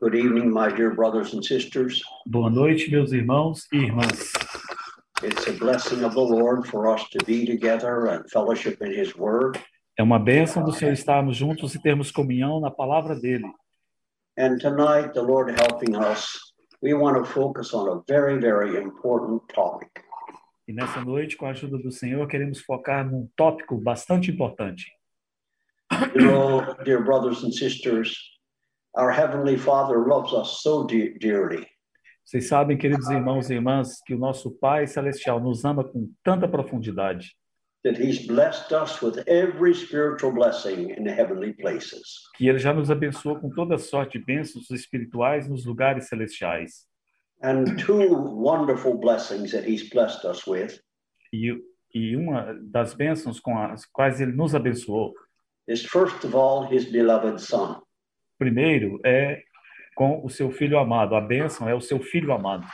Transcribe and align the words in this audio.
Good 0.00 0.14
evening, 0.14 0.50
my 0.50 0.74
dear 0.74 0.94
brothers 0.94 1.34
and 1.34 1.44
sisters. 1.44 2.02
Boa 2.24 2.48
noite, 2.48 2.90
meus 2.90 3.12
irmãos 3.12 3.68
e 3.70 3.76
irmãs. 3.76 4.32
It's 5.22 5.46
a 5.46 5.52
blessing 5.52 6.02
of 6.04 6.14
the 6.14 6.22
Lord 6.22 6.66
for 6.66 6.88
us 6.88 7.06
to 7.10 7.18
be 7.26 7.44
together 7.44 8.06
and 8.06 8.24
fellowship 8.30 8.80
in 8.80 8.94
His 8.94 9.14
Word. 9.14 9.60
É 9.98 10.02
uma 10.02 10.18
bênção 10.18 10.64
do 10.64 10.72
Senhor 10.72 10.94
estarmos 10.94 11.36
juntos 11.36 11.74
e 11.74 11.82
termos 11.82 12.10
comunhão 12.10 12.60
na 12.60 12.70
palavra 12.70 13.14
dele. 13.14 13.44
And 14.38 14.56
tonight, 14.56 15.12
the 15.12 15.20
Lord 15.20 15.52
helping 15.52 15.94
us, 15.94 16.54
we 16.82 16.94
want 16.94 17.18
to 17.18 17.30
focus 17.30 17.74
on 17.74 17.86
a 17.90 18.02
very, 18.08 18.40
very 18.40 18.82
important 18.82 19.42
topic. 19.54 19.90
E 20.66 20.72
nessa 20.72 21.04
noite, 21.04 21.36
com 21.36 21.44
a 21.44 21.50
ajuda 21.50 21.76
do 21.76 21.92
Senhor, 21.92 22.26
queremos 22.26 22.62
focar 22.62 23.04
num 23.04 23.28
tópico 23.36 23.76
bastante 23.76 24.30
importante. 24.30 24.86
You 26.14 26.22
know, 26.22 26.74
dear 26.84 27.04
brothers 27.04 27.44
and 27.44 27.52
sisters, 27.52 28.29
our 28.96 29.10
Heavenly 29.10 29.56
Father 29.56 29.98
loves 30.06 30.32
us 30.32 30.60
so 30.62 30.84
de- 30.86 31.18
dearly. 31.18 31.66
Vocês 32.24 32.48
sabem, 32.48 32.76
queridos 32.78 33.08
irmãos 33.10 33.50
e 33.50 33.54
irmãs, 33.54 34.00
que 34.06 34.14
o 34.14 34.18
nosso 34.18 34.50
Pai 34.52 34.86
Celestial 34.86 35.40
nos 35.40 35.64
ama 35.64 35.82
com 35.82 36.08
tanta 36.22 36.46
profundidade, 36.46 37.34
that 37.82 37.98
he's 38.00 38.26
blessed 38.26 38.72
us 38.72 39.00
with 39.02 39.24
every 39.26 39.74
spiritual 39.74 40.32
blessing 40.32 40.90
in 40.90 41.02
the 41.04 41.10
heavenly 41.12 41.52
places. 41.54 42.02
que 42.36 42.46
ele 42.46 42.58
já 42.58 42.72
nos 42.72 42.90
abençoou 42.90 43.40
com 43.40 43.50
toda 43.50 43.78
sorte 43.78 44.18
de 44.18 44.24
bênçãos 44.24 44.70
espirituais 44.70 45.48
nos 45.48 45.64
lugares 45.64 46.06
celestiais. 46.08 46.86
And 47.42 47.64
two 47.78 48.12
wonderful 48.14 48.98
blessings 48.98 49.50
that 49.52 49.66
he's 49.68 49.88
blessed 49.88 50.24
us 50.26 50.46
with 50.46 50.78
E, 51.32 51.52
e 51.94 52.16
uma 52.16 52.54
das 52.62 52.92
bênçãos 52.94 53.40
com 53.40 53.56
as 53.58 53.86
quais 53.86 54.20
ele 54.20 54.32
nos 54.32 54.54
abençoou, 54.54 55.12
is 55.66 55.84
first 55.84 56.22
of 56.24 56.36
all 56.36 56.68
his 56.70 56.84
beloved 56.92 57.40
son. 57.40 57.80
Primeiro 58.40 58.98
é 59.04 59.42
com 59.94 60.24
o 60.24 60.30
seu 60.30 60.50
filho 60.50 60.78
amado. 60.78 61.14
A 61.14 61.20
bênção 61.20 61.68
é 61.68 61.74
o 61.74 61.80
seu 61.80 62.00
filho 62.00 62.32
amado. 62.32 62.66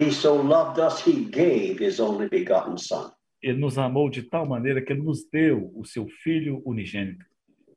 He 0.00 0.10
so 0.10 0.40
loved 0.42 0.80
us 0.80 1.06
he 1.06 1.26
gave 1.26 1.84
his 1.84 2.00
only 2.00 2.30
begotten 2.30 2.78
son. 2.78 3.10
Ele 3.42 3.58
nos 3.58 3.76
amou 3.76 4.08
de 4.08 4.22
tal 4.22 4.46
maneira 4.46 4.80
que 4.80 4.90
ele 4.90 5.02
nos 5.02 5.28
deu 5.30 5.70
o 5.74 5.84
seu 5.84 6.08
filho 6.08 6.62
unigênito. 6.64 7.24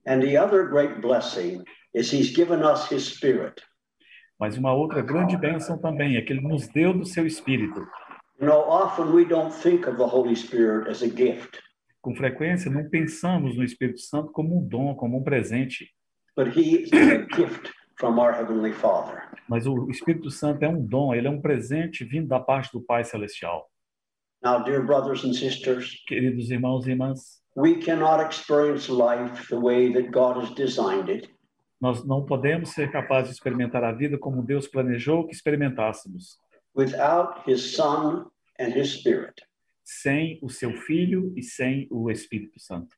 And 0.08 0.22
the 0.22 0.40
other 0.40 0.70
great 0.70 1.02
blessing 1.02 1.62
is 1.94 2.14
he's 2.14 2.34
given 2.34 2.64
us 2.64 2.90
his 2.90 3.04
spirit. 3.04 3.62
Mas 4.40 4.58
uma 4.58 4.74
outra 4.74 5.02
grande 5.02 5.36
bênção 5.36 5.78
também 5.78 6.16
é 6.16 6.22
que 6.22 6.32
ele 6.32 6.42
nos 6.42 6.68
deu 6.70 6.94
do 6.94 7.06
seu 7.06 7.26
espírito. 7.26 7.82
You 8.40 8.48
know, 8.48 8.62
often 8.70 9.14
we 9.14 9.26
don't 9.26 9.52
think 9.52 9.88
of 9.88 9.98
the 9.98 10.06
Holy 10.06 10.36
Spirit 10.36 10.90
as 10.90 11.02
a 11.02 11.08
gift, 11.08 11.60
Com 12.02 12.16
frequência 12.16 12.70
não 12.70 12.88
pensamos 12.88 13.58
no 13.58 13.64
Espírito 13.64 14.00
Santo 14.00 14.32
como 14.32 14.60
um 14.60 14.68
dom, 14.68 14.94
como 14.94 15.18
um 15.18 15.24
presente, 15.24 15.90
but 16.36 16.48
he 16.56 16.84
is 16.84 16.92
a 16.94 17.26
gift 17.36 17.72
from 17.98 18.20
our 18.20 18.34
heavenly 18.34 18.74
Father. 18.74 19.24
mas 19.48 19.66
o 19.68 19.90
Espírito 19.90 20.30
Santo 20.32 20.64
é 20.64 20.70
um 20.70 20.86
dom, 20.86 21.14
ele 21.14 21.28
é 21.28 21.32
um 21.32 21.42
presente 21.42 22.04
vindo 22.04 22.28
da 22.28 22.40
parte 22.40 22.72
do 22.72 22.82
Pai 22.82 23.04
celestial. 23.04 23.70
Now, 24.44 24.64
dear 24.64 24.84
brothers 24.84 25.24
and 25.24 25.34
sisters, 25.34 26.04
Queridos 26.08 26.52
irmãos 26.52 26.86
e 26.86 26.92
irmãs, 26.92 27.42
we 27.56 27.76
cannot 27.78 28.22
experience 28.22 28.92
life 28.92 29.48
the 29.50 29.60
way 29.60 29.92
that 29.94 30.12
God 30.12 30.38
has 30.38 30.54
designed 30.56 31.10
it 31.10 31.30
nós 31.82 32.06
não 32.06 32.26
podemos 32.26 32.70
ser 32.70 32.90
capazes 32.92 33.30
de 33.30 33.36
experimentar 33.36 33.84
a 33.84 33.92
vida 33.92 34.18
como 34.18 34.42
Deus 34.42 34.68
planejou 34.68 35.28
que 35.28 35.36
experimentássemos, 35.36 36.38
without 36.76 37.42
his 37.50 37.76
son 37.76 38.26
and 38.60 38.70
his 38.70 38.94
spirit. 38.94 39.34
sem 39.84 40.40
o 40.42 40.50
seu 40.50 40.72
filho 40.72 41.32
e 41.36 41.44
sem 41.44 41.88
o 41.92 42.10
Espírito 42.10 42.60
Santo. 42.60 42.96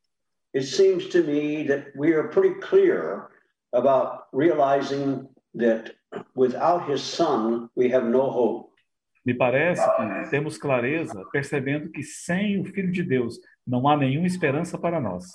It 0.58 0.66
seems 0.66 1.08
to 1.10 1.22
me 1.22 1.68
that 1.68 1.96
we 1.96 2.14
are 2.14 2.30
pretty 2.30 2.56
clear 2.62 3.30
about 3.74 4.26
realizing 4.34 5.28
that 5.54 5.92
without 6.34 6.90
his 6.90 7.04
son, 7.04 7.70
we 7.76 7.92
have 7.92 8.06
no 8.06 8.28
hope. 8.32 8.72
Me 9.24 9.36
parece 9.36 9.86
que 9.86 10.32
temos 10.32 10.58
clareza 10.58 11.24
percebendo 11.32 11.92
que 11.92 12.02
sem 12.02 12.60
o 12.60 12.66
Filho 12.66 12.92
de 12.92 13.04
Deus 13.04 13.38
não 13.67 13.88
há 13.88 13.96
nenhuma 13.96 14.26
esperança 14.26 14.80
para 14.80 15.00
nós. 15.00 15.26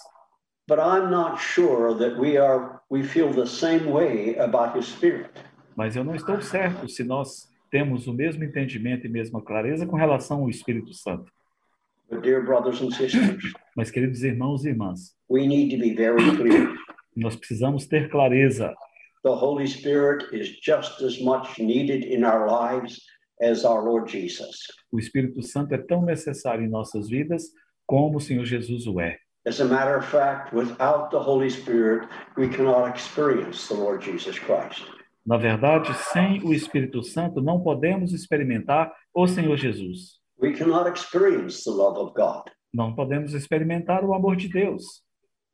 But 0.67 0.81
I'm 0.81 1.09
not 1.09 1.39
sure 1.41 1.95
that 1.99 2.19
we 2.19 2.37
are 2.37 2.81
we 2.91 3.05
feel 3.05 3.33
the 3.33 3.47
same 3.47 3.93
way 3.93 4.37
about 4.41 4.77
his 4.77 4.87
spirit. 4.87 5.31
Mas 5.77 5.95
eu 5.95 6.03
não 6.03 6.17
estou 6.17 6.43
certo 6.43 6.89
se 6.89 7.05
nós 7.05 7.49
temos 7.71 8.09
o 8.09 8.13
mesmo 8.13 8.43
entendimento 8.43 9.07
e 9.07 9.09
mesma 9.09 9.41
clareza 9.41 9.87
com 9.87 9.95
relação 9.95 10.41
ao 10.41 10.51
Espírito 10.51 10.93
Santo. 10.93 11.31
But 12.13 12.21
dear 12.21 12.43
brothers 12.43 12.83
and 12.83 12.93
sisters, 12.93 13.43
Mas, 13.75 13.91
queridos 13.91 14.23
irmãos 14.23 14.67
e 14.67 14.69
irmãs, 14.69 15.15
we 15.31 15.47
need 15.47 15.71
to 15.71 15.79
be 15.79 15.95
very 15.95 16.23
clear. 16.37 16.75
nós 17.17 17.35
precisamos 17.35 17.87
ter 17.87 18.11
clareza. 18.11 18.75
The 19.25 19.31
Holy 19.31 19.67
Spirit 19.67 20.27
is 20.31 20.61
just 20.61 21.01
as 21.01 21.19
much 21.23 21.59
needed 21.59 22.05
in 22.05 22.23
our 22.23 22.47
lives 22.47 23.01
as 23.41 23.65
our 23.65 23.83
Lord 23.83 24.13
Jesus. 24.13 24.57
O 24.93 24.99
Espírito 24.99 25.43
Santo 25.43 25.75
é 25.75 25.79
tão 25.79 26.03
necessário 26.03 26.63
em 26.63 26.69
nossas 26.69 27.09
vidas 27.09 27.45
como 27.87 28.19
o 28.19 28.21
Senhor 28.21 28.45
Jesus 28.45 28.87
o 28.87 29.01
é. 29.01 29.17
As 29.47 29.59
a 29.59 29.65
matter 29.65 29.97
of 29.97 30.07
fact, 30.07 30.55
without 30.55 31.11
the 31.11 31.19
Holy 31.19 31.49
Spirit, 31.49 32.07
we 32.37 32.47
cannot 32.47 32.95
experience 32.95 33.67
the 33.69 33.75
Lord 33.75 34.05
Jesus 34.05 34.39
Christ. 34.39 34.87
Na 35.25 35.39
verdade, 35.39 35.95
sem 36.13 36.43
o 36.45 36.53
Espírito 36.53 37.03
Santo 37.03 37.41
não 37.41 37.63
podemos 37.63 38.13
experimentar 38.13 38.93
o 39.15 39.27
Senhor 39.27 39.57
Jesus. 39.57 40.22
We 40.43 40.53
cannot 40.53 40.89
experience 40.89 41.63
the 41.63 41.71
love 41.71 41.97
of 41.97 42.15
God. 42.15 42.51
Não 42.75 42.93
podemos 42.97 43.33
experimentar 43.33 44.05
o 44.05 44.13
amor 44.13 44.35
de 44.35 44.49
Deus. 44.49 44.83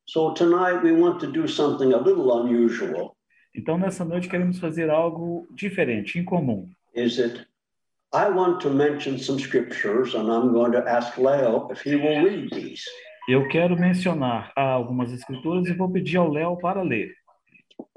So 0.07 0.33
tonight 0.33 0.83
we 0.83 0.93
want 0.93 1.21
to 1.21 1.31
do 1.31 1.47
something 1.47 1.93
a 1.93 1.99
little 1.99 2.33
unusual. 2.41 3.15
Então, 3.55 3.77
nessa 3.77 4.03
noite, 4.03 4.31
queremos 4.31 4.59
fazer 4.59 4.89
algo 4.89 5.47
diferente, 5.55 6.19
incomum. 6.19 6.71
Is 6.95 7.17
that 7.19 7.47
I 8.15 8.31
want 8.31 8.63
to 8.63 8.71
mention 8.71 9.19
some 9.19 9.39
scriptures, 9.39 10.15
and 10.15 10.33
I'm 10.33 10.55
going 10.55 10.73
to 10.73 10.83
ask 10.89 11.19
Leo 11.19 11.69
if 11.71 11.83
he 11.83 11.97
will 11.97 12.25
read 12.25 12.49
these. 12.51 12.83
Eu 13.29 13.47
quero 13.49 13.79
mencionar 13.79 14.53
algumas 14.57 15.13
escrituras 15.13 15.69
e 15.69 15.75
vou 15.75 15.91
pedir 15.93 16.17
ao 16.17 16.31
Léo 16.31 16.57
para 16.57 16.83
ler. 16.83 17.13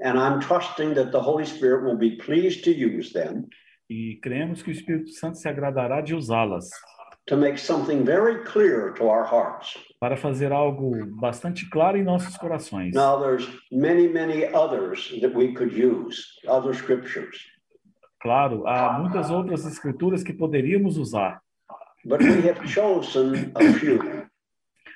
And 0.02 0.18
I'm 0.18 0.40
trusting 0.40 0.92
that 0.94 1.10
the 1.10 1.20
Holy 1.20 1.46
Spirit 1.46 1.84
will 1.84 1.96
be 1.96 2.18
pleased 2.18 2.64
to 2.64 2.70
use 2.70 3.14
them 3.14 3.48
E 3.92 4.16
cremos 4.22 4.62
que 4.62 4.70
o 4.70 4.72
Espírito 4.72 5.10
Santo 5.10 5.36
se 5.36 5.46
agradará 5.48 6.00
de 6.00 6.14
usá-las 6.14 6.70
to 7.26 7.36
make 7.36 7.58
something 7.58 8.02
very 8.04 8.42
clear 8.44 8.92
to 8.94 9.04
our 9.04 9.22
hearts. 9.24 9.74
para 10.00 10.16
fazer 10.16 10.50
algo 10.50 11.04
bastante 11.20 11.68
claro 11.68 11.98
em 11.98 12.02
nossos 12.02 12.36
corações. 12.38 12.94
Now, 12.94 13.20
there's 13.20 13.46
many, 13.70 14.08
many 14.08 14.46
others 14.54 15.10
that 15.20 15.32
we 15.36 15.52
could 15.52 15.72
use, 15.76 16.16
other 16.48 16.74
scriptures, 16.74 17.36
Claro, 18.20 18.66
há 18.66 18.98
muitas 18.98 19.30
outras 19.30 19.66
escrituras 19.66 20.22
que 20.24 20.32
poderíamos 20.32 20.96
usar, 20.96 21.40
but 22.04 22.20
we 22.20 22.48
have 22.48 22.64
chosen 22.66 23.52
a 23.54 23.72
few. 23.78 23.98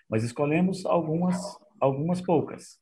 mas 0.08 0.24
escolhemos 0.24 0.86
algumas, 0.86 1.36
algumas 1.80 2.20
poucas. 2.22 2.78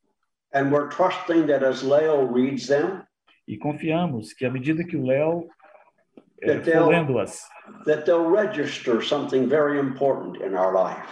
And 0.54 0.70
we're 0.70 0.88
trusting 0.88 1.48
that 1.48 1.64
as 1.64 1.82
Leo 1.82 2.24
reads 2.32 2.68
them, 2.68 3.02
E 3.48 3.58
confiamos 3.58 4.32
que 4.32 4.46
à 4.46 4.50
medida 4.50 4.84
que 4.84 4.96
o 4.96 5.04
Léo 5.04 5.48
That 6.42 6.64
they'll- 6.64 6.84
for 6.84 6.92
lendo-as, 6.92 7.40
that 7.86 8.04
they'll 8.04 8.28
register 8.28 9.00
something 9.02 9.48
very 9.48 9.78
important 9.78 10.42
in 10.42 10.54
our 10.54 10.72
life. 10.72 11.06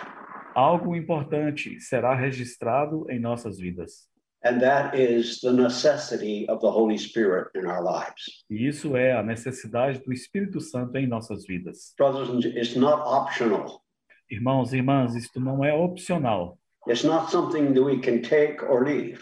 algo 0.54 0.94
importante 0.94 1.80
será 1.80 2.14
registrado 2.14 3.06
em 3.10 3.18
nossas 3.18 3.58
vidas. 3.58 4.10
And 4.44 4.58
that 4.58 4.96
is 4.96 5.40
the 5.40 5.52
necessity 5.52 6.46
of 6.50 6.60
the 6.60 6.68
Holy 6.68 6.98
Spirit 6.98 7.48
in 7.54 7.64
our 7.66 7.80
lives. 7.80 8.44
E 8.50 8.66
isso 8.66 8.96
é 8.96 9.12
a 9.12 9.22
necessidade 9.22 10.02
do 10.02 10.12
Espírito 10.12 10.60
Santo 10.60 10.96
em 10.98 11.06
nossas 11.06 11.46
vidas. 11.46 11.94
Brothers 11.96 12.44
it's 12.44 12.74
not 12.74 13.02
optional. 13.06 13.80
Irmãos 14.28 14.72
e 14.72 14.78
irmãs, 14.78 15.14
isto 15.14 15.38
não 15.38 15.64
é 15.64 15.72
opcional. 15.72 16.58
It's 16.88 17.04
not 17.04 17.30
something 17.30 17.72
that 17.72 17.82
we 17.82 18.00
can 18.00 18.20
take 18.20 18.64
or 18.64 18.82
leave. 18.82 19.20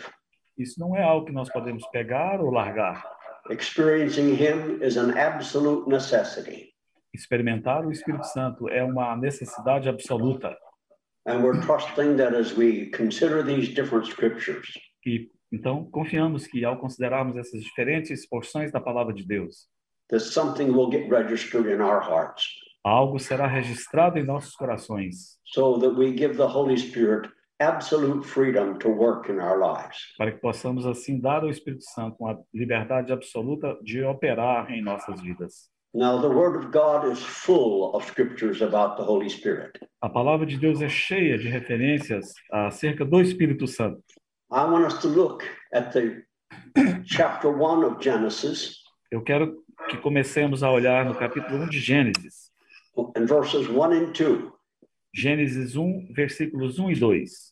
Isso 0.57 0.81
não 0.81 0.97
é 0.97 1.03
algo 1.03 1.27
que 1.27 1.33
nós 1.33 1.51
podemos 1.53 1.87
pegar 1.91 2.41
ou 2.41 2.51
largar. 2.51 3.05
Experiencing 3.51 4.37
Him 4.37 4.81
is 4.81 4.97
an 4.97 5.19
absolute 5.19 5.89
necessity. 5.89 6.73
Experimentar 7.13 7.85
o 7.85 7.91
Espírito 7.91 8.25
Santo 8.25 8.69
é 8.69 8.85
uma 8.85 9.17
necessidade 9.17 9.89
absoluta. 9.89 10.57
And 11.27 11.43
we're 11.43 11.61
trusting 11.61 12.17
that 12.17 12.35
as 12.35 12.57
we 12.57 12.87
consider 12.91 13.43
these 13.43 13.75
different 13.75 14.07
scriptures, 14.07 14.67
E 15.05 15.31
então 15.53 15.85
confiamos 15.91 16.47
que 16.47 16.65
ao 16.65 16.79
considerarmos 16.79 17.37
essas 17.37 17.63
diferentes 17.63 18.27
porções 18.29 18.71
da 18.71 18.81
palavra 18.81 19.13
de 19.13 19.27
Deus, 19.27 19.67
that 20.09 20.23
something 20.23 20.71
will 20.71 20.89
get 20.89 21.11
registered 21.11 21.69
in 21.69 21.81
our 21.81 22.01
hearts 22.01 22.45
algo 22.85 23.19
será 23.19 23.47
registrado 23.47 24.19
em 24.19 24.25
nossos 24.25 24.55
corações, 24.55 25.39
so 25.45 25.79
that 25.79 25.95
we 25.99 26.17
give 26.17 26.37
the 26.37 26.47
Holy 26.47 26.77
Spirit 26.77 27.29
absolute 27.61 28.25
freedom 28.27 28.79
to 28.79 28.89
work 28.89 29.31
in 29.31 29.39
our 29.39 29.59
lives. 29.59 29.97
para 30.19 30.33
que 30.33 30.39
possamos 30.39 30.87
assim 30.87 31.21
dar 31.21 31.43
ao 31.43 31.51
Espírito 31.51 31.85
Santo 31.85 32.17
uma 32.21 32.39
liberdade 32.53 33.13
absoluta 33.13 33.77
de 33.83 34.03
operar 34.03 34.71
em 34.71 34.83
nossas 34.83 35.21
vidas. 35.21 35.69
Now, 35.93 36.21
the 36.21 36.29
Word 36.29 36.57
of 36.57 36.71
God 36.71 37.13
is 37.13 37.19
full 37.21 37.95
of 37.95 38.07
scriptures 38.07 38.63
about 38.63 38.97
the 38.97 39.03
Holy 39.03 39.29
Spirit. 39.29 39.73
A 40.01 40.09
palavra 40.09 40.47
de 40.47 40.57
Deus 40.57 40.81
é 40.81 40.89
cheia 40.89 41.37
de 41.37 41.49
referências 41.49 42.33
acerca 42.51 43.05
do 43.05 43.21
Espírito 43.21 43.67
Santo. 43.67 44.03
I 44.53 44.65
want 44.65 44.87
us 44.87 45.01
to 45.01 45.09
look 45.09 45.45
at 45.73 45.93
the 45.93 46.23
chapter 47.05 47.51
one 47.51 47.85
of 47.85 48.03
Genesis, 48.03 48.77
Eu 49.11 49.23
quero 49.23 49.65
que 49.89 49.97
comecemos 49.97 50.63
a 50.63 50.71
olhar 50.71 51.05
no 51.05 51.15
capítulo 51.17 51.65
1 51.65 51.69
de 51.69 51.81
Gênesis. 51.81 52.51
in 53.17 53.27
verses 53.27 53.67
1 53.69 53.83
and 53.93 54.13
2. 54.13 54.53
Gênesis 55.13 55.75
1, 55.75 56.13
versículos 56.13 56.79
1 56.79 56.93
e 56.93 56.95
2. 56.95 57.50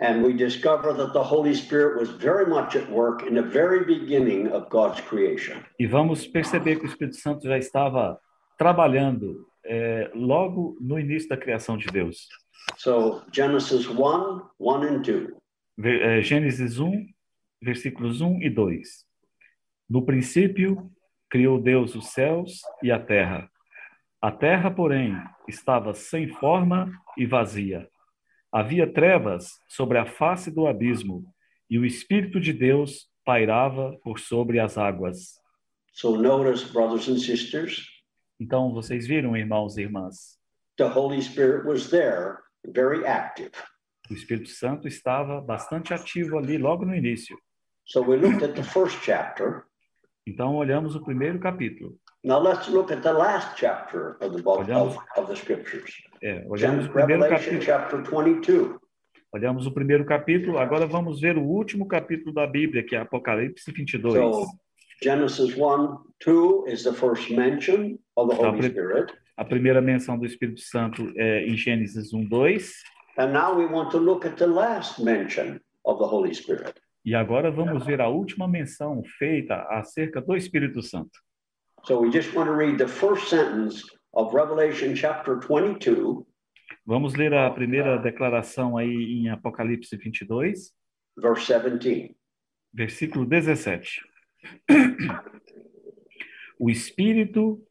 And 0.00 0.22
we 0.22 0.32
discover 0.32 0.94
that 0.94 1.12
the 1.12 1.22
Holy 1.22 1.54
Spirit 1.54 1.98
was 1.98 2.08
very 2.10 2.46
much 2.46 2.74
at 2.74 2.90
work 2.90 3.22
in 3.22 3.34
the 3.34 3.42
very 3.42 3.84
beginning 3.84 4.48
of 4.50 4.68
God's 4.70 5.00
creation. 5.02 5.62
E 5.78 5.86
vamos 5.86 6.26
perceber 6.26 6.76
que 6.76 6.86
o 6.86 6.88
Espírito 6.88 7.16
Santo 7.16 7.46
já 7.46 7.58
estava 7.58 8.18
trabalhando 8.56 9.46
é, 9.64 10.10
logo 10.14 10.76
no 10.80 10.98
início 10.98 11.28
da 11.28 11.36
criação 11.36 11.76
de 11.76 11.86
Deus. 11.88 12.26
So 12.78 13.22
Genesis 13.30 13.86
1, 13.86 14.40
1 14.58 14.72
and 14.82 15.02
2. 15.02 15.28
Ver- 15.76 16.02
é, 16.02 16.22
Gênesis 16.22 16.78
1, 16.78 17.06
versículos 17.62 18.22
1 18.22 18.42
e 18.42 18.48
2. 18.48 19.04
No 19.88 20.06
princípio, 20.06 20.90
criou 21.28 21.60
Deus 21.60 21.94
os 21.94 22.08
céus 22.08 22.60
e 22.82 22.90
a 22.90 22.98
terra. 22.98 23.50
A 24.22 24.30
terra, 24.30 24.70
porém, 24.70 25.14
estava 25.48 25.92
sem 25.94 26.28
forma 26.28 26.90
e 27.18 27.26
vazia. 27.26 27.88
Havia 28.52 28.92
trevas 28.92 29.50
sobre 29.68 29.98
a 29.98 30.06
face 30.06 30.50
do 30.50 30.66
abismo, 30.66 31.24
e 31.68 31.78
o 31.78 31.84
Espírito 31.86 32.40
de 32.40 32.52
Deus 32.52 33.08
pairava 33.24 33.96
por 34.02 34.18
sobre 34.18 34.58
as 34.58 34.76
águas. 34.76 35.38
So 35.92 36.16
notice, 36.16 36.64
brothers 36.72 37.08
and 37.08 37.18
sisters, 37.18 37.86
Então, 38.40 38.72
vocês 38.72 39.06
viram, 39.06 39.36
irmãos 39.36 39.76
e 39.76 39.82
irmãs, 39.82 40.38
the 40.78 40.84
Holy 40.84 41.20
Spirit 41.20 41.66
was 41.66 41.90
there, 41.90 42.38
very 42.66 43.06
active. 43.06 43.52
o 44.10 44.14
Espírito 44.14 44.48
Santo 44.48 44.88
estava 44.88 45.40
bastante 45.40 45.92
ativo 45.94 46.38
ali 46.38 46.56
logo 46.58 46.84
no 46.84 46.94
início. 46.94 47.36
So 47.84 48.00
we 48.02 48.16
looked 48.16 48.42
at 48.42 48.54
the 48.54 48.62
first 48.62 48.98
chapter. 49.04 49.64
Então, 50.26 50.54
olhamos 50.56 50.94
o 50.96 51.02
primeiro 51.04 51.38
capítulo. 51.38 51.98
Now 52.22 52.38
let's 52.38 52.68
look 52.68 52.92
at 52.92 53.02
the 53.02 53.12
last 53.12 53.56
chapter 53.56 54.16
of 54.20 54.32
the 54.36 54.42
book 54.42 54.60
Olhamos- 54.60 54.96
of, 55.16 55.20
of 55.22 55.26
the 55.28 55.36
scriptures. 55.36 55.90
É, 56.22 56.44
olhamos 56.48 56.86
o 56.86 56.90
primeiro 56.92 57.22
Revelation 57.22 57.58
capítulo. 57.58 57.62
chapter 57.62 58.02
22. 58.02 58.78
Olhamos 59.32 59.66
o 59.66 59.70
primeiro 59.72 60.04
capítulo, 60.04 60.58
agora 60.58 60.86
vamos 60.86 61.20
ver 61.20 61.38
o 61.38 61.42
último 61.42 61.86
capítulo 61.86 62.34
da 62.34 62.46
Bíblia, 62.46 62.84
que 62.84 62.94
é 62.96 62.98
Apocalipse 63.00 63.70
22. 63.72 64.12
So 64.14 64.46
Genesis 65.02 65.56
1, 65.56 65.96
2 66.22 66.66
is 66.70 66.82
the 66.82 66.92
first 66.92 67.30
mention 67.30 67.96
of 68.16 68.28
the 68.28 68.36
Holy 68.36 68.50
Tá, 68.52 68.58
pre- 68.58 68.68
Spirit. 68.68 69.14
A 69.38 69.44
primeira 69.44 69.80
menção 69.80 70.18
do 70.18 70.26
Espírito 70.26 70.60
Santo 70.60 71.10
é 71.16 71.46
em 71.46 71.56
Gênesis 71.56 72.12
1, 72.12 72.28
2. 72.28 72.72
And 73.16 73.32
now 73.32 73.56
we 73.56 73.64
want 73.64 73.90
to 73.92 73.98
look 73.98 74.26
at 74.26 74.36
the 74.36 74.46
last 74.46 75.02
mention 75.02 75.58
of 75.86 75.98
the 75.98 76.04
Holy 76.06 76.34
Spirit. 76.34 76.74
E 77.02 77.14
agora 77.14 77.50
vamos 77.50 77.86
ver 77.86 78.02
a 78.02 78.08
última 78.08 78.46
menção 78.46 79.02
feita 79.18 79.54
acerca 79.70 80.20
do 80.20 80.36
Espírito 80.36 80.82
Santo. 80.82 81.18
So 81.84 82.00
we 82.00 82.10
just 82.10 82.34
want 82.34 82.48
to 82.48 82.52
read 82.54 82.78
the 82.78 82.86
first 82.88 83.28
sentence 83.28 83.82
of 84.12 84.34
Revelation 84.34 84.94
chapter 84.94 85.36
22, 85.36 86.26
Vamos 86.86 87.14
ler 87.14 87.32
a 87.34 87.50
primeira 87.50 87.98
declaração 87.98 88.76
aí 88.76 88.88
em 88.88 89.28
Apocalipse 89.28 89.96
22, 89.96 90.72
verse 91.16 91.46
17. 91.46 92.16
versículo 92.72 93.24
17. 93.26 94.00
O 96.58 96.68
Espírito 96.70 97.62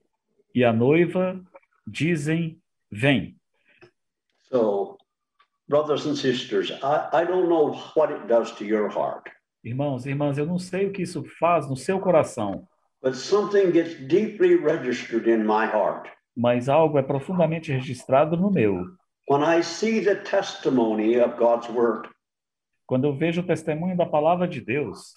e 0.54 0.64
a 0.64 0.72
noiva 0.72 1.42
dizem: 1.86 2.62
Vem. 2.92 3.38
So, 4.50 4.98
brothers 5.68 6.06
and 6.06 6.16
sisters, 6.16 6.72
I, 6.72 7.22
I 7.22 7.26
don't 7.26 7.48
know 7.50 7.74
what 7.96 8.14
it 8.14 8.28
does 8.28 8.52
to 8.58 8.64
your 8.66 8.90
heart, 8.90 9.30
Irmãos 9.64 10.06
irmãs, 10.06 10.38
eu 10.38 10.46
não 10.46 10.58
sei 10.58 10.88
o 10.88 10.92
que 10.92 11.02
isso 11.02 11.24
faz 11.38 11.70
no 11.70 11.76
seu 11.76 12.00
coração, 12.00 12.68
but 13.02 13.14
something 13.16 13.72
gets 13.72 13.96
deeply 14.08 14.56
registered 14.56 15.28
in 15.28 15.44
my 15.46 15.66
heart. 15.66 16.10
mas 16.36 16.70
algo 16.70 16.98
é 16.98 17.04
profundamente 17.04 17.72
registrado 17.72 18.38
no 18.38 18.50
meu. 18.52 18.86
When 19.30 19.44
I 19.44 19.62
see 19.62 20.02
the 20.04 20.16
testimony 20.16 21.20
of 21.20 21.36
God's 21.38 21.70
word, 21.70 22.10
Quando 22.88 23.06
eu 23.06 23.14
vejo 23.14 23.42
o 23.42 23.46
testemunho 23.46 23.96
da 23.96 24.06
palavra 24.06 24.48
de 24.48 24.60
Deus, 24.62 25.14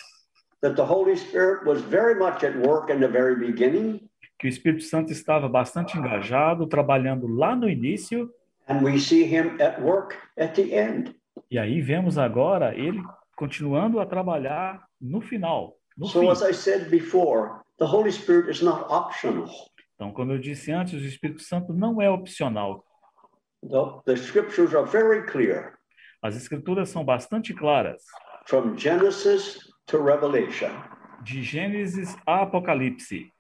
that 0.60 0.76
the 0.76 0.82
Holy 0.84 1.16
Spirit 1.16 1.64
was 1.66 1.80
very 1.82 2.14
much 2.18 2.44
at 2.44 2.54
work 2.66 2.92
in 2.92 3.00
the 3.00 3.08
very 3.08 3.34
beginning, 3.36 4.00
que 4.38 4.46
o 4.46 4.50
Espírito 4.50 4.82
Santo 4.84 5.10
estava 5.12 5.48
bastante 5.48 5.96
engajado, 5.96 6.66
trabalhando 6.66 7.26
lá 7.26 7.56
no 7.56 7.68
início, 7.68 8.28
and 8.68 8.82
we 8.84 8.98
see 8.98 9.24
him 9.24 9.56
at 9.62 9.80
work 9.80 10.16
at 10.38 10.54
the 10.54 10.74
end. 10.74 11.14
e 11.50 11.58
aí 11.58 11.80
vemos 11.80 12.18
agora 12.18 12.74
ele 12.76 13.00
continuando 13.36 13.98
a 14.00 14.04
trabalhar 14.06 14.84
no 15.00 15.20
final, 15.22 15.76
no 15.96 16.06
So, 16.06 16.20
fim. 16.20 16.28
as 16.28 16.42
I 16.42 16.52
said 16.52 16.90
before, 16.90 17.61
the 17.82 17.88
Holy 17.88 18.12
Spirit 18.12 18.48
is 18.48 18.62
not 18.62 18.84
optional. 18.88 19.48
Então, 19.96 20.12
como 20.12 20.32
eu 20.32 20.38
disse 20.38 20.70
antes, 20.70 20.94
o 20.94 21.04
Espírito 21.04 21.42
Santo 21.42 21.72
não 21.72 22.00
é 22.00 22.08
opcional. 22.08 22.84
The, 23.62 24.02
the 24.04 24.16
scriptures 24.16 24.74
are 24.74 24.84
very 24.88 25.26
clear 25.26 25.74
As 26.22 26.36
escrituras 26.36 26.88
são 26.90 27.04
bastante 27.04 27.52
claras, 27.52 28.02
from 28.46 28.76
Genesis 28.76 29.58
to 29.86 29.98
Revelation. 30.02 30.70
de 31.24 31.42
Gênesis 31.42 32.16
a 32.26 32.42
Apocalipse. 32.42 33.30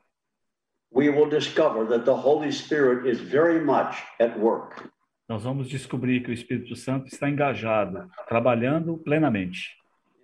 We 0.94 1.08
will 1.08 1.28
discover 1.28 1.86
that 1.88 2.04
the 2.04 2.14
Holy 2.14 2.50
Spirit 2.52 3.08
is 3.08 3.20
very 3.20 3.60
much 3.64 3.96
at 4.20 4.36
work. 4.38 4.88
Nós 5.28 5.44
vamos 5.44 5.68
descobrir 5.68 6.22
que 6.22 6.30
o 6.30 6.32
Espírito 6.34 6.74
Santo 6.76 7.06
está 7.06 7.28
engajado, 7.30 8.08
trabalhando 8.28 8.98
plenamente. 8.98 9.70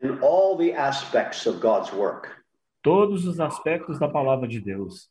in 0.03 0.19
all 0.21 0.57
the 0.57 0.73
aspects 0.73 1.47
of 1.47 1.61
God's 1.61 1.93
work. 1.93 2.29
Todos 2.83 3.27
os 3.27 3.41
aspectos 3.41 3.99
da 3.99 4.09
palavra 4.09 4.47
de 4.49 4.61
Deus. 4.61 5.09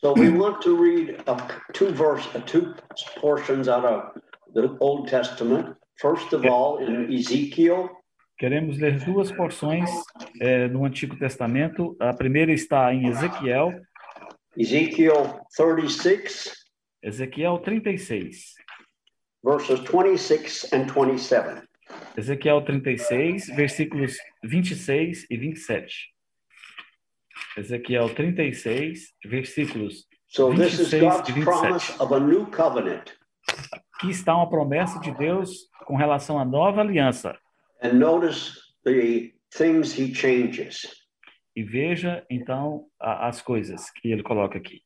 So 0.00 0.12
we 0.12 0.28
want 0.28 0.60
to 0.62 0.76
read 0.76 1.16
uh, 1.26 1.36
two 1.72 1.92
verse, 1.92 2.28
uh, 2.34 2.40
two 2.44 2.74
portions 3.20 3.68
out 3.68 3.86
of 3.86 4.20
the 4.54 4.76
Old 4.80 5.08
Testament. 5.08 5.76
First 5.98 6.32
of 6.34 6.46
all, 6.46 6.78
in 6.78 7.12
Ezekiel 7.12 7.90
Queremos 8.38 8.78
ler 8.78 9.04
duas 9.04 9.32
porções 9.32 9.90
eh, 10.40 10.68
no 10.68 10.84
Antigo 10.84 11.18
Testamento. 11.18 11.96
A 11.98 12.12
primeira 12.14 12.52
está 12.52 12.94
em 12.94 13.08
Ezequiel, 13.08 13.72
Ezekiel 14.56 15.40
36, 15.56 16.52
Ezequiel 17.02 17.58
36. 17.58 18.54
verses 19.42 19.80
26 19.80 20.72
and 20.72 20.86
27. 20.86 21.62
Ezequiel 22.16 22.64
36, 22.64 23.46
versículos 23.56 24.16
26 24.44 25.26
e 25.30 25.36
27. 25.36 25.94
Ezequiel 27.58 28.14
36, 28.14 29.14
versículos. 29.24 30.06
So 30.28 30.54
this 30.54 30.78
is 30.78 30.90
26 30.90 31.02
God's 31.02 31.28
e 31.28 31.32
27. 31.32 31.44
promise 31.44 32.02
of 32.02 32.14
a 32.14 32.20
new 32.20 32.46
covenant. 32.46 33.10
Aqui 33.72 34.10
está 34.10 34.36
uma 34.36 34.48
promessa 34.48 35.00
de 35.00 35.10
Deus 35.12 35.68
com 35.84 35.96
relação 35.96 36.38
à 36.38 36.44
nova 36.44 36.80
aliança. 36.80 37.36
And 37.82 37.94
notice 37.94 38.52
the 38.84 39.32
things 39.50 39.98
he 39.98 40.14
changes. 40.14 40.86
E 41.56 41.62
veja, 41.64 42.24
então, 42.30 42.86
as 43.00 43.42
coisas 43.42 43.90
que 43.90 44.12
ele 44.12 44.22
coloca 44.22 44.56
aqui. 44.56 44.82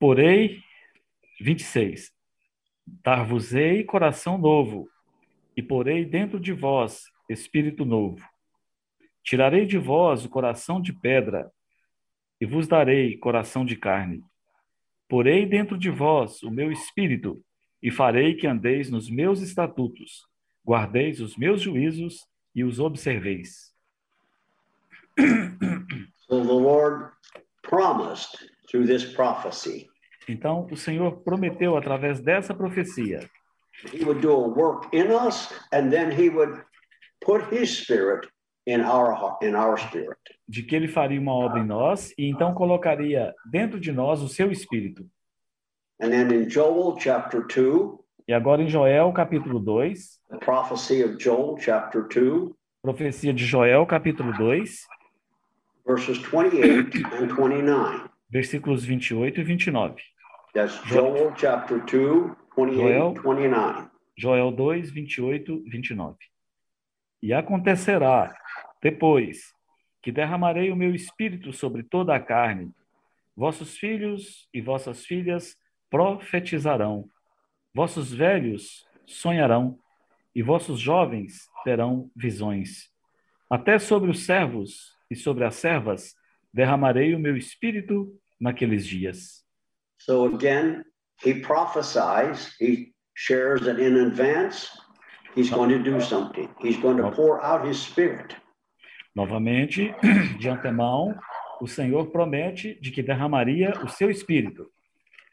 Porém, 0.00 0.60
26. 1.40 2.10
Dar-vos-ei 3.04 3.84
coração 3.84 4.38
novo, 4.38 4.88
e 5.56 5.62
porei 5.62 6.04
dentro 6.04 6.40
de 6.40 6.52
vós 6.52 7.02
espírito 7.28 7.84
novo. 7.84 8.18
Tirarei 9.24 9.66
de 9.66 9.78
vós 9.78 10.24
o 10.24 10.28
coração 10.28 10.80
de 10.80 10.92
pedra, 10.92 11.50
e 12.40 12.46
vos 12.46 12.66
darei 12.68 13.16
coração 13.18 13.64
de 13.64 13.76
carne. 13.76 14.22
Porei 15.08 15.46
dentro 15.46 15.76
de 15.76 15.90
vós 15.90 16.42
o 16.42 16.50
meu 16.50 16.70
espírito, 16.70 17.42
e 17.82 17.90
farei 17.90 18.34
que 18.34 18.46
andeis 18.46 18.90
nos 18.90 19.10
meus 19.10 19.40
estatutos, 19.40 20.26
guardeis 20.66 21.20
os 21.20 21.36
meus 21.36 21.60
juízos 21.60 22.26
e 22.54 22.64
os 22.64 22.78
observeis. 22.78 23.74
So 26.28 26.44
the 26.44 26.52
Lord 26.52 27.12
promised 27.62 28.50
through 28.70 28.86
this 28.86 29.04
prophecy 29.14 29.88
Então, 30.28 30.66
o 30.70 30.76
Senhor 30.76 31.22
prometeu 31.22 31.76
através 31.76 32.20
dessa 32.20 32.54
profecia 32.54 33.28
he 33.92 34.04
would 34.04 34.20
do 34.20 34.32
a 34.32 34.48
work 34.48 34.88
in 34.92 35.10
us 35.10 35.52
and 35.72 35.92
then 35.92 36.10
he 36.10 36.28
would 36.28 36.60
put 37.20 37.44
his 37.52 37.78
spirit 37.78 38.26
in 38.68 38.80
our 38.82 39.12
heart, 39.14 39.42
in 39.42 39.54
our 39.54 39.78
spirit. 39.78 40.18
de 40.46 40.62
que 40.62 40.76
ele 40.76 40.88
faria 40.88 41.18
uma 41.20 41.32
obra 41.32 41.60
em 41.60 41.66
nós 41.66 42.12
e 42.18 42.28
então 42.28 42.52
colocaria 42.54 43.34
dentro 43.50 43.80
de 43.80 43.90
nós 43.90 44.20
o 44.22 44.28
seu 44.28 44.50
espírito. 44.52 45.04
And 46.00 46.10
then 46.10 46.30
in 46.32 46.48
Joel 46.50 46.96
chapter 47.00 47.40
2, 47.46 47.98
E 48.28 48.32
agora 48.34 48.62
em 48.62 48.68
Joel, 48.68 49.10
capítulo 49.12 49.58
2, 49.58 50.20
the 50.30 50.36
prophecy 50.38 51.02
of 51.02 51.16
Joel 51.18 51.56
chapter 51.58 52.02
2, 52.06 52.52
profecia 52.82 53.32
de 53.32 53.44
Joel, 53.46 53.86
capítulo 53.86 54.32
2, 54.36 54.86
verses 55.86 56.18
28 56.18 57.06
and 57.14 57.28
29. 57.34 58.08
versículos 58.30 58.84
28 58.84 59.40
e 59.40 59.44
29. 59.44 60.02
That's 60.52 60.78
Joel 60.86 61.32
chapter 61.36 61.80
2, 61.80 62.34
28, 62.56 62.76
Joel. 62.76 63.14
29. 63.14 63.88
Joel 64.16 64.50
2, 64.52 64.90
28 64.90 65.62
e 65.66 65.70
29. 65.70 66.16
E 67.22 67.32
acontecerá 67.32 68.36
depois 68.82 69.54
que 70.02 70.12
derramarei 70.12 70.70
o 70.70 70.76
meu 70.76 70.94
espírito 70.94 71.52
sobre 71.52 71.82
toda 71.82 72.14
a 72.14 72.20
carne. 72.20 72.72
Vossos 73.36 73.76
filhos 73.76 74.48
e 74.52 74.60
vossas 74.60 75.04
filhas 75.04 75.56
profetizarão, 75.90 77.08
vossos 77.74 78.12
velhos 78.12 78.86
sonharão, 79.06 79.78
e 80.34 80.42
vossos 80.42 80.78
jovens 80.78 81.48
terão 81.64 82.10
visões. 82.14 82.90
Até 83.50 83.78
sobre 83.78 84.08
os 84.08 84.24
servos 84.24 84.94
e 85.10 85.16
sobre 85.16 85.44
as 85.44 85.56
servas 85.56 86.14
derramarei 86.52 87.12
o 87.14 87.18
meu 87.18 87.36
espírito 87.36 88.16
naqueles 88.40 88.86
dias. 88.86 89.44
So 89.98 90.26
again, 90.26 90.84
he 91.24 91.40
prophesies, 91.40 92.54
he 92.60 92.94
shares 93.14 93.62
that 93.62 93.82
in 93.82 93.96
advance 93.96 94.70
he's 95.38 95.50
going 95.50 95.70
to 95.70 95.78
do 95.78 96.00
something. 96.00 96.48
He's 96.60 96.76
going 96.78 96.96
to 96.98 97.10
pour 97.10 97.40
out 97.42 97.66
his 97.66 97.80
spirit. 97.80 98.34
Novamente, 99.14 99.94
de 100.38 100.48
antemão, 100.48 101.14
o 101.60 101.66
Senhor 101.66 102.10
promete 102.10 102.78
de 102.80 102.90
que 102.90 103.02
derramaria 103.02 103.72
o 103.84 103.88
seu 103.88 104.10
espírito. 104.10 104.70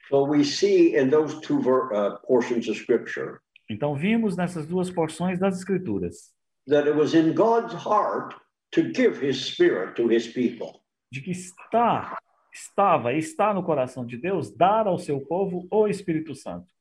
So 0.09 0.23
we 0.23 0.43
see 0.43 0.95
in 0.95 1.09
those 1.09 1.39
two 1.41 1.59
uh, 1.59 2.17
portions 2.27 2.67
of 2.67 2.77
scripture 2.77 3.39
Então 3.67 3.95
vimos 3.95 4.37
nessas 4.37 4.67
duas 4.67 4.91
porções 4.91 5.39
das 5.39 5.57
escrituras 5.57 6.31
that 6.67 6.87
it 6.87 6.95
was 6.95 7.13
in 7.13 7.33
God's 7.33 7.73
heart 7.73 8.35
to 8.71 8.91
give 8.93 9.19
his 9.19 9.37
spirit 9.37 9.95
to 9.95 10.07
his 10.07 10.27
people. 10.27 10.81
de 11.11 11.21
que 11.21 11.31
está 11.31 12.17
estava 12.53 13.13
está 13.13 13.53
no 13.53 13.63
coração 13.63 14.05
de 14.05 14.17
Deus 14.17 14.55
dar 14.55 14.87
ao 14.87 14.99
seu 14.99 15.19
povo 15.21 15.67
o 15.71 15.87
Espírito 15.87 16.35
Santo. 16.35 16.71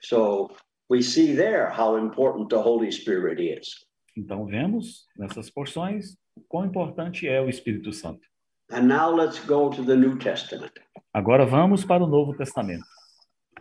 So 0.00 0.50
we 0.90 1.02
see 1.02 1.34
there 1.34 1.70
how 1.70 1.96
important 1.98 2.48
the 2.50 2.56
Holy 2.60 2.90
Spirit 2.90 3.40
is. 3.40 3.84
Então 4.16 4.46
vemos 4.46 5.04
nessas 5.16 5.50
porções 5.50 6.16
quão 6.48 6.64
importante 6.66 7.26
é 7.28 7.40
o 7.40 7.48
Espírito 7.48 7.92
Santo. 7.92 8.20
And 8.70 8.82
now 8.82 9.14
let's 9.14 9.38
go 9.46 9.70
to 9.70 9.84
the 9.84 9.94
New 9.94 10.18
Testament 10.18 10.72
Agora 11.12 11.46
vamos 11.46 11.84
para 11.84 12.02
o 12.02 12.06
Novo 12.06 12.34
Testamento. 12.36 12.84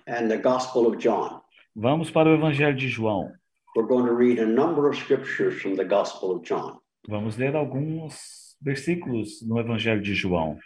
and 0.08 0.28
the 0.30 0.38
Gospel 0.38 0.88
of 0.88 0.98
John. 0.98 1.42
Vamos 1.76 2.10
para 2.12 2.30
o 2.30 2.34
Evangelho 2.36 2.76
de 2.76 2.88
João. 2.88 3.32
We're 3.76 3.88
going 3.88 4.06
to 4.06 4.14
read 4.14 4.40
a 4.40 4.46
number 4.46 4.88
of 4.90 4.96
scriptures 4.98 5.62
from 5.62 5.76
the 5.76 5.84
Gospel 5.84 6.32
of 6.32 6.44
John. 6.48 6.80
Vamos 7.08 7.38
ler 7.38 7.56
alguns 7.56 8.56
versículos 8.62 9.42
no 9.46 9.60
Evangelho 9.60 10.02
de 10.02 10.14
João. 10.14 10.58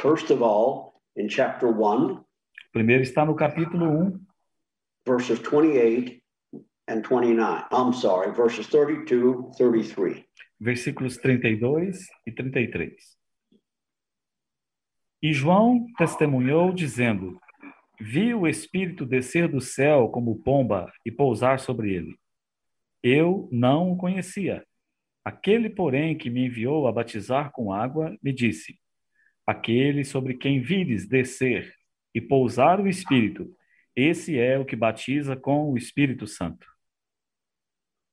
First 0.00 0.30
of 0.30 0.42
all, 0.42 0.94
in 1.16 1.28
chapter 1.28 1.68
1, 1.68 2.22
Primeiro 2.72 3.02
está 3.02 3.24
no 3.26 3.34
capítulo 3.34 3.84
1, 3.86 4.20
verses 5.06 5.38
28 5.38 6.22
and 6.88 7.02
29. 7.02 7.64
I'm 7.72 7.92
sorry, 7.92 8.32
verses 8.32 8.66
32, 8.68 9.56
33. 9.56 10.24
versículos 10.62 11.16
32 11.16 12.06
e 12.24 12.30
33. 12.30 13.18
E 15.20 15.32
João 15.32 15.86
testemunhou, 15.98 16.72
dizendo: 16.72 17.38
Vi 18.00 18.32
o 18.32 18.46
Espírito 18.46 19.04
descer 19.04 19.48
do 19.48 19.60
céu 19.60 20.08
como 20.08 20.40
pomba 20.42 20.92
e 21.04 21.10
pousar 21.10 21.58
sobre 21.58 21.94
ele. 21.94 22.16
Eu 23.02 23.48
não 23.50 23.90
o 23.90 23.96
conhecia. 23.96 24.64
Aquele, 25.24 25.68
porém, 25.68 26.16
que 26.16 26.30
me 26.30 26.46
enviou 26.46 26.86
a 26.86 26.92
batizar 26.92 27.50
com 27.50 27.72
água, 27.72 28.16
me 28.22 28.32
disse: 28.32 28.78
Aquele 29.44 30.04
sobre 30.04 30.34
quem 30.34 30.60
vires 30.60 31.08
descer 31.08 31.74
e 32.14 32.20
pousar 32.20 32.80
o 32.80 32.88
Espírito, 32.88 33.52
esse 33.94 34.38
é 34.38 34.58
o 34.58 34.64
que 34.64 34.76
batiza 34.76 35.36
com 35.36 35.70
o 35.70 35.76
Espírito 35.76 36.26
Santo. 36.26 36.66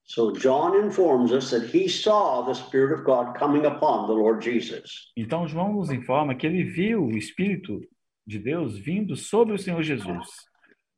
So 0.03 0.31
John 0.31 0.75
informs 0.75 1.31
us 1.31 1.51
that 1.51 1.67
he 1.67 1.87
saw 1.87 2.41
the 2.43 2.55
Spirit 2.55 2.93
of 2.93 3.03
God 3.03 3.37
coming 3.37 3.67
upon 3.67 4.07
the 4.07 4.13
Lord 4.13 4.43
Jesus. 4.43 5.11
Então, 5.15 5.47
João 5.47 5.73
nos 5.73 5.91
informa 5.91 6.33
que 6.33 6.47
ele 6.47 6.63
viu 6.63 7.05
o 7.05 7.15
Espírito 7.15 7.79
de 8.25 8.39
Deus 8.39 8.75
vindo 8.75 9.15
sobre 9.15 9.53
o 9.53 9.59
Senhor 9.59 9.83
Jesus. 9.83 10.27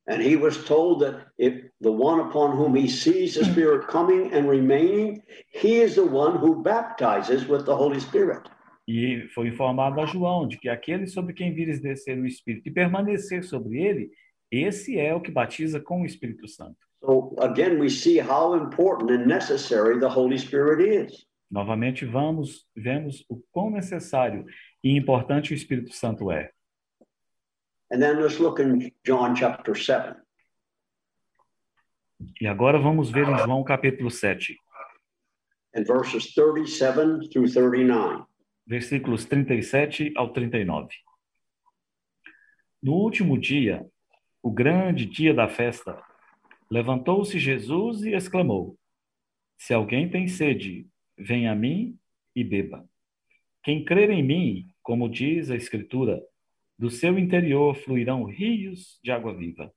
And 0.07 0.21
he 0.21 0.35
was 0.35 0.63
told 0.65 1.03
that 1.03 1.27
if 1.37 1.69
the 1.81 1.91
one 1.91 2.21
upon 2.21 2.55
whom 2.55 2.73
he 2.73 2.87
sees 2.87 3.35
the 3.35 3.43
Spirit 3.45 3.87
coming 3.87 4.33
and 4.33 4.47
remaining, 4.47 5.21
he 5.53 5.81
is 5.81 5.95
the 5.95 6.05
one 6.05 6.37
who 6.37 6.63
baptizes 6.63 7.47
with 7.47 7.65
the 7.65 7.75
Holy 7.75 7.99
Spirit. 7.99 8.49
E 8.87 9.27
foi 9.35 9.47
informado 9.47 10.01
a 10.01 10.05
João 10.05 10.47
de 10.47 10.57
que 10.57 10.67
aquele 10.67 11.05
sobre 11.05 11.33
quem 11.33 11.53
vires 11.53 11.81
descer 11.81 12.17
o 12.17 12.25
Espírito 12.25 12.67
e 12.67 12.71
permanecer 12.71 13.43
sobre 13.43 13.81
ele, 13.81 14.09
esse 14.51 14.99
é 14.99 15.15
o 15.15 15.21
que 15.21 15.31
batiza 15.31 15.79
com 15.79 16.01
o 16.01 16.05
Espírito 16.05 16.47
Santo. 16.47 16.77
So 16.99 17.35
again, 17.39 17.79
we 17.79 17.89
see 17.89 18.19
how 18.19 18.55
important 18.55 19.11
and 19.11 19.25
necessary 19.25 19.99
the 19.99 20.09
Holy 20.09 20.37
Spirit 20.37 20.81
is. 20.83 21.25
Novamente, 21.49 22.05
vamos, 22.05 22.67
vemos 22.75 23.25
o 23.27 23.41
quão 23.51 23.71
necessário 23.71 24.45
e 24.83 24.95
importante 24.95 25.53
o 25.53 25.55
Espírito 25.55 25.93
Santo 25.93 26.31
é. 26.31 26.51
And 27.91 27.99
then 27.99 28.21
let's 28.21 28.39
look 28.39 28.61
in 28.61 28.91
John 29.03 29.35
chapter 29.35 29.75
7. 29.75 30.15
E 32.39 32.47
agora 32.47 32.79
vamos 32.79 33.09
ver 33.09 33.27
em 33.27 33.37
João 33.39 33.63
capítulo 33.63 34.11
7, 34.11 34.55
and 35.75 35.83
verses 35.83 36.33
37 36.33 37.29
through 37.29 37.51
39. 37.51 38.25
versículos 38.65 39.25
37 39.25 40.13
ao 40.15 40.31
39. 40.31 40.87
No 42.81 42.93
último 42.93 43.37
dia, 43.37 43.85
o 44.43 44.51
grande 44.51 45.05
dia 45.05 45.33
da 45.33 45.47
festa, 45.47 46.01
levantou-se 46.69 47.37
Jesus 47.37 48.03
e 48.03 48.13
exclamou: 48.13 48.77
Se 49.57 49.73
alguém 49.73 50.09
tem 50.09 50.27
sede, 50.27 50.87
venha 51.17 51.51
a 51.51 51.55
mim 51.55 51.97
e 52.35 52.43
beba. 52.43 52.83
Quem 53.63 53.85
crer 53.85 54.09
em 54.09 54.23
mim, 54.23 54.67
como 54.81 55.07
diz 55.07 55.51
a 55.51 55.55
Escritura, 55.55 56.19
do 56.77 56.89
seu 56.89 57.19
interior 57.19 57.75
fluirão 57.75 58.23
rios 58.23 58.99
de 59.03 59.11
água 59.11 59.35
viva. 59.35 59.71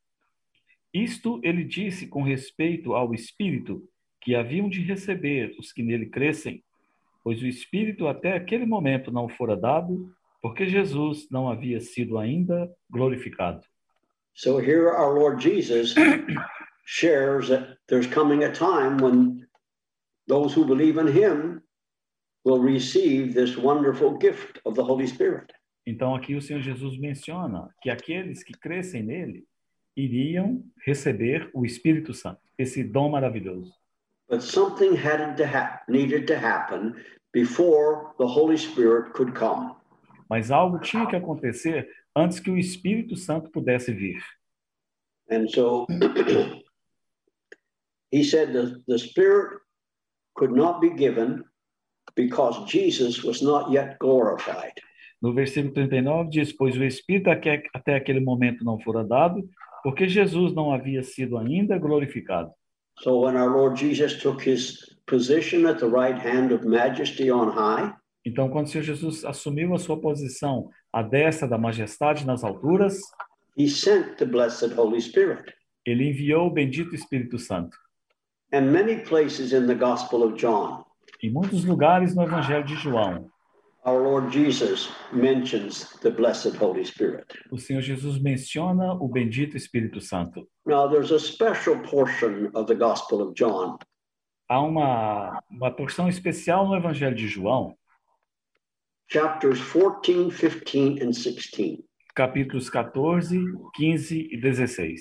Isto 0.93 1.41
ele 1.43 1.65
disse 1.65 2.07
com 2.07 2.23
respeito 2.23 2.95
ao 2.95 3.13
Espírito 3.13 3.87
que 4.23 4.35
haviam 4.35 4.71
de 4.71 4.81
receber 4.81 5.55
os 5.59 5.71
que 5.71 5.83
nele 5.83 6.07
crescem, 6.07 6.65
pois 7.23 7.43
o 7.43 7.47
Espírito 7.47 8.07
até 8.07 8.33
aquele 8.33 8.65
momento 8.65 9.11
não 9.11 9.29
fora 9.29 9.55
dado, 9.55 10.11
porque 10.41 10.67
Jesus 10.67 11.29
não 11.31 11.51
havia 11.51 11.81
sido 11.81 12.17
ainda 12.17 12.73
glorificado. 12.89 13.67
So 14.35 14.59
here 14.59 14.91
our 14.91 15.19
Lord 15.19 15.39
Jesus 15.41 15.95
shares 16.85 17.49
that 17.49 17.79
there's 17.89 18.07
coming 18.07 18.45
a 18.45 18.53
time 18.53 18.99
when 18.99 19.47
those 20.27 20.53
who 20.53 20.65
believe 20.65 20.99
in 20.99 21.07
him 21.07 21.63
will 22.45 22.59
receive 22.59 23.33
this 23.33 23.57
wonderful 23.57 24.19
gift 24.19 24.59
of 24.67 24.75
the 24.75 24.85
Holy 24.85 25.07
Spirit. 25.07 25.53
Então 25.87 26.15
aqui 26.15 26.35
o 26.35 26.41
Senhor 26.41 26.61
Jesus 26.63 26.99
menciona 26.99 27.69
que 27.81 27.91
aqueles 27.91 28.43
que 28.43 28.55
crescem 28.55 29.03
nele 29.03 29.45
iriam 29.97 30.65
receber 30.85 31.49
o 31.55 31.65
Espírito 31.65 32.13
Santo, 32.13 32.41
esse 32.59 32.83
dom 32.83 33.11
maravilhoso. 33.11 33.73
But 34.29 34.43
something 34.43 34.97
had 34.97 35.37
to 35.37 35.47
ha- 35.47 35.81
needed 35.87 36.27
to 36.27 36.37
happen 36.37 36.95
before 37.33 38.15
the 38.19 38.27
Holy 38.27 38.57
Spirit 38.57 39.13
could 39.13 39.35
come. 39.35 39.77
Mas 40.29 40.51
algo 40.51 40.81
tinha 40.81 41.07
que 41.07 41.17
acontecer 41.17 41.87
antes 42.17 42.41
que 42.41 42.51
o 42.51 42.59
Espírito 42.59 43.17
Santo 43.17 43.51
pudesse 43.51 43.93
vir. 43.93 44.23
And 45.31 45.49
so 45.49 45.87
he 48.11 48.23
said 48.23 48.53
that 48.53 48.83
the 48.87 48.99
Spirit 48.99 49.61
could 50.35 50.53
not 50.53 50.81
be 50.81 50.91
given 50.91 51.45
because 52.15 52.71
Jesus 52.71 53.23
was 53.25 53.43
not 53.43 53.71
yet 53.71 53.99
glorified. 53.99 54.81
No 55.23 55.33
versículo 55.33 55.73
39 55.73 56.29
diz: 56.31 56.53
Pois 56.53 56.77
o 56.77 56.85
Espírito 56.85 57.31
até 57.31 57.95
aquele 57.95 58.21
momento 58.21 58.65
não 58.65 58.79
fora 58.79 59.03
dado, 59.03 59.43
porque 59.83 60.07
Jesus 60.07 60.55
não 60.55 60.73
havia 60.73 61.03
sido 61.03 61.39
ainda 61.39 61.79
glorificado. 61.79 62.53
So 63.01 63.21
when 63.21 63.37
our 63.37 63.51
Lord 63.51 63.77
Jesus 63.77 64.21
took 64.21 64.41
his 64.41 64.79
position 65.07 65.67
at 65.67 65.79
the 65.79 65.89
right 65.89 66.17
hand 66.17 66.53
of 66.53 66.65
majesty 66.65 67.31
on 67.31 67.51
high, 67.51 67.93
Então, 68.25 68.49
quando 68.49 68.67
o 68.67 68.69
Senhor 68.69 68.85
Jesus 68.85 69.25
assumiu 69.25 69.75
a 69.75 69.79
sua 69.79 70.01
posição 70.01 70.71
à 70.93 71.03
destra 71.03 71.47
da 71.47 71.59
majestade 71.59 72.27
nas 72.27 72.43
alturas, 72.43 72.99
he 73.57 73.69
sent 73.69 74.17
the 74.17 74.25
blessed 74.25 74.73
Holy 74.79 75.01
Spirit. 75.01 75.53
ele 75.87 76.09
enviou 76.09 76.47
o 76.47 76.51
bendito 76.51 76.95
Espírito 76.95 77.39
Santo. 77.39 77.77
And 78.53 78.71
many 78.73 79.01
places 79.05 79.53
in 79.53 79.67
the 79.67 79.75
Gospel 79.75 80.23
of 80.23 80.37
John, 80.39 80.85
Em 81.23 81.31
muitos 81.31 81.65
lugares 81.65 82.15
no 82.15 82.23
Evangelho 82.23 82.65
de 82.65 82.75
João, 82.77 83.29
our 83.85 84.03
Lord 84.03 84.33
Jesus 84.33 84.89
mentions 85.13 85.91
the 86.01 86.11
blessed 86.11 86.57
Holy 86.57 86.85
Spirit. 86.85 87.25
o 87.51 87.59
Senhor 87.59 87.83
Jesus 87.83 88.19
menciona 88.19 88.95
o 88.95 89.07
bendito 89.09 89.57
Espírito 89.57 90.01
Santo. 90.01 90.49
Now, 90.65 90.89
there's 90.89 91.13
a 91.13 91.19
special 91.19 91.79
portion 91.83 92.51
of 92.55 92.67
the 92.67 92.75
Gospel 92.75 93.21
of 93.21 93.35
John 93.35 93.77
Há 94.49 94.61
uma, 94.61 95.39
uma 95.51 95.71
porção 95.71 96.09
especial 96.09 96.67
no 96.69 96.77
Evangelho 96.77 97.15
de 97.17 97.27
João, 97.27 97.75
chapters 99.09 99.61
14, 99.61 100.31
15, 100.31 101.03
and 101.03 101.15
16. 101.15 101.83
capítulos 102.15 102.69
14, 102.69 103.71
15 103.77 104.29
e 104.33 104.41
16. 104.41 104.97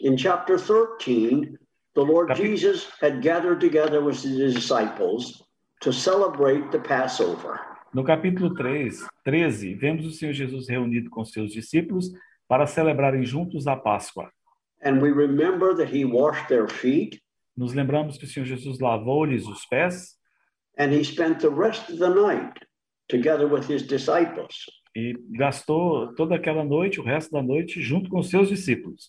In 0.00 0.16
chapter 0.16 0.58
13, 0.58 1.58
the 1.94 2.02
Lord 2.02 2.34
Jesus 2.34 2.88
had 3.00 3.20
gathered 3.20 3.60
together 3.60 4.00
with 4.02 4.22
his 4.22 4.54
disciples 4.54 5.42
to 5.80 5.92
celebrate 5.92 6.70
the 6.70 6.78
Passover. 6.78 7.60
No 7.92 8.04
capítulo 8.04 8.54
3, 8.54 9.04
13, 9.24 9.74
vemos 9.74 10.06
o 10.06 10.10
Senhor 10.10 10.32
Jesus 10.32 10.68
reunido 10.68 11.10
com 11.10 11.24
seus 11.24 11.52
discípulos 11.52 12.10
para 12.48 12.66
celebrarem 12.66 13.24
juntos 13.24 13.66
a 13.66 13.76
Páscoa. 13.76 14.30
And 14.82 15.00
we 15.00 15.10
remember 15.10 15.74
that 15.74 15.94
he 15.94 16.04
washed 16.04 16.48
their 16.48 16.68
feet 16.68 17.20
Nos 17.56 17.74
lembramos 17.74 18.16
que 18.16 18.24
o 18.24 18.28
Senhor 18.28 18.46
Jesus 18.46 18.78
lavou-lhes 18.78 19.46
os 19.46 19.66
pés 19.66 20.16
and 20.78 20.90
he 20.90 21.04
spent 21.04 21.40
the 21.40 21.50
rest 21.50 21.90
of 21.90 21.98
the 21.98 22.08
night 22.08 22.54
together 23.12 23.46
with 23.46 23.70
his 23.70 23.82
disciples. 23.86 24.64
e 24.96 25.14
gastou 25.38 26.14
toda 26.14 26.34
aquela 26.34 26.64
noite, 26.64 27.00
o 27.00 27.04
resto 27.04 27.30
da 27.32 27.42
noite, 27.42 27.80
junto 27.80 28.10
com 28.10 28.22
seus 28.22 28.48
discípulos. 28.48 29.08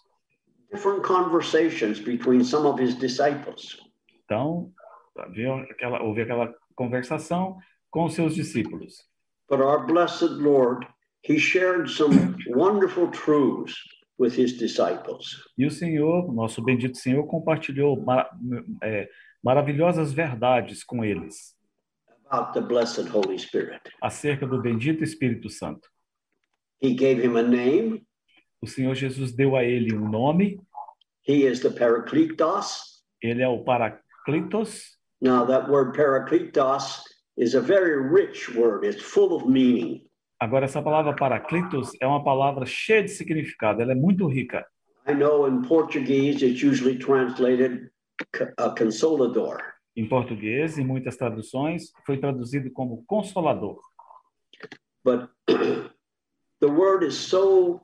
Different 0.72 1.02
conversations 1.06 2.00
between 2.00 2.44
some 2.44 2.68
of 2.68 2.82
his 2.82 2.96
disciples. 2.98 3.78
Então, 4.24 4.72
havia 5.18 5.54
aquela, 5.72 6.02
houve 6.02 6.22
aquela 6.22 6.54
conversação 6.76 7.58
com 7.92 8.06
os 8.06 8.14
seus 8.14 8.34
discípulos. 8.34 8.96
But 9.50 9.60
our 9.60 9.86
blessed 9.86 10.32
Lord, 10.42 10.88
he 11.28 11.38
shared 11.38 11.90
some 11.90 12.36
wonderful 12.56 13.10
truths 13.12 13.76
with 14.18 14.40
his 14.40 14.58
disciples. 14.58 15.44
E 15.58 15.66
o 15.66 15.72
Senhor, 15.72 16.34
nosso 16.34 16.64
bendito 16.64 16.98
Senhor, 16.98 17.28
compartilhou 17.28 18.02
mara- 18.02 18.30
é, 18.82 19.08
maravilhosas 19.44 20.14
verdades 20.14 20.84
com 20.84 21.04
eles 21.04 21.54
about 22.30 22.54
the 22.54 22.62
blessed 22.62 23.08
Holy 23.10 23.38
Spirit. 23.38 23.82
acerca 24.02 24.46
do 24.48 24.62
bendito 24.62 25.04
Espírito 25.04 25.50
Santo. 25.50 25.88
He 26.82 26.94
gave 26.96 27.20
him 27.24 27.38
a 27.38 27.44
name. 27.44 28.06
O 28.62 28.68
Senhor 28.68 28.96
Jesus 28.96 29.32
deu 29.34 29.56
a 29.56 29.64
ele 29.64 29.94
um 29.96 30.10
nome, 30.10 30.60
He 31.28 31.46
is 31.46 31.60
the 31.62 31.70
Parakletos. 31.70 33.02
ele 33.22 33.42
é 33.42 33.48
o 33.48 33.64
Paraclitos. 33.64 34.98
Now, 35.22 35.46
that 35.46 35.70
word 35.70 35.96
Parakletos 35.96 37.02
is 37.38 37.56
a 37.56 37.62
very 37.62 37.96
rich 38.10 38.50
word. 38.54 38.86
It's 38.86 39.02
full 39.02 39.34
of 39.34 39.48
meaning. 39.48 40.06
Agora, 40.42 40.66
essa 40.66 40.82
palavra 40.82 41.16
Paraclitos 41.16 41.92
é 42.02 42.06
uma 42.08 42.22
palavra 42.24 42.66
cheia 42.66 43.04
de 43.04 43.10
significado, 43.10 43.82
ela 43.82 43.94
é 43.94 43.96
muito 43.96 44.28
rica. 44.28 44.66
I 45.08 45.14
know 45.14 45.48
in 45.48 45.62
Portuguese 45.62 46.44
it's 46.46 46.62
usually 46.64 46.98
translated 46.98 47.90
a 48.58 48.70
consolador. 48.72 49.58
Em 49.96 50.08
português, 50.08 50.78
em 50.78 50.86
muitas 50.86 51.16
traduções, 51.16 51.92
foi 52.06 52.18
traduzido 52.18 52.72
como 52.72 53.04
consolador. 53.06 53.80
But 55.04 55.30
the 56.60 56.68
word 56.68 57.06
is 57.06 57.16
so 57.16 57.82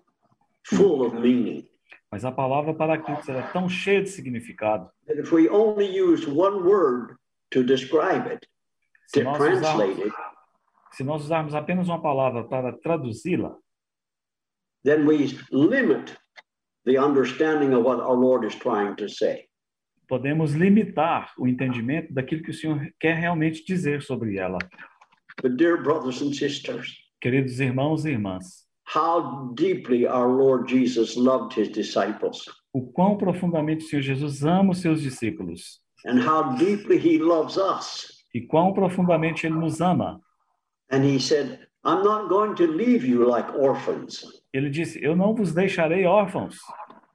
full 0.63 1.05
of 1.05 1.15
meaning 1.15 1.69
Mas 2.11 2.25
a 2.25 2.31
palavra 2.31 2.73
Paraclitos 2.73 3.29
ela 3.29 3.39
é 3.39 3.51
tão 3.51 3.69
cheia 3.69 4.01
de 4.01 4.09
significado. 4.09 4.89
that 5.05 5.19
if 5.19 5.31
we 5.31 5.47
only 5.49 5.85
used 5.85 6.27
one 6.27 6.63
word 6.63 7.15
to 7.51 7.63
describe 7.63 8.27
it, 8.27 8.47
Se 9.07 9.19
to 9.19 9.25
nós, 9.25 9.37
translate 9.37 9.91
usarmos, 9.91 10.05
it, 10.05 10.15
se 10.91 11.03
nós 11.03 11.23
usarmos 11.23 11.53
apenas 11.53 11.87
uma 11.87 12.01
palavra 12.01 12.43
para 12.47 12.73
traduzi-la, 12.73 13.55
then 14.83 15.05
we 15.05 15.37
limit 15.51 16.17
the 16.85 16.97
understanding 16.97 17.73
of 17.73 17.83
what 17.83 17.99
our 17.99 18.15
Lord 18.15 18.45
is 18.45 18.55
trying 18.55 18.95
to 18.95 19.07
say. 19.07 19.48
Podemos 20.09 20.53
limitar 20.53 21.31
o 21.37 21.47
entendimento 21.47 22.11
daquilo 22.13 22.41
que 22.43 22.51
o 22.51 22.53
Senhor 22.53 22.85
quer 22.99 23.15
realmente 23.15 23.63
dizer 23.63 24.01
sobre 24.01 24.37
ela. 24.37 24.57
But, 25.41 25.55
dear 25.55 25.81
brothers 25.81 26.21
and 26.21 26.33
sisters, 26.33 26.97
Queridos 27.21 27.59
irmãos 27.59 28.03
e 28.05 28.09
irmãs, 28.09 28.65
how 28.95 29.53
deeply 29.53 30.05
our 30.07 30.27
Lord 30.27 30.69
Jesus 30.69 31.15
loved 31.15 31.57
his 31.59 31.69
disciples 31.69 32.43
o 32.73 32.81
quão 32.91 33.17
profundamente 33.17 33.85
o 33.85 33.87
Senhor 33.87 34.01
Jesus 34.01 34.43
ama 34.43 34.71
os 34.71 34.79
seus 34.81 35.01
discípulos 35.01 35.79
and 36.05 36.19
how 36.19 36.55
deeply 36.57 36.97
he 36.97 37.17
loves 37.17 37.57
us. 37.57 38.23
e 38.33 38.41
quão 38.41 38.73
profundamente 38.73 39.45
ele 39.45 39.55
nos 39.55 39.79
ama. 39.81 40.19
And 40.91 41.03
he 41.03 41.19
said, 41.19 41.67
I'm 41.85 42.03
not 42.03 42.29
going 42.29 42.55
to 42.55 42.65
leave 42.65 43.05
you 43.07 43.27
like 43.27 43.49
orphans. 43.55 44.25
Ele 44.53 44.69
disse: 44.69 44.99
Eu 45.03 45.15
não 45.15 45.33
vos 45.35 45.53
deixarei 45.53 46.05
órfãos. 46.05 46.55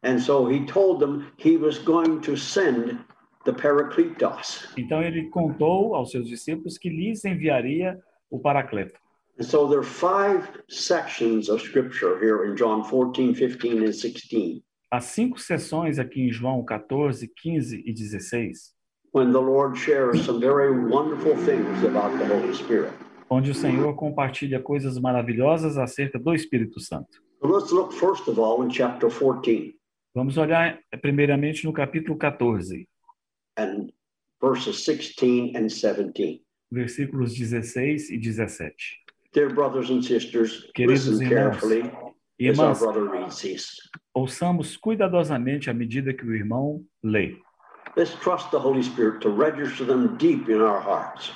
And 0.04 0.20
so 0.20 0.46
he 0.46 0.64
told 0.66 1.00
them 1.00 1.32
he 1.38 1.56
was 1.56 1.78
going 1.78 2.20
to 2.22 2.36
send 2.36 2.98
the 3.44 3.52
Parakletos. 3.52 4.66
Então 4.76 5.02
ele 5.02 5.30
contou 5.30 5.94
aos 5.94 6.10
seus 6.10 6.28
discípulos 6.28 6.78
que 6.78 6.90
lhes 6.90 7.24
enviaria 7.24 7.98
o 8.30 8.38
Paracleto. 8.38 8.98
And 9.38 9.44
so 9.44 9.66
there 9.66 9.80
are 9.80 9.82
five 9.82 10.48
sections 10.68 11.48
of 11.48 11.60
scripture 11.60 12.18
here 12.20 12.44
in 12.44 12.56
John 12.56 12.84
14, 12.84 13.34
15, 13.34 13.84
and 13.84 13.92
16 13.92 14.62
Há 14.90 15.00
cinco 15.00 15.40
sessões 15.40 15.98
aqui 15.98 16.20
em 16.20 16.30
João 16.30 16.64
14, 16.64 17.26
15 17.42 17.82
e 17.84 17.92
16, 17.92 18.72
when 19.12 19.32
the 19.32 19.40
Lord 19.40 19.76
shares 19.76 20.24
some 20.24 20.38
very 20.38 20.70
wonderful 20.70 21.34
things 21.44 21.82
about 21.82 22.16
the 22.16 22.24
Holy 22.24 22.54
Spirit. 22.54 22.92
onde 23.28 23.50
o 23.50 23.54
Senhor 23.54 23.96
compartilha 23.96 24.60
coisas 24.60 24.96
maravilhosas 25.00 25.76
acerca 25.78 26.16
do 26.18 26.32
Espírito 26.32 26.78
Santo. 26.78 27.08
So 27.40 27.48
let's 27.48 27.72
look 27.72 27.92
first 27.92 28.28
of 28.28 28.38
all 28.38 28.62
in 28.62 28.70
chapter 28.70 29.10
14 29.10 29.74
Vamos 30.14 30.36
olhar 30.36 30.78
eh, 30.92 30.96
primeiramente 30.96 31.64
no 31.64 31.72
capítulo 31.72 32.16
14, 32.16 32.88
and 33.58 33.92
verses 34.40 34.84
16 34.84 35.56
and 35.56 35.68
17. 35.68 36.40
versículos 36.70 37.34
16 37.36 38.10
e 38.10 38.18
17. 38.18 38.74
Dear 39.32 39.52
brothers 39.52 39.90
and 39.90 40.02
sisters, 40.02 40.70
Queridos 40.72 41.06
listen 41.06 41.26
irmãos, 41.26 41.60
carefully 41.60 41.80
as 41.82 41.92
our 41.92 42.12
Irmãs, 42.38 42.78
brother 42.78 43.10
reads 43.10 43.40
these. 43.40 43.66
ouçamos 44.14 44.76
cuidadosamente 44.76 45.68
à 45.68 45.74
medida 45.74 46.14
que 46.14 46.24
o 46.24 46.34
irmão 46.34 46.84
lê. 47.02 47.36
Let's 47.96 48.14
trust 48.20 48.50
the 48.50 48.58
Holy 48.58 48.82
Spirit 48.82 49.20
to 49.20 49.30
register 49.30 49.84
them 49.86 50.16
deep 50.16 50.48
in 50.50 50.60
our 50.60 50.80
hearts. 50.80 51.32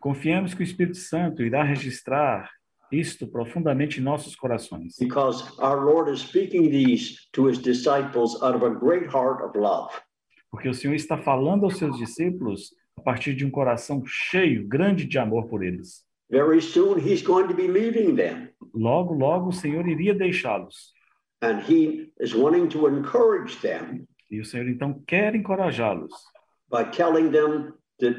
Confiemos 0.00 0.54
que 0.54 0.62
o 0.62 0.64
Espírito 0.64 0.98
Santo 0.98 1.42
irá 1.42 1.62
registrar 1.62 2.50
isto 2.98 3.26
profundamente 3.26 4.00
em 4.00 4.02
nossos 4.02 4.34
corações, 4.36 4.96
because 4.98 5.42
our 5.60 5.84
Lord 5.84 6.10
is 6.10 6.20
speaking 6.20 6.70
these 6.70 7.28
to 7.32 7.48
his 7.48 7.58
disciples 7.58 8.40
out 8.42 8.54
of 8.56 8.64
a 8.64 8.70
great 8.70 9.06
heart 9.06 9.42
of 9.42 9.58
love. 9.58 9.90
porque 10.50 10.68
o 10.68 10.74
Senhor 10.74 10.94
está 10.94 11.16
falando 11.18 11.64
aos 11.64 11.76
seus 11.78 11.96
discípulos 11.98 12.70
a 12.96 13.00
partir 13.02 13.34
de 13.34 13.44
um 13.44 13.50
coração 13.50 14.02
cheio, 14.06 14.66
grande 14.68 15.04
de 15.04 15.18
amor 15.18 15.48
por 15.48 15.62
eles. 15.64 16.04
Very 16.30 16.60
soon 16.62 16.98
he's 16.98 17.22
going 17.22 17.48
to 17.48 17.54
be 17.54 17.66
leaving 17.68 18.14
them, 18.16 18.48
Logo, 18.72 19.14
logo 19.14 19.48
o 19.48 19.52
Senhor 19.52 19.86
iria 19.86 20.14
deixá-los. 20.14 20.92
and 21.42 21.60
he 21.68 22.10
is 22.20 22.34
wanting 22.34 22.68
to 22.68 22.86
encourage 22.88 23.60
them 23.60 24.06
E 24.30 24.40
o 24.40 24.44
Senhor 24.44 24.66
então 24.68 25.02
quer 25.06 25.34
encorajá-los, 25.34 26.10
by 26.70 26.84
telling 26.90 27.30
them 27.30 27.74
that 28.00 28.14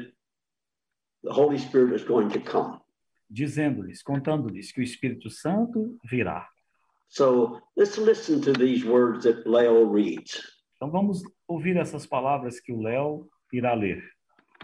the 1.24 1.32
Holy 1.32 1.58
Spirit 1.58 1.94
is 1.94 2.04
going 2.04 2.28
to 2.30 2.40
come. 2.40 2.80
Dizendo-lhes, 3.28 4.02
contando-lhes 4.02 4.72
que 4.72 4.80
o 4.80 4.84
Espírito 4.84 5.28
Santo 5.30 5.96
virá. 6.08 6.46
So 7.08 7.60
let's 7.76 7.96
listen 7.98 8.40
to 8.40 8.52
these 8.52 8.84
words 8.84 9.24
that 9.24 9.48
Leo 9.48 9.90
reads 9.92 10.40
Então 10.76 10.90
vamos 10.90 11.22
ouvir 11.48 11.76
essas 11.76 12.04
palavras 12.06 12.60
que 12.60 12.72
o 12.72 12.80
Léo 12.82 13.28
irá 13.52 13.74
ler, 13.74 14.02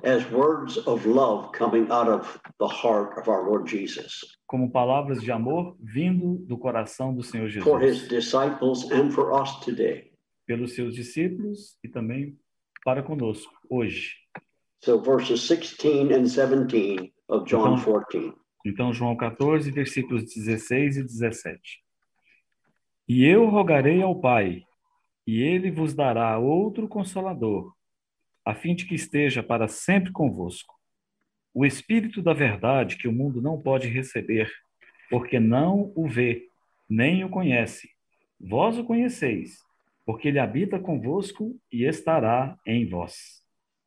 as 0.04 0.28
words 0.32 0.76
of 0.86 1.06
love 1.08 1.52
coming 1.56 1.86
out 1.90 2.08
of 2.10 2.40
the 2.58 2.66
heart 2.66 3.16
of 3.18 3.28
our 3.30 3.44
Lord 3.48 3.68
Jesus 3.70 4.20
como 4.46 4.70
palavras 4.70 5.22
de 5.22 5.30
amor 5.30 5.76
vindo 5.80 6.38
do 6.46 6.58
coração 6.58 7.14
do 7.14 7.22
Senhor 7.22 7.48
for 7.62 7.80
his 7.80 8.00
Jesus, 8.00 8.08
disciples 8.08 8.90
and 8.90 9.10
for 9.12 9.32
us 9.32 9.60
today. 9.60 10.10
pelos 10.46 10.74
seus 10.74 10.94
discípulos 10.94 11.78
e 11.84 11.88
também 11.88 12.36
para 12.84 13.02
conosco 13.02 13.52
hoje. 13.70 14.16
So 14.84 15.00
verses 15.00 15.40
16 15.48 16.10
and 16.12 16.24
17 16.26 17.14
of 17.28 17.46
John 17.46 17.76
Então- 17.78 17.84
14. 17.84 18.32
Então, 18.64 18.92
João 18.92 19.16
14, 19.16 19.70
versículos 19.70 20.24
16 20.34 20.98
e 20.98 21.02
17. 21.02 21.82
E 23.08 23.24
eu 23.24 23.48
rogarei 23.48 24.00
ao 24.02 24.20
Pai, 24.20 24.64
e 25.26 25.42
ele 25.42 25.70
vos 25.70 25.94
dará 25.94 26.38
outro 26.38 26.88
consolador, 26.88 27.72
a 28.44 28.54
fim 28.54 28.74
de 28.74 28.86
que 28.86 28.94
esteja 28.94 29.42
para 29.42 29.68
sempre 29.68 30.12
convosco. 30.12 30.74
O 31.52 31.66
Espírito 31.66 32.22
da 32.22 32.32
Verdade, 32.32 32.96
que 32.96 33.08
o 33.08 33.12
mundo 33.12 33.42
não 33.42 33.60
pode 33.60 33.88
receber, 33.88 34.50
porque 35.10 35.38
não 35.38 35.92
o 35.94 36.08
vê, 36.08 36.46
nem 36.88 37.24
o 37.24 37.28
conhece. 37.28 37.90
Vós 38.40 38.78
o 38.78 38.84
conheceis, 38.84 39.58
porque 40.06 40.28
ele 40.28 40.38
habita 40.38 40.78
convosco 40.78 41.58
e 41.70 41.84
estará 41.84 42.56
em 42.66 42.88
vós. 42.88 43.42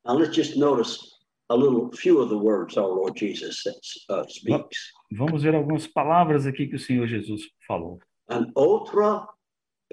Now 0.05 0.17
let's 0.17 0.35
just 0.35 0.55
notice 0.55 1.14
a 1.49 1.55
little 1.55 1.91
few 1.91 2.19
of 2.21 2.29
the 2.29 2.38
words 2.38 2.77
our 2.77 2.88
Lord 2.88 3.15
Jesus 3.15 3.62
says, 3.62 4.05
uh, 4.10 4.23
speaks. 4.27 4.91
Vamos 5.12 5.43
ver 5.43 5.55
algumas 5.55 5.88
palavras 5.88 6.45
aqui 6.45 6.67
que 6.67 6.75
o 6.75 6.79
Senhor 6.79 7.08
Jesus 7.08 7.41
falou. 7.67 7.99
An 8.29 8.51
outra 8.55 9.27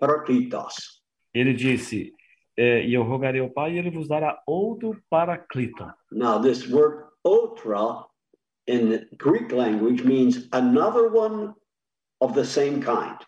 parakletos. 0.01 1.03
Ele 1.35 1.53
disse: 1.53 2.13
é, 2.57 2.87
E 2.87 2.95
eu 2.95 3.03
rogarei 3.03 3.41
ao 3.41 3.51
Pai, 3.51 3.75
e 3.75 3.79
ele 3.79 3.91
vos 3.91 4.09
dará 4.09 4.43
outro 4.47 4.99
paraclito. 5.11 5.87
Now 6.11 6.41
this 6.41 6.69
word 6.69 7.05
outra 7.25 8.07
in 8.67 8.91
the 8.91 9.09
Greek 9.17 9.53
language 9.53 10.05
means 10.05 10.49
another 10.53 11.11
one 11.13 11.55
of 12.21 12.35
the 12.35 12.45
same 12.45 12.81
kind. 12.81 13.19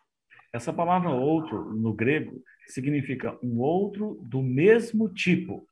Essa 0.52 0.72
palavra 0.72 1.10
outro, 1.10 1.74
no 1.74 1.92
grego, 1.92 2.40
significa 2.68 3.36
um 3.42 3.60
outro 3.60 4.18
do 4.22 4.40
mesmo 4.40 5.08
tipo. 5.08 5.66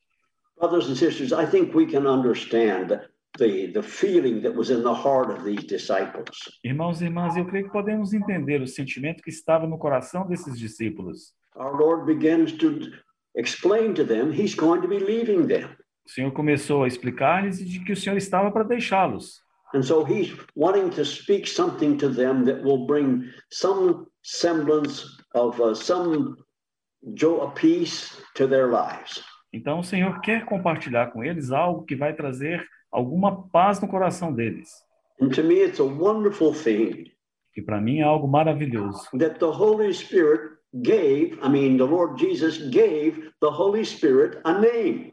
Brothers 0.62 0.86
and 0.86 0.96
sisters, 0.96 1.32
I 1.32 1.44
think 1.44 1.74
we 1.74 1.86
can 1.86 2.06
understand 2.06 3.00
the, 3.36 3.72
the 3.74 3.82
feeling 3.82 4.40
that 4.42 4.54
was 4.54 4.70
in 4.70 4.84
the 4.84 4.94
heart 4.94 5.28
of 5.32 5.42
these 5.42 5.64
disciples. 5.64 6.30
Irmãos 6.64 7.00
e 7.00 7.06
irmãs, 7.06 7.36
eu 7.36 7.44
creio 7.44 7.64
que 7.64 7.72
podemos 7.72 8.14
entender 8.14 8.62
o 8.62 8.66
sentimento 8.68 9.24
que 9.24 9.30
estava 9.30 9.66
no 9.66 9.76
coração 9.76 10.24
desses 10.24 10.56
discípulos. 10.56 11.34
Our 11.56 11.76
Lord 11.76 12.06
begins 12.06 12.52
to 12.58 12.92
explain 13.34 13.92
to 13.94 14.04
them 14.04 14.30
he's 14.30 14.54
going 14.54 14.82
to 14.82 14.86
be 14.86 15.00
leaving 15.00 15.48
them. 15.48 15.68
O 16.06 16.08
Senhor 16.08 16.30
começou 16.30 16.84
a 16.84 16.86
explicar-lhes 16.86 17.58
de 17.58 17.80
que 17.80 17.92
o 17.92 17.96
Senhor 17.96 18.16
estava 18.16 18.52
para 18.52 18.62
deixá-los. 18.62 19.42
And 19.74 19.82
so 19.82 20.04
he's 20.04 20.32
wanting 20.54 20.90
to 20.90 21.04
speak 21.04 21.48
something 21.48 21.96
to 21.98 22.08
them 22.08 22.44
that 22.44 22.62
will 22.62 22.86
bring 22.86 23.28
some 23.50 24.06
semblance 24.22 25.04
of 25.34 25.60
uh, 25.60 25.74
some 25.74 26.36
joy, 27.14 27.50
peace 27.56 28.16
to 28.36 28.46
their 28.46 28.68
lives. 28.68 29.24
Então 29.52 29.80
o 29.80 29.84
Senhor 29.84 30.20
quer 30.20 30.44
compartilhar 30.46 31.08
com 31.12 31.22
eles 31.22 31.50
algo 31.50 31.84
que 31.84 31.94
vai 31.94 32.14
trazer 32.14 32.66
alguma 32.90 33.48
paz 33.48 33.80
no 33.80 33.88
coração 33.88 34.32
deles. 34.32 34.70
And 35.20 35.28
to 35.30 35.42
me, 35.42 35.56
it's 35.62 35.78
a 35.80 35.84
wonderful 35.84 36.52
thing 36.54 37.12
Que 37.52 37.60
para 37.60 37.80
mim 37.80 37.98
é 37.98 38.02
algo 38.02 38.26
maravilhoso. 38.26 39.02
that 39.18 39.38
the 39.38 39.44
Holy 39.50 39.92
Spirit 39.92 40.56
gave, 40.82 41.38
I 41.42 41.48
mean, 41.50 41.76
the 41.76 41.84
Lord 41.84 42.18
Jesus 42.18 42.58
gave 42.70 43.30
the 43.40 43.50
Holy 43.50 43.84
Spirit 43.84 44.40
a 44.44 44.58
name. 44.58 45.12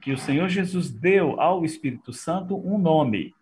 Que 0.00 0.12
o 0.12 0.18
Senhor 0.18 0.48
Jesus 0.48 0.90
deu 0.90 1.40
ao 1.40 1.64
Espírito 1.64 2.12
Santo 2.12 2.56
um 2.56 2.78
nome. 2.78 3.34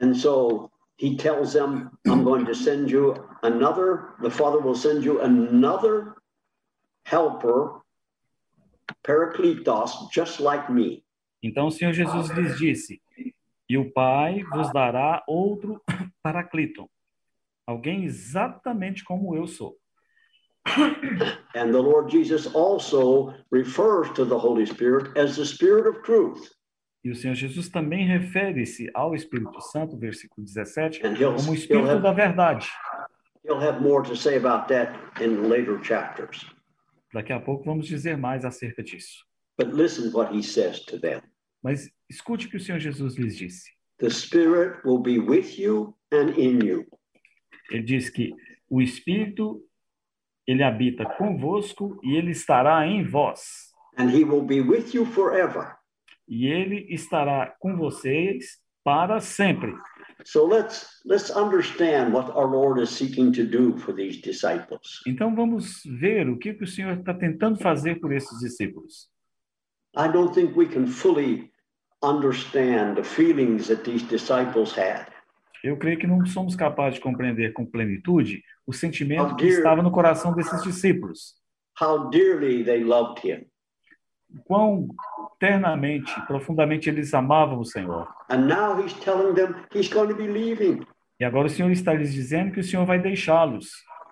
And 0.00 0.14
so 0.14 0.70
he 0.96 1.16
tells 1.16 1.52
them, 1.54 1.90
I'm 2.06 2.22
going 2.22 2.44
to 2.46 2.54
send 2.54 2.88
you 2.90 3.14
another, 3.42 4.14
the 4.22 4.30
Father 4.30 4.60
will 4.60 4.76
send 4.76 5.02
you 5.04 5.20
another 5.22 6.14
helper, 7.04 7.79
Paracletos, 9.02 10.08
just 10.12 10.40
like 10.40 10.70
me. 10.70 11.02
Então 11.42 11.66
o 11.66 11.70
Senhor 11.70 11.92
Jesus 11.92 12.28
lhes 12.30 12.58
disse: 12.58 13.00
E 13.68 13.78
o 13.78 13.90
Pai 13.92 14.42
vos 14.44 14.72
dará 14.72 15.22
outro 15.26 15.80
Paraclito, 16.22 16.88
alguém 17.66 18.04
exatamente 18.04 19.02
como 19.04 19.34
eu 19.34 19.46
sou. 19.46 19.76
And 21.54 21.72
the 21.72 21.80
Lord 21.80 22.10
Jesus 22.12 22.46
also 22.54 23.32
refers 23.50 24.10
to 24.10 24.26
the 24.26 24.36
Holy 24.36 24.66
Spirit 24.66 25.18
as 25.18 25.36
the 25.36 25.44
Spirit 25.44 25.88
of 25.88 26.02
truth. 26.02 26.50
E 27.02 27.10
o 27.10 27.14
Senhor 27.14 27.34
Jesus 27.34 27.70
também 27.70 28.06
refere-se 28.06 28.90
ao 28.92 29.14
Espírito 29.14 29.58
Santo, 29.62 29.96
versículo 29.96 30.44
17, 30.46 31.00
And 31.06 31.14
he'll, 31.16 31.34
como 31.34 31.52
o 31.52 31.54
Espírito 31.54 31.88
have, 31.88 32.02
da 32.02 32.12
verdade. 32.12 32.68
he'll 33.42 33.58
have 33.58 33.80
more 33.80 34.02
to 34.06 34.14
say 34.14 34.36
about 34.36 34.68
that 34.68 34.92
in 35.18 35.48
later 35.48 35.82
chapters. 35.82 36.44
Daqui 37.12 37.32
a 37.32 37.40
pouco 37.40 37.64
vamos 37.64 37.86
dizer 37.86 38.16
mais 38.16 38.44
acerca 38.44 38.82
disso. 38.82 39.24
But 39.58 39.74
listen 39.74 40.10
what 40.12 40.34
he 40.34 40.42
says 40.42 40.80
to 40.86 40.98
them. 40.98 41.20
Mas 41.62 41.90
escute 42.08 42.46
o 42.46 42.50
que 42.50 42.56
o 42.56 42.60
Senhor 42.60 42.78
Jesus 42.78 43.16
lhes 43.16 43.36
disse. 43.36 43.70
The 43.98 44.10
Spirit 44.10 44.80
will 44.84 45.00
be 45.00 45.18
with 45.18 45.58
you 45.58 45.94
and 46.12 46.30
in 46.38 46.64
you. 46.64 46.86
Ele 47.70 47.82
diz 47.82 48.08
que 48.08 48.34
o 48.68 48.80
Espírito 48.80 49.62
ele 50.46 50.62
habita 50.62 51.04
convosco 51.04 52.00
e 52.02 52.16
ele 52.16 52.30
estará 52.30 52.86
em 52.86 53.04
vós. 53.04 53.70
and 53.98 54.10
he 54.10 54.24
will 54.24 54.42
be 54.42 54.60
with 54.60 54.94
you 54.94 55.04
forever. 55.04 55.76
E 56.26 56.46
ele 56.46 56.86
estará 56.94 57.54
com 57.58 57.76
vocês 57.76 58.58
para 58.90 59.20
sempre. 59.20 59.72
So 60.24 60.46
let's 60.46 61.00
let's 61.06 61.30
understand 61.30 62.12
what 62.12 62.30
our 62.36 62.46
Lord 62.46 62.78
is 62.82 62.90
seeking 62.90 63.32
to 63.32 63.44
do 63.44 63.78
for 63.78 63.94
these 63.94 64.20
disciples. 64.20 65.00
Então 65.06 65.34
vamos 65.34 65.80
ver 65.98 66.28
o 66.28 66.36
que, 66.36 66.52
que 66.52 66.64
o 66.64 66.66
Senhor 66.66 66.98
está 66.98 67.14
tentando 67.14 67.58
fazer 67.58 67.98
por 68.00 68.12
esses 68.12 68.38
discípulos. 68.40 69.08
I 69.96 70.08
don't 70.08 70.32
think 70.34 70.56
we 70.56 70.66
can 70.66 70.86
fully 70.86 71.50
understand 72.02 72.96
the 72.96 73.02
feelings 73.04 73.68
that 73.68 73.82
these 73.84 74.04
disciples 74.04 74.76
had. 74.76 75.06
Eu 75.64 75.76
creio 75.76 75.98
que 75.98 76.06
não 76.06 76.24
somos 76.26 76.54
capazes 76.56 76.94
de 76.94 77.00
compreender 77.02 77.52
com 77.52 77.64
plenitude 77.66 78.42
o 78.66 78.72
sentimento 78.72 79.32
Oh, 79.32 79.36
que 79.36 79.44
dear. 79.46 79.58
estava 79.58 79.82
no 79.82 79.90
coração 79.90 80.34
desses 80.34 80.62
discípulos. 80.62 81.34
How 81.80 82.10
dearly 82.10 82.62
they 82.64 82.82
loved 82.84 83.26
him. 83.26 83.46
Quão 84.44 84.88
ternamente, 85.38 86.12
profundamente 86.26 86.88
eles 86.88 87.14
amavam 87.14 87.60
o 87.60 87.64
Senhor. 87.64 88.08
And 88.28 88.46
now 88.46 88.80
he's 88.80 88.92
telling 89.00 89.34
them 89.34 89.54
he's 89.74 89.88
going 89.88 90.08
to 90.08 90.14
be 90.14 90.28
leaving. 90.28 90.84
E 91.18 91.24
agora 91.24 91.46
o 91.46 91.50
Senhor 91.50 91.70
está 91.70 91.92
lhes 91.92 92.12
dizendo 92.12 92.52
que 92.52 92.60
o 92.60 92.64
Senhor 92.64 92.84
vai 92.86 92.98
deixá-los. 92.98 93.68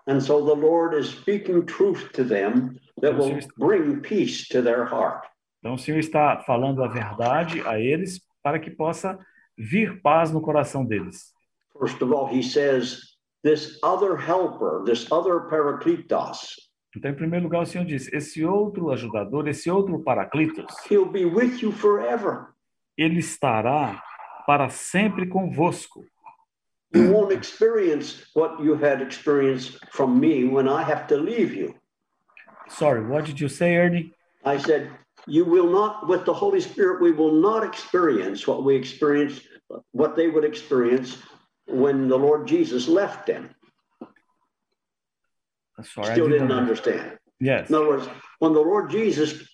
And 0.07 0.21
so 0.21 0.45
the 0.45 0.59
Lord 0.59 0.99
is 0.99 1.09
speaking 1.09 1.67
truth 1.67 2.11
to 2.13 2.25
them 2.25 2.79
that 3.03 3.15
will 3.17 3.39
bring 3.59 4.01
peace 4.01 4.49
to 4.49 4.63
their 4.63 4.85
heart. 4.85 5.27
Então 5.59 5.75
o 5.75 5.79
Senhor 5.79 5.99
está 5.99 6.39
falando 6.47 6.83
a 6.83 6.89
verdade 6.89 7.61
a 7.67 7.79
eles 7.79 8.21
para 8.43 8.59
que 8.59 8.71
possa 8.71 9.19
vir 9.57 10.01
paz 10.01 10.31
no 10.31 10.41
coração 10.41 10.85
deles. 10.85 11.33
First 11.79 12.03
of 12.03 12.13
all, 12.13 12.27
he 12.27 12.43
says, 12.43 13.01
This 13.45 13.79
other 13.83 14.17
helper, 14.17 14.83
this 14.85 15.11
other 15.13 15.49
paracletos, 15.49 16.68
Então, 16.97 17.11
em 17.11 17.15
primeiro 17.15 17.45
lugar, 17.45 17.63
o 17.63 17.67
Senhor 17.67 17.85
diz: 17.85 18.13
esse 18.13 18.45
outro 18.45 18.91
ajudador, 18.91 19.47
esse 19.49 19.71
outro 19.71 20.03
paraclitos, 20.03 20.67
he'll 20.91 21.11
be 21.11 21.25
with 21.25 21.63
you 21.63 21.71
forever. 21.73 22.47
ele 22.97 23.19
estará 23.19 24.03
para 24.47 24.69
sempre 24.71 25.27
convosco. 25.27 26.05
You 26.95 27.13
won't 27.13 27.33
experience 27.33 28.25
what 28.35 28.63
you 28.63 28.75
had 28.75 29.03
experienced 29.03 29.79
from 29.91 30.19
me 30.19 30.45
when 30.45 30.67
I 30.67 30.83
have 30.83 31.07
to 31.09 31.17
leave 31.17 31.55
you. 31.55 31.75
Sorry, 32.69 33.03
what 33.05 33.27
did 33.27 33.39
you 33.41 33.49
say, 33.49 33.77
Ernie? 33.77 34.13
I 34.45 34.57
said, 34.57 34.91
You 35.27 35.45
will 35.45 35.69
not, 35.71 36.09
with 36.09 36.25
the 36.25 36.33
Holy 36.33 36.61
Spirit, 36.61 37.03
we 37.03 37.13
will 37.13 37.33
not 37.33 37.63
experience 37.63 38.47
what 38.47 38.65
we 38.65 38.75
experienced, 38.75 39.43
what 39.93 40.17
they 40.17 40.29
would 40.29 40.45
experience 40.45 41.19
when 41.67 42.09
the 42.09 42.17
Lord 42.17 42.47
Jesus 42.47 42.89
left 42.89 43.27
them. 43.27 43.51
Sorry, 45.83 46.13
Still 46.13 46.29
didn't 46.29 46.53
understand. 46.53 47.19
Yes. 47.41 47.69
In 47.69 47.77
other 47.77 47.89
words, 47.89 48.09
when 48.41 48.53
the 48.53 48.61
Lord 48.61 48.91
Jesus 48.91 49.49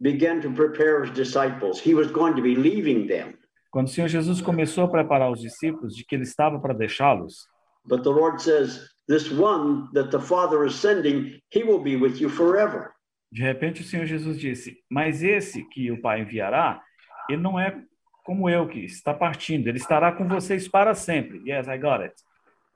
began 0.00 0.40
to 0.40 0.50
prepare 0.50 1.04
his 1.04 1.14
disciples, 1.14 1.80
he 1.80 1.94
was 1.94 2.10
going 2.10 2.34
to 2.34 2.42
be 2.42 2.56
leaving 2.56 3.06
them. 3.06 3.34
Quando 3.70 3.86
o 3.86 3.90
Senhor 3.90 4.08
Jesus 4.08 4.40
começou 4.40 4.84
a 4.84 4.88
preparar 4.88 5.30
os 5.30 5.40
discípulos 5.40 5.94
de 5.94 6.04
que 6.04 6.16
ele 6.16 6.22
estava 6.24 6.58
para 6.58 6.74
deixá-los, 6.74 7.46
But 7.84 8.02
the 8.02 8.10
Lord 8.10 8.40
says, 8.42 8.88
This 9.08 9.30
one 9.30 9.88
that 9.94 10.10
the 10.10 10.20
Father 10.20 10.64
is 10.66 10.74
sending, 10.74 11.40
he 11.50 11.64
will 11.64 11.80
be 11.80 11.96
with 11.96 12.20
you 12.20 12.28
forever. 12.28 12.92
de 13.30 13.42
repente 13.42 13.82
o 13.82 13.84
Senhor 13.84 14.06
Jesus 14.06 14.38
disse: 14.38 14.78
Mas 14.90 15.22
esse 15.22 15.62
que 15.68 15.90
o 15.92 16.00
Pai 16.00 16.22
enviará, 16.22 16.80
ele 17.28 17.40
não 17.40 17.58
é 17.58 17.80
como 18.24 18.48
eu 18.50 18.66
que 18.68 18.80
está 18.80 19.14
partindo, 19.14 19.68
ele 19.68 19.78
estará 19.78 20.12
com 20.12 20.26
vocês 20.28 20.68
para 20.68 20.94
sempre. 20.94 21.38
Yes, 21.46 21.66
I 21.68 21.78
got 21.78 22.02
it. 22.02 22.14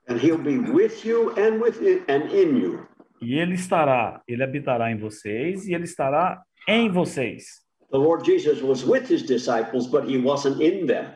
And 0.07 0.17
he'll 0.17 0.37
be 0.37 0.57
with 0.57 1.05
you 1.05 1.31
and 1.37 1.61
with 1.61 1.79
and 2.09 2.31
in 2.31 2.57
you. 2.57 2.85
E 3.23 3.33
ele 3.33 3.53
estará, 3.53 4.21
ele 4.27 4.43
habitará 4.43 4.91
em 4.91 4.97
vocês 4.97 5.67
e 5.67 5.73
ele 5.73 5.85
estará 5.85 6.43
em 6.67 6.89
vocês. 6.89 7.63
The 7.91 7.97
Lord 7.97 8.25
Jesus 8.25 8.61
was 8.61 8.83
with 8.83 9.09
his 9.09 9.23
disciples, 9.23 9.87
but 9.87 10.09
he 10.09 10.17
wasn't 10.17 10.61
in 10.61 10.87
them. 10.87 11.13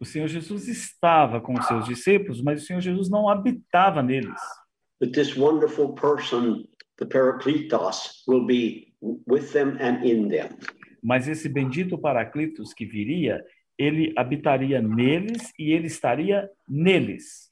O 0.00 0.04
Senhor 0.04 0.26
Jesus 0.28 0.66
estava 0.66 1.40
com 1.40 1.54
os 1.54 1.66
seus 1.66 1.84
discípulos, 1.84 2.42
mas 2.42 2.62
o 2.62 2.66
Senhor 2.66 2.80
Jesus 2.80 3.10
não 3.10 3.28
habitava 3.28 4.02
neles. 4.02 4.40
But 5.00 5.12
this 5.12 5.36
wonderful 5.36 5.94
person, 5.94 6.64
the 6.98 7.06
Paracletos, 7.06 8.24
will 8.26 8.46
be 8.46 8.94
with 9.00 9.52
them 9.52 9.76
and 9.80 10.04
in 10.04 10.28
them. 10.28 10.48
Mas 11.02 11.28
esse 11.28 11.48
bendito 11.48 11.98
Paraclitos 11.98 12.72
que 12.72 12.86
viria, 12.86 13.44
ele 13.76 14.12
habitaria 14.16 14.80
neles 14.80 15.52
e 15.58 15.72
ele 15.72 15.86
estaria 15.86 16.48
neles. 16.68 17.51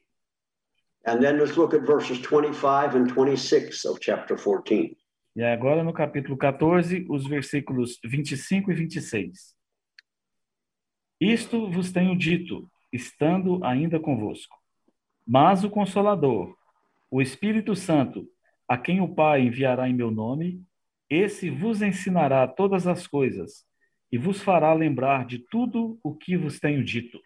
And 1.06 1.20
then 1.20 1.38
let's 1.38 1.56
look 1.56 1.74
at 1.74 1.86
verses 1.86 2.18
25 2.18 2.94
and 2.94 3.08
26 3.08 3.84
of 3.86 4.00
chapter 4.00 4.36
14. 4.36 4.96
E 5.34 5.42
agora 5.42 5.82
no 5.82 5.92
capítulo 5.92 6.36
14, 6.36 7.06
os 7.08 7.26
versículos 7.26 7.98
25 8.04 8.72
e 8.72 8.74
26. 8.74 9.54
Isto 11.20 11.70
vos 11.70 11.92
tenho 11.92 12.16
dito, 12.16 12.70
estando 12.92 13.64
ainda 13.64 14.00
convosco. 14.00 14.56
Mas 15.26 15.64
o 15.64 15.70
Consolador, 15.70 16.54
o 17.10 17.22
Espírito 17.22 17.74
Santo, 17.76 18.26
a 18.68 18.76
quem 18.76 19.00
o 19.00 19.14
Pai 19.14 19.42
enviará 19.42 19.88
em 19.88 19.94
meu 19.94 20.10
nome, 20.10 20.62
esse 21.08 21.48
vos 21.48 21.82
ensinará 21.82 22.46
todas 22.46 22.86
as 22.86 23.06
coisas 23.06 23.64
e 24.12 24.18
vos 24.18 24.42
fará 24.42 24.72
lembrar 24.72 25.24
de 25.24 25.38
tudo 25.38 25.98
o 26.02 26.14
que 26.14 26.36
vos 26.36 26.58
tenho 26.58 26.84
dito. 26.84 27.20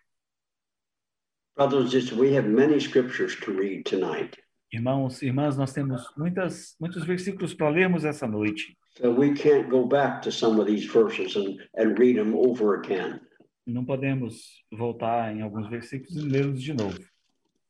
Brothers 1.56 1.82
and 1.82 1.90
sisters, 1.90 2.18
we 2.18 2.32
have 2.34 2.46
many 2.46 2.80
scriptures 2.80 3.36
to 3.42 3.52
read 3.52 3.84
tonight. 3.84 4.36
Irmãos 4.72 5.22
irmãs, 5.22 5.56
nós 5.56 5.72
temos 5.72 6.02
muitas, 6.16 6.74
muitos 6.80 7.04
versículos 7.04 7.54
para 7.54 7.68
lermos 7.68 8.04
essa 8.04 8.26
noite. 8.26 8.76
So 8.96 9.10
we 9.10 9.34
can't 9.34 9.68
go 9.68 9.86
back 9.86 10.20
to 10.22 10.32
some 10.32 10.60
of 10.60 10.66
these 10.66 10.84
verses 10.84 11.36
and, 11.36 11.58
and 11.76 11.98
read 11.98 12.16
them 12.16 12.34
over 12.34 12.74
again. 12.74 13.20
Não 13.66 13.84
podemos 13.84 14.64
voltar 14.72 15.34
em 15.34 15.42
alguns 15.42 15.68
versículos 15.68 16.16
e 16.16 16.28
lê-los 16.28 16.60
de 16.60 16.74
novo. 16.74 16.98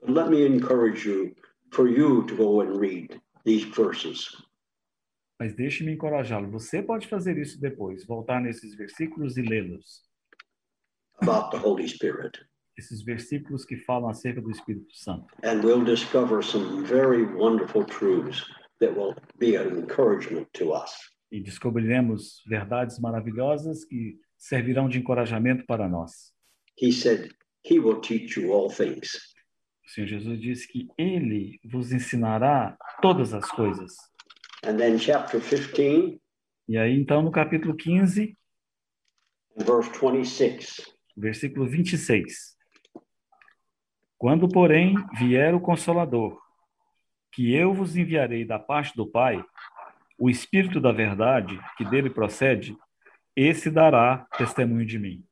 But 0.00 0.10
let 0.10 0.30
me 0.30 0.46
encourage 0.46 1.06
you 1.06 1.34
for 1.70 1.86
you 1.86 2.24
to 2.26 2.34
go 2.34 2.62
and 2.62 2.78
read 2.78 3.20
these 3.44 3.64
verses. 3.64 4.30
Mas 5.38 5.54
deixe-me 5.54 5.92
encorajá-lo. 5.92 6.50
Você 6.50 6.82
pode 6.82 7.06
fazer 7.06 7.36
isso 7.36 7.60
depois, 7.60 8.06
voltar 8.06 8.40
nesses 8.40 8.74
versículos 8.74 9.36
e 9.36 9.42
lê-los. 9.42 10.02
about 11.20 11.50
the 11.50 11.58
Holy 11.58 11.88
Spirit. 11.88 12.36
Esses 12.76 13.02
versículos 13.02 13.64
que 13.64 13.76
falam 13.76 14.08
acerca 14.08 14.40
do 14.40 14.50
Espírito 14.50 14.94
Santo. 14.96 15.26
And 15.44 15.62
we'll 15.62 15.84
discover 15.84 16.42
some 16.42 16.84
very 16.84 17.24
wonderful 17.24 17.84
truths 17.84 18.44
that 18.80 18.94
will 18.96 19.14
be 19.38 19.56
an 19.56 19.78
encouragement 19.78 20.48
to 20.54 20.72
us. 20.72 20.92
E 21.30 21.40
descobriremos 21.40 22.42
verdades 22.46 22.98
maravilhosas 22.98 23.84
que 23.84 24.18
servirão 24.36 24.88
de 24.88 24.98
encorajamento 24.98 25.64
para 25.66 25.88
nós. 25.88 26.32
He 26.80 26.92
said, 26.92 27.30
He 27.64 27.78
will 27.78 28.00
teach 28.00 28.38
you 28.38 28.52
all 28.52 28.68
things. 28.70 29.32
O 29.86 29.90
Senhor 29.90 30.06
Jesus 30.06 30.40
disse 30.40 30.66
que 30.68 30.88
Ele 30.98 31.60
vos 31.64 31.92
ensinará 31.92 32.76
todas 33.00 33.32
as 33.34 33.48
coisas. 33.50 33.94
And 34.64 34.76
then, 34.78 34.98
chapter 34.98 35.40
15, 35.40 36.18
E 36.68 36.78
aí, 36.78 36.98
então, 36.98 37.22
no 37.22 37.30
capítulo 37.30 37.76
15, 37.76 38.36
verse 39.58 39.90
26. 39.90 40.80
versículo 41.16 41.66
26. 41.66 42.56
Quando, 44.24 44.48
porém, 44.48 44.94
vier 45.18 45.54
o 45.54 45.60
Consolador, 45.60 46.40
que 47.30 47.54
eu 47.54 47.74
vos 47.74 47.94
enviarei 47.94 48.42
da 48.42 48.58
parte 48.58 48.96
do 48.96 49.06
Pai, 49.06 49.44
o 50.18 50.30
Espírito 50.30 50.80
da 50.80 50.90
Verdade, 50.92 51.60
que 51.76 51.84
dele 51.84 52.08
procede, 52.08 52.74
esse 53.36 53.70
dará 53.70 54.26
testemunho 54.38 54.86
de 54.86 54.98
mim. 54.98 55.22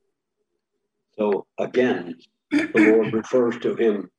So, 1.18 1.46
again, 1.58 2.18
the 2.50 2.90
Lord 2.90 3.16
refers 3.16 3.58
to 3.60 3.70
him 3.82 4.10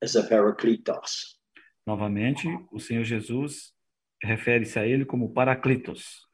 as 0.00 0.14
a 0.14 0.22
Parakletos. 0.22 1.36
Novamente, 1.84 2.46
o 2.70 2.78
Senhor 2.78 3.02
Jesus 3.02 3.74
refere-se 4.22 4.78
a 4.78 4.86
ele 4.86 5.04
como 5.04 5.32
Paraclitos 5.32 6.24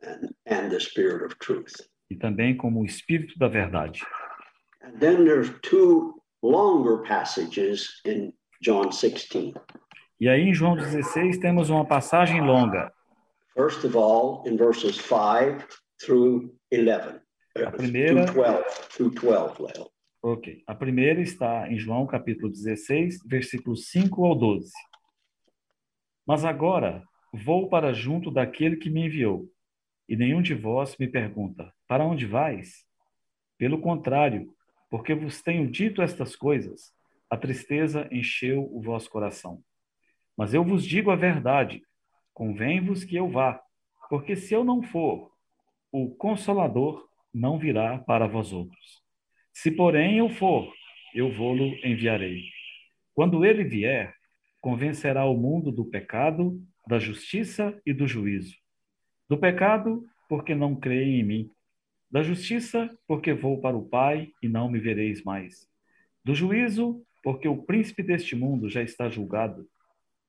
and, 0.00 0.28
and 0.46 0.68
the 0.68 0.78
Spirit 0.78 1.24
of 1.24 1.34
truth. 1.40 1.72
e 2.08 2.14
também 2.14 2.56
como 2.56 2.82
o 2.82 2.86
Espírito 2.86 3.36
da 3.36 3.48
Verdade. 3.48 4.06
And 4.80 5.00
then 5.00 5.24
there's 5.24 5.50
two 5.62 6.22
longer 6.42 7.02
passages 7.06 8.00
in 8.06 8.32
John 8.62 8.88
16. 8.90 9.54
E 10.20 10.28
aí, 10.28 10.42
em 10.42 10.54
João 10.54 10.76
16, 10.76 11.38
temos 11.38 11.68
uma 11.68 11.84
passagem 11.86 12.40
longa. 12.40 12.92
First 13.54 13.84
of 13.84 13.96
all, 13.96 14.42
in 14.46 14.56
verses 14.56 14.96
5 14.96 15.66
through 16.04 16.54
11. 16.72 17.20
uh, 17.58 17.70
primeira- 17.76 18.24
Through 18.26 18.34
12, 18.44 18.64
through 18.90 19.14
12, 19.14 19.62
Leo. 19.62 19.90
Ok. 20.22 20.62
A 20.66 20.74
primeira 20.74 21.20
está 21.20 21.70
em 21.70 21.78
João 21.78 22.06
capítulo 22.06 22.50
16, 22.50 23.18
versículos 23.26 23.88
5 23.90 24.24
ao 24.24 24.34
12. 24.34 24.70
Mas 26.26 26.44
agora 26.44 27.02
vou 27.32 27.68
para 27.68 27.92
junto 27.92 28.30
daquele 28.30 28.76
que 28.76 28.90
me 28.90 29.06
enviou, 29.06 29.46
e 30.08 30.16
nenhum 30.16 30.42
de 30.42 30.54
vós 30.54 30.96
me 30.98 31.06
pergunta: 31.06 31.72
Para 31.86 32.04
onde 32.04 32.26
vais? 32.26 32.84
Pelo 33.58 33.80
contrário, 33.80 34.52
porque 34.90 35.14
vos 35.14 35.42
tenho 35.42 35.70
dito 35.70 36.02
estas 36.02 36.36
coisas, 36.36 36.92
a 37.30 37.36
tristeza 37.36 38.08
encheu 38.10 38.68
o 38.72 38.80
vosso 38.80 39.10
coração. 39.10 39.62
Mas 40.36 40.54
eu 40.54 40.64
vos 40.64 40.84
digo 40.84 41.10
a 41.10 41.16
verdade: 41.16 41.82
convém-vos 42.32 43.04
que 43.04 43.16
eu 43.16 43.28
vá, 43.28 43.60
porque 44.08 44.36
se 44.36 44.54
eu 44.54 44.64
não 44.64 44.82
for, 44.82 45.32
o 45.90 46.14
Consolador 46.14 47.08
não 47.32 47.58
virá 47.58 47.98
para 47.98 48.26
vós 48.26 48.52
outros. 48.52 49.02
Se, 49.52 49.70
porém, 49.70 50.18
eu 50.18 50.28
for, 50.28 50.72
eu 51.14 51.32
vou-lo 51.32 51.74
enviarei. 51.84 52.42
Quando 53.14 53.44
ele 53.44 53.64
vier, 53.64 54.14
convencerá 54.60 55.24
o 55.24 55.36
mundo 55.36 55.72
do 55.72 55.84
pecado, 55.84 56.60
da 56.86 56.98
justiça 56.98 57.80
e 57.86 57.92
do 57.92 58.06
juízo. 58.06 58.54
Do 59.28 59.38
pecado, 59.38 60.04
porque 60.28 60.54
não 60.54 60.76
creem 60.76 61.20
em 61.20 61.24
mim. 61.24 61.50
Da 62.16 62.22
justiça, 62.22 62.88
porque 63.06 63.34
vou 63.34 63.60
para 63.60 63.76
o 63.76 63.84
Pai 63.84 64.30
e 64.42 64.48
não 64.48 64.70
me 64.70 64.80
vereis 64.80 65.22
mais. 65.22 65.68
Do 66.24 66.34
juízo, 66.34 67.02
porque 67.22 67.46
o 67.46 67.58
príncipe 67.58 68.02
deste 68.02 68.34
mundo 68.34 68.70
já 68.70 68.82
está 68.82 69.10
julgado. 69.10 69.66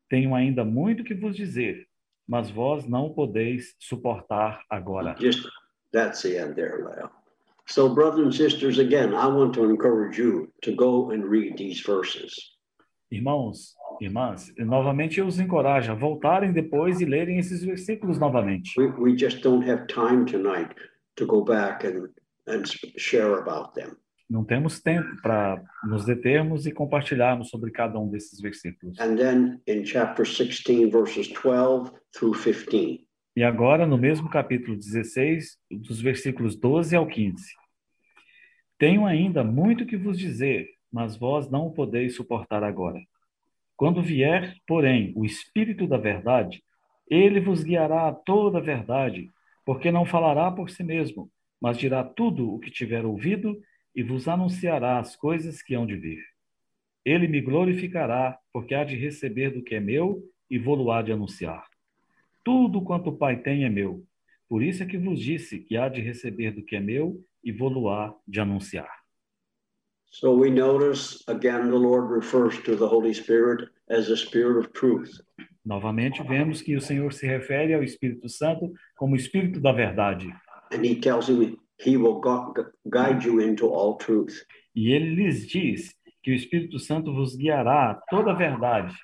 Tenho 0.10 0.36
ainda 0.36 0.66
muito 0.66 1.02
que 1.02 1.14
vos 1.14 1.34
dizer, 1.34 1.88
mas 2.28 2.52
vós 2.52 2.86
não 2.86 3.14
podeis 3.14 3.74
suportar 3.80 4.66
agora. 4.70 5.16
Just 5.18 5.48
that's 5.94 6.24
the 6.24 6.38
end 6.38 6.56
there, 6.56 6.84
Leo. 6.84 7.10
So, 7.68 7.96
brothers 7.96 8.28
and 8.28 8.34
sisters, 8.34 8.80
again, 8.80 9.14
I 9.14 9.28
want 9.28 9.54
to 9.54 9.72
encourage 9.72 10.22
you 10.22 10.52
to 10.64 10.76
go 10.76 11.12
and 11.12 11.24
read 11.24 11.56
these 11.56 11.82
verses. 11.82 12.34
Irmãos, 13.10 13.78
irmãs, 14.02 14.54
novamente 14.58 15.22
eu 15.22 15.26
os 15.26 15.40
encorajo 15.40 15.94
a 15.94 15.96
voltarem 15.96 16.52
depois 16.52 17.00
e 17.00 17.06
lerem 17.06 17.38
esses 17.38 17.64
versículos 17.64 18.20
novamente. 18.20 18.78
We, 18.78 18.88
we 18.88 19.18
just 19.18 19.42
don't 19.42 19.66
have 19.72 19.88
time 19.88 20.26
tonight 20.26 20.76
to 21.18 21.26
go 21.26 21.44
back 21.44 21.86
and, 21.86 22.10
and 22.48 22.64
share 22.98 23.38
about 23.40 23.74
them. 23.74 23.98
Não 24.30 24.44
temos 24.44 24.82
tempo 24.82 25.22
para 25.22 25.64
nos 25.86 26.06
determos 26.06 26.66
e 26.66 26.72
compartilharmos 26.72 27.50
sobre 27.50 27.72
cada 27.72 27.98
um 27.98 28.10
desses 28.10 28.42
versículos. 28.42 29.00
And 29.00 29.16
then 29.16 29.62
in 29.66 29.86
chapter 29.86 30.26
16, 30.26 30.92
verses 30.92 31.30
12 31.30 31.92
through 32.12 32.38
15. 32.38 33.06
E 33.38 33.44
agora, 33.44 33.86
no 33.86 33.98
mesmo 33.98 34.30
capítulo 34.30 34.76
16, 34.76 35.58
dos 35.72 36.02
versículos 36.02 36.56
12 36.56 36.96
ao 36.96 37.08
15. 37.08 37.42
Tenho 38.78 39.06
ainda 39.06 39.44
muito 39.44 39.86
que 39.86 39.96
vos 39.96 40.18
dizer, 40.18 40.68
mas 40.92 41.16
vós 41.16 41.50
não 41.50 41.68
o 41.68 41.72
podeis 41.72 42.16
suportar 42.16 42.64
agora. 42.64 43.00
Quando 43.78 44.02
vier, 44.02 44.56
porém, 44.68 45.14
o 45.16 45.24
Espírito 45.24 45.88
da 45.88 45.98
Verdade, 45.98 46.64
ele 47.10 47.40
vos 47.40 47.64
guiará 47.64 48.08
a 48.08 48.14
toda 48.14 48.58
a 48.58 48.62
verdade, 48.62 49.32
porque 49.68 49.92
não 49.92 50.06
falará 50.06 50.50
por 50.50 50.70
si 50.70 50.82
mesmo, 50.82 51.30
mas 51.60 51.78
dirá 51.78 52.02
tudo 52.02 52.54
o 52.54 52.58
que 52.58 52.72
tiver 52.72 53.06
ouvido 53.06 53.62
e 53.94 54.02
vos 54.02 54.26
anunciará 54.26 54.98
as 54.98 55.14
coisas 55.14 55.62
que 55.62 55.76
hão 55.76 55.86
de 55.86 55.98
vir. 55.98 56.24
Ele 57.04 57.28
me 57.28 57.42
glorificará, 57.42 58.40
porque 58.54 58.74
há 58.74 58.86
de 58.86 58.96
receber 58.96 59.50
do 59.52 59.62
que 59.62 59.76
é 59.76 59.82
meu 59.82 60.24
e 60.50 60.58
vou-lo 60.58 60.90
há 60.90 61.02
de 61.02 61.12
anunciar. 61.12 61.68
Tudo 62.46 62.82
quanto 62.82 63.10
o 63.10 63.18
Pai 63.18 63.42
tem 63.42 63.66
é 63.66 63.70
meu. 63.70 64.06
Por 64.48 64.64
isso 64.64 64.84
é 64.84 64.86
que 64.86 64.98
vos 64.98 65.20
disse 65.20 65.60
que 65.60 65.76
há 65.76 65.90
de 65.90 66.00
receber 66.00 66.52
do 66.52 66.64
que 66.64 66.78
é 66.78 66.80
meu 66.80 67.22
e 67.44 67.52
vou-lo 67.52 67.90
há 67.90 68.16
de 68.26 68.40
anunciar. 68.40 68.90
So 70.10 70.34
we 70.34 70.50
notice 70.50 71.26
again 71.28 71.70
the 71.70 71.78
Lord 71.78 72.10
refers 72.14 72.58
to 72.64 72.78
the 72.78 72.86
Holy 72.86 73.14
Spirit 73.14 73.70
as 73.90 74.10
a 74.10 74.16
spirit 74.18 74.58
of 74.58 74.70
truth. 74.74 75.10
Novamente 75.66 76.24
vemos 76.24 76.62
que 76.62 76.76
o 76.76 76.82
Senhor 76.82 77.12
se 77.12 77.28
refere 77.28 77.74
ao 77.74 77.84
Espírito 77.84 78.30
Santo 78.30 78.72
como 78.96 79.14
o 79.14 79.18
Espírito 79.18 79.60
da 79.60 79.72
verdade. 79.72 80.28
And 80.72 80.84
he 80.86 80.96
tells 80.96 81.28
him 81.30 81.58
he 81.86 81.98
will 81.98 82.20
gu- 82.22 82.54
gu- 82.54 82.72
guide 82.90 83.26
you 83.26 83.42
into 83.42 83.68
all 83.68 83.98
truth. 83.98 84.34
E 84.76 84.92
ele 84.92 85.16
lhes 85.16 85.48
diz 85.48 85.94
que 86.24 86.32
o 86.32 86.36
Espírito 86.36 86.80
Santo 86.80 87.14
vos 87.14 87.36
guiará 87.36 87.92
a 87.92 87.96
toda 88.10 88.32
a 88.32 88.34
verdade. 88.34 88.96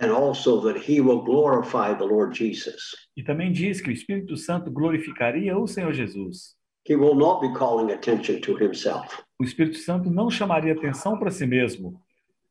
And 0.00 0.10
also 0.10 0.60
that 0.62 0.78
he 0.90 1.00
will 1.00 1.22
glorify 1.22 1.94
the 1.96 2.04
Lord 2.04 2.36
Jesus. 2.36 2.80
E 3.16 3.22
também 3.22 3.52
diz 3.52 3.80
que 3.80 3.90
o 3.90 3.92
Espírito 3.92 4.36
Santo 4.36 4.70
glorificaria 4.70 5.56
o 5.56 5.66
Senhor 5.66 5.92
Jesus. 5.92 6.56
He 6.88 6.96
will 6.96 7.14
not 7.14 7.40
be 7.40 7.52
calling 7.56 7.92
attention 7.92 8.40
to 8.40 8.56
himself. 8.56 9.22
O 9.38 9.44
Espírito 9.44 9.78
Santo 9.78 10.10
não 10.10 10.28
chamaria 10.30 10.72
atenção 10.72 11.18
para 11.18 11.30
si 11.30 11.46
mesmo. 11.46 12.00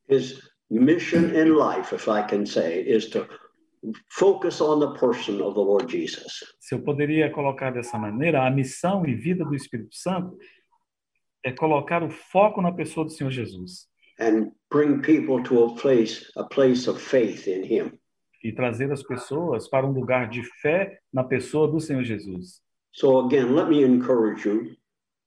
His 0.09 0.39
mission 0.71 1.35
in 1.35 1.55
life, 1.55 1.93
if 1.93 2.07
I 2.07 2.23
can 2.23 2.45
say, 2.45 2.81
is 2.81 3.09
to 3.09 3.27
focus 4.09 4.61
on 4.61 4.79
the 4.79 4.91
person 4.97 5.41
of 5.41 5.53
the 5.55 5.61
Lord 5.61 5.87
Jesus. 5.89 6.43
Se 6.59 6.75
eu 6.75 6.81
poderia 6.81 7.29
colocar 7.31 7.71
dessa 7.71 7.97
maneira, 7.97 8.45
a 8.45 8.49
missão 8.51 9.05
e 9.05 9.15
vida 9.15 9.43
do 9.43 9.55
Espírito 9.55 9.95
Santo 9.95 10.37
é 11.43 11.51
colocar 11.51 12.03
o 12.03 12.09
foco 12.09 12.61
na 12.61 12.71
pessoa 12.71 13.05
do 13.05 13.11
Senhor 13.11 13.31
Jesus 13.31 13.89
and 14.19 14.51
bring 14.69 15.01
people 15.01 15.41
to 15.43 15.63
a 15.65 15.75
place 15.75 16.31
a 16.37 16.43
place 16.43 16.87
of 16.87 16.99
faith 16.99 17.47
in 17.47 17.63
him 17.63 17.91
e 18.43 18.51
trazer 18.51 18.91
as 18.91 19.01
pessoas 19.03 19.67
para 19.67 19.85
um 19.85 19.91
lugar 19.91 20.29
de 20.29 20.43
fé 20.61 20.99
na 21.11 21.23
pessoa 21.23 21.67
do 21.67 21.79
Senhor 21.79 22.03
Jesus. 22.03 22.61
so 22.91 23.25
again 23.25 23.55
let 23.55 23.67
me 23.67 23.83
encourage 23.83 24.47
you 24.47 24.75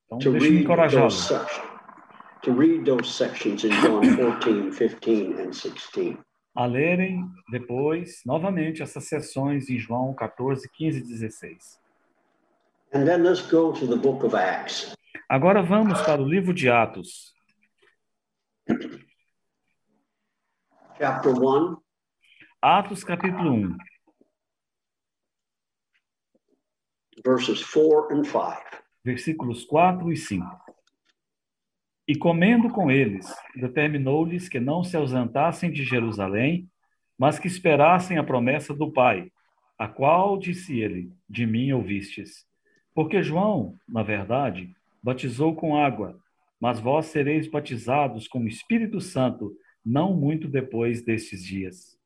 Então, 0.07 0.19
to 0.19 0.31
read 0.31 0.67
those 0.93 1.17
sections 1.27 1.74
to 2.45 2.53
read 2.53 2.85
those 2.85 3.11
sections 3.13 3.65
in 3.65 3.71
john 3.83 4.17
14 4.17 4.73
15 4.73 5.41
and 5.41 5.53
16 5.53 6.19
a 6.57 6.67
lerem 6.67 7.29
depois, 7.51 8.23
novamente, 8.25 8.81
essas 8.81 9.09
sessões 9.09 9.69
em 9.69 9.77
João 9.77 10.15
14, 10.15 10.69
15 10.71 10.99
e 10.99 11.03
16. 11.03 11.81
and 12.93 13.05
then 13.05 13.25
let's 13.25 13.43
go 13.43 13.73
to 13.73 13.87
the 13.87 13.97
book 13.97 14.25
of 14.25 14.37
acts. 14.37 14.95
Agora 15.29 15.63
vamos 15.63 16.01
para 16.03 16.23
o 16.23 16.25
livro 16.25 16.55
de 16.55 16.71
Atos, 16.71 17.35
chapter 20.97 21.33
1 21.33 21.77
Atos 22.63 23.03
capítulo 23.03 23.53
1, 23.53 23.77
verses 27.25 27.65
4 27.65 28.17
and 28.17 28.25
5 28.25 28.85
versículos 29.05 29.65
4 29.65 30.13
e 30.13 30.17
5. 30.17 30.64
E 32.07 32.15
comendo 32.15 32.69
com 32.69 32.91
eles, 32.91 33.27
determinou-lhes 33.57 34.49
que 34.49 34.61
não 34.61 34.85
se 34.85 34.97
ausentassem 34.97 35.71
de 35.71 35.85
Jerusalém, 35.85 36.69
mas 37.19 37.39
que 37.39 37.47
esperassem 37.47 38.19
a 38.19 38.25
promessa 38.25 38.75
do 38.75 38.93
Pai, 38.93 39.31
a 39.79 39.89
qual, 39.89 40.39
disse 40.39 40.79
ele, 40.79 41.11
de 41.29 41.47
mim 41.47 41.73
ouvistes. 41.73 42.47
Porque 42.95 43.23
João, 43.23 43.75
na 43.89 44.03
verdade, 44.03 44.75
batizou 45.03 45.55
com 45.55 45.77
água, 45.77 46.19
mas 46.61 46.79
vós 46.79 47.07
sereis 47.07 47.49
batizados 47.49 48.29
com 48.29 48.41
o 48.41 48.49
Espírito 48.49 49.01
Santo 49.01 49.53
não 49.85 50.15
muito 50.15 50.49
depois 50.49 51.03
destes 51.03 51.43
dias. 51.43 51.99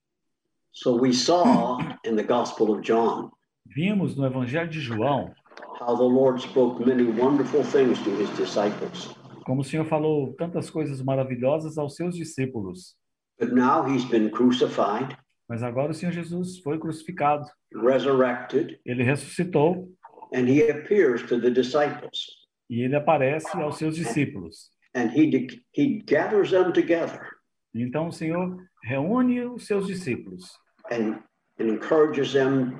So 0.73 1.01
we 1.01 1.13
saw 1.13 1.79
in 2.05 2.15
the 2.17 2.23
Gospel 2.23 2.71
of 2.71 2.83
John 2.83 3.31
Vimos 3.67 4.17
no 4.17 4.25
Evangelho 4.25 4.69
de 4.69 4.81
João 4.81 5.33
how 5.81 5.97
the 5.97 6.03
Lord 6.03 6.41
spoke 6.41 6.85
many 6.85 7.05
wonderful 7.05 7.63
things 7.63 7.99
to 8.03 8.11
his 8.11 8.31
disciples. 8.37 9.18
Como 9.49 9.63
o 9.63 9.65
Senhor 9.65 9.87
falou 9.87 10.35
tantas 10.35 10.69
coisas 10.69 11.01
maravilhosas 11.03 11.79
aos 11.79 11.97
seus 11.97 12.15
discípulos. 12.15 12.95
But 13.41 13.55
now 13.55 13.87
he's 13.89 14.05
been 14.05 14.29
crucified, 14.31 15.17
Mas 15.49 15.63
agora 15.63 15.91
o 15.93 15.95
Senhor 15.95 16.13
Jesus 16.13 16.59
foi 16.59 16.79
crucificado, 16.79 17.47
resurrected, 17.75 18.79
ele 18.85 19.03
ressuscitou 19.03 19.89
and 20.35 20.47
he 20.47 20.71
appears 20.71 21.23
to 21.23 21.41
the 21.41 21.51
disciples. 21.51 22.27
e 22.69 22.83
ele 22.83 22.95
aparece 22.95 23.57
aos 23.59 23.79
seus 23.79 23.97
discípulos. 23.97 24.71
And 24.95 25.09
he, 25.17 25.31
de- 25.31 25.63
he 25.75 26.03
gathers 26.07 26.51
them 26.51 26.71
together 26.73 27.27
Então 27.75 28.09
o 28.09 28.13
Senhor 28.13 28.55
reúne 28.85 29.41
os 29.47 29.67
seus 29.67 29.87
discípulos 29.87 30.45
and, 30.91 31.23
and 31.59 31.71
encourages 31.71 32.35
them 32.35 32.73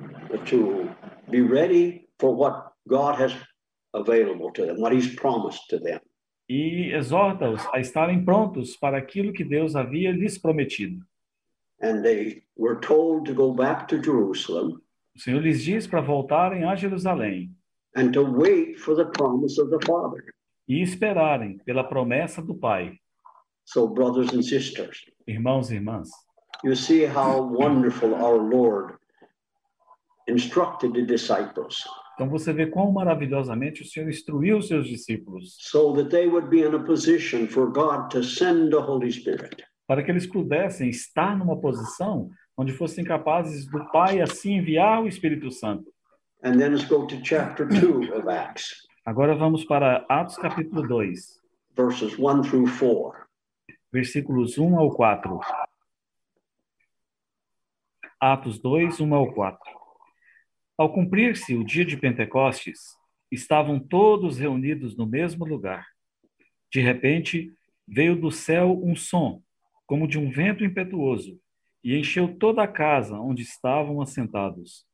to 0.45 0.87
be 1.31 1.41
ready 1.41 2.07
for 2.19 2.35
what 2.35 2.71
God 2.87 3.19
has 3.19 3.33
available 3.95 4.51
to 4.53 4.67
them, 4.67 4.79
what 4.79 4.93
he's 4.93 5.15
promised 5.15 5.67
to 5.71 5.79
them. 5.79 5.99
E 6.49 6.91
exorta-os 6.93 7.63
a 7.71 7.79
estarem 7.79 8.25
prontos 8.25 8.75
para 8.75 8.97
aquilo 8.97 9.31
que 9.31 9.43
Deus 9.43 9.75
havia 9.75 10.11
lhes 10.11 10.37
prometido. 10.37 11.05
And 11.81 12.01
they 12.01 12.43
were 12.57 12.79
told 12.81 13.25
to 13.29 13.33
go 13.33 13.53
back 13.53 13.87
to 13.87 14.01
Jerusalem 14.03 14.81
O 15.15 15.19
Senhor 15.21 15.41
lhes 15.41 15.63
diz 15.63 15.85
para 15.87 16.01
voltarem 16.01 16.63
a 16.63 16.75
Jerusalém 16.75 17.51
and 17.95 18.11
to 18.11 18.21
wait 18.23 18.77
for 18.79 18.95
the 18.95 19.05
promise 19.05 19.61
of 19.61 19.69
the 19.69 19.79
Father. 19.85 20.23
e 20.67 20.81
esperarem 20.81 21.57
pela 21.59 21.83
promessa 21.83 22.41
do 22.41 22.53
Pai. 22.55 22.97
So, 23.65 23.87
brothers 23.87 24.33
and 24.33 24.41
sisters, 24.41 25.05
Irmãos 25.27 25.69
e 25.71 25.75
irmãs, 25.75 26.09
you 26.63 26.75
see 26.75 27.05
how 27.05 27.41
wonderful 27.41 28.13
our 28.15 28.37
Lord 28.37 28.95
instructed 30.27 30.93
the 30.93 31.03
disciples 31.05 31.83
então 32.19 32.29
você 32.29 32.51
vê 32.51 32.67
quão 32.67 32.91
maravilhosamente 32.91 33.81
o 33.81 33.85
Senhor 33.85 34.09
instruiu 34.09 34.57
os 34.57 34.67
seus 34.67 34.89
discípulos 34.89 35.55
so 35.57 35.93
that 35.93 36.09
they 36.09 36.27
would 36.27 36.49
be 36.49 36.59
in 36.59 36.75
a 36.75 36.83
position 36.83 37.47
for 37.47 37.71
God 37.71 38.09
to 38.11 38.21
send 38.21 38.71
the 38.71 38.77
Holy 38.77 39.09
Spirit. 39.09 39.63
para 39.87 40.03
que 40.03 40.11
eles 40.11 40.27
pudessem 40.27 40.89
estar 40.89 41.37
numa 41.37 41.57
posição 41.61 42.29
onde 42.57 42.73
fossem 42.73 43.05
capazes 43.05 43.65
do 43.65 43.89
Pai 43.89 44.19
assim 44.19 44.57
enviar 44.57 45.01
o 45.01 45.07
Espírito 45.07 45.49
Santo. 45.49 45.89
And 46.43 46.57
then 46.57 46.71
let's 46.71 46.85
go 46.89 47.07
to 47.07 47.15
chapter 47.23 47.65
2 47.65 48.11
of 48.11 48.29
Acts, 48.29 48.85
Agora 49.05 49.33
vamos 49.33 49.63
para 49.63 50.05
Atos 50.09 50.35
capítulo 50.35 50.85
2, 50.85 51.39
verses 51.73 52.19
1 52.19 52.41
through 52.41 52.69
4. 52.77 53.13
versículos 53.93 54.57
1 54.57 54.77
ao 54.77 54.91
4. 54.91 55.39
Atos 58.19 58.59
2, 58.59 58.99
1 58.99 59.15
ao 59.15 59.33
4. 59.33 59.78
Ao 60.79 60.89
cumprir-se 60.89 61.55
o 61.55 61.63
dia 61.65 61.83
de 61.83 61.97
Pentecostes, 61.97 62.95
estavam 63.29 63.81
todos 63.81 64.37
reunidos 64.37 64.95
no 64.95 65.05
mesmo 65.05 65.43
lugar. 65.43 65.85
De 66.71 66.79
repente, 66.79 67.51
veio 67.85 68.15
do 68.15 68.31
céu 68.31 68.81
um 68.81 68.95
som, 68.95 69.43
como 69.85 70.07
de 70.07 70.17
um 70.17 70.31
vento 70.31 70.63
impetuoso, 70.63 71.37
e 71.83 71.97
encheu 71.97 72.33
toda 72.33 72.63
a 72.63 72.67
casa 72.67 73.19
onde 73.19 73.41
estavam 73.41 74.01
assentados. 74.01 74.85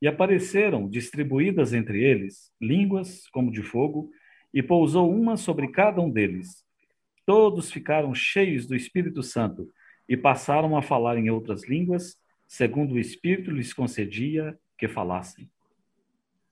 E 0.00 0.08
apareceram, 0.08 0.88
distribuídas 0.88 1.74
entre 1.74 2.02
eles, 2.02 2.50
línguas 2.58 3.28
como 3.28 3.52
de 3.52 3.62
fogo, 3.62 4.10
e 4.50 4.62
pousou 4.62 5.14
uma 5.14 5.36
sobre 5.36 5.68
cada 5.68 6.00
um 6.00 6.10
deles. 6.10 6.64
Todos 7.26 7.70
ficaram 7.70 8.14
cheios 8.14 8.66
do 8.66 8.74
Espírito 8.74 9.22
Santo 9.22 9.68
e 10.08 10.16
passaram 10.16 10.74
a 10.74 10.80
falar 10.80 11.18
em 11.18 11.28
outras 11.28 11.68
línguas, 11.68 12.16
segundo 12.48 12.94
o 12.94 12.98
Espírito 12.98 13.50
lhes 13.50 13.74
concedia 13.74 14.58
que 14.78 14.88
falassem. 14.88 15.50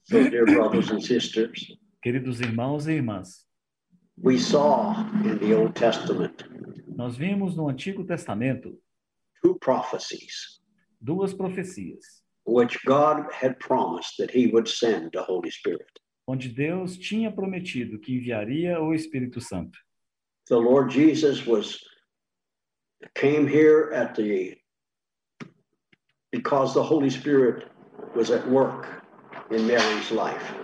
So, 0.04 0.28
dear 0.28 0.44
brothers 0.46 0.90
and 0.90 1.00
sisters, 1.00 1.78
Queridos 2.02 2.40
irmãos 2.40 2.88
e 2.88 2.92
irmãs, 2.92 3.46
we 4.18 4.38
saw 4.38 4.94
in 5.24 5.38
the 5.38 5.54
Old 5.54 5.74
Testament 5.74 6.44
nós 6.88 7.16
vimos 7.16 7.56
no 7.56 7.68
Antigo 7.68 8.04
Testamento 8.04 8.76
two 9.42 9.56
prophecies 9.58 10.60
duas 11.00 11.32
profecias, 11.34 12.22
which 12.44 12.78
God 12.84 13.26
had 13.32 13.58
promised 13.58 14.16
that 14.18 14.30
he 14.30 14.48
would 14.48 14.68
send 14.68 15.12
the 15.12 15.22
Holy 15.22 15.50
Spirit. 15.50 15.86
onde 16.26 16.48
Deus 16.48 16.96
tinha 16.96 17.32
prometido 17.32 17.98
que 17.98 18.16
enviaria 18.16 18.80
o 18.80 18.94
Espírito 18.94 19.40
Santo. 19.40 19.78
The 20.46 20.56
Lord 20.56 20.90
Jesus 20.90 21.44
was 21.46 21.78
came 23.14 23.46
here 23.46 23.90
at 23.92 24.14
the 24.14 24.56
because 26.30 26.74
the 26.74 26.82
Holy 26.82 27.10
Spirit 27.10 27.66
was 28.14 28.30
at 28.30 28.46
work 28.48 28.86
in 29.50 29.66
Mary's 29.66 30.10
life. 30.10 30.54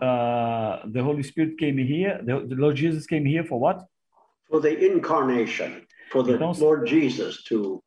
Uh, 0.00 0.80
the 0.92 1.02
Holy 1.02 1.22
Spirit 1.22 1.58
came 1.58 1.76
here, 1.78 2.20
the, 2.24 2.46
the 2.46 2.54
Lord 2.54 2.76
Jesus 2.76 3.06
came 3.06 3.24
here 3.26 3.44
for 3.44 3.58
what? 3.58 3.84
For 4.48 4.60
the 4.60 4.76
incarnation, 4.92 5.86
for 6.10 6.22
the 6.22 6.34
Então- 6.34 6.52
Lord 6.60 6.86
Jesus 6.86 7.42
to 7.44 7.82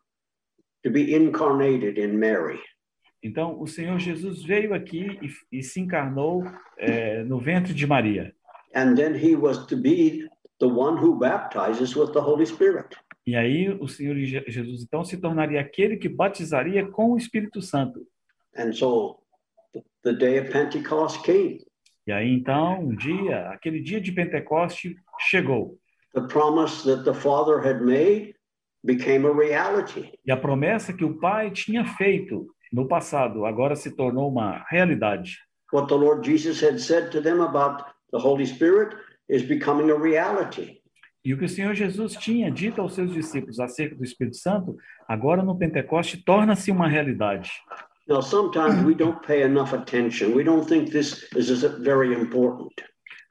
to 0.83 0.89
be 0.89 1.13
incarnated 1.13 1.97
in 1.99 2.19
Mary. 2.19 2.59
Então, 3.23 3.59
o 3.61 3.67
Senhor 3.67 3.99
Jesus 3.99 4.41
veio 4.43 4.73
aqui 4.73 5.19
e, 5.21 5.59
e 5.59 5.63
se 5.63 5.79
encarnou 5.79 6.43
eh, 6.79 7.23
no 7.23 7.39
ventre 7.39 7.71
de 7.71 7.85
Maria. 7.85 8.33
And 8.73 8.95
then 8.95 9.13
he 9.13 9.35
was 9.35 9.63
to 9.67 9.77
be 9.77 10.27
the 10.59 10.65
one 10.67 10.97
who 10.97 11.19
baptizes 11.19 11.95
with 11.95 12.13
the 12.13 12.19
Holy 12.19 12.47
Spirit. 12.47 12.95
E 13.27 13.35
aí 13.35 13.69
o 13.69 13.87
Senhor 13.87 14.15
Je- 14.17 14.43
Jesus 14.47 14.81
então 14.81 15.03
se 15.03 15.17
tornaria 15.17 15.61
aquele 15.61 15.97
que 15.97 16.09
batizaria 16.09 16.83
com 16.87 17.11
o 17.11 17.17
Espírito 17.17 17.61
Santo. 17.61 18.01
And 18.57 18.73
so 18.73 19.19
the 20.03 20.13
day 20.13 20.39
of 20.39 20.51
Pentecost 20.51 21.23
came. 21.23 21.59
E 22.07 22.11
aí 22.11 22.33
então, 22.33 22.79
um 22.79 22.95
dia, 22.95 23.49
aquele 23.49 23.79
dia 23.79 24.01
de 24.01 24.11
Pentecoste 24.11 24.95
chegou. 25.19 25.77
The 26.13 26.27
promise 26.27 26.83
that 26.83 27.03
the 27.03 27.13
Father 27.13 27.59
had 27.59 27.81
made 27.81 28.35
became 28.83 29.25
a 29.25 29.31
reality. 29.31 30.11
E 30.25 30.31
a 30.31 30.37
promessa 30.37 30.93
que 30.93 31.05
o 31.05 31.19
Pai 31.19 31.51
tinha 31.51 31.85
feito 31.85 32.47
no 32.73 32.87
passado 32.87 33.45
agora 33.45 33.75
se 33.75 33.95
tornou 33.95 34.29
uma 34.29 34.65
realidade. 34.69 35.37
What 35.71 35.87
the 35.87 35.95
Lord 35.95 36.25
Jesus 36.25 36.61
had 36.61 36.79
said 36.79 37.11
to 37.11 37.21
them 37.21 37.41
about 37.41 37.85
the 38.11 38.19
Holy 38.19 38.45
Spirit 38.45 38.97
is 39.29 39.43
becoming 39.43 39.89
a 39.89 39.95
reality. 39.95 40.81
E 41.23 41.33
o 41.33 41.37
que 41.37 41.45
o 41.45 41.49
Senhor 41.49 41.75
Jesus 41.75 42.13
tinha 42.13 42.49
dito 42.49 42.81
aos 42.81 42.95
seus 42.95 43.13
discípulos 43.13 43.59
acerca 43.59 43.95
do 43.95 44.03
Espírito 44.03 44.37
Santo, 44.37 44.75
agora 45.07 45.43
no 45.43 45.55
Pentecoste 45.55 46.17
torna-se 46.17 46.71
uma 46.71 46.87
realidade. 46.87 47.51
Now, 48.11 48.19
sometimes 48.19 48.83
we 48.83 48.93
don't 48.93 49.25
pay 49.25 49.43
enough 49.43 49.71
attention. 49.71 50.35
We 50.35 50.43
don't 50.43 50.67
think 50.67 50.91
this 50.91 51.23
is 51.33 51.63
very 51.79 52.13
important. 52.13 52.73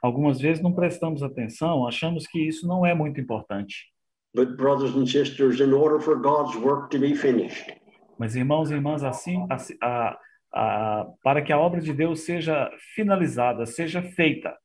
Algumas 0.03 0.41
vezes 0.41 0.63
não 0.63 0.73
prestamos 0.73 1.23
atenção, 1.23 1.87
achamos 1.87 2.27
que 2.27 2.49
isso 2.49 2.67
não 2.67 2.87
é 2.87 2.95
muito 2.95 3.21
importante. 3.21 3.93
But, 4.35 4.57
brothers 4.57 4.97
and 4.97 5.07
sisters, 5.07 5.61
in 5.61 5.75
order 5.75 6.01
for 6.01 6.17
God's 6.17 6.57
work 6.57 6.91
to 6.93 6.99
be 6.99 7.15
finished, 7.15 7.79
Mas, 8.19 8.35
irmãos 8.35 8.71
e 8.71 8.75
irmãs, 8.75 9.05
assim, 9.05 9.47
assim, 9.51 9.75
a, 9.83 10.17
a, 10.55 11.07
para 11.23 11.43
que 11.43 11.53
a 11.53 11.59
obra 11.59 11.83
de 11.83 11.93
Deus 11.93 12.21
seja 12.21 12.71
finalizada, 12.95 13.67
seja 13.67 14.01
feita, 14.01 14.57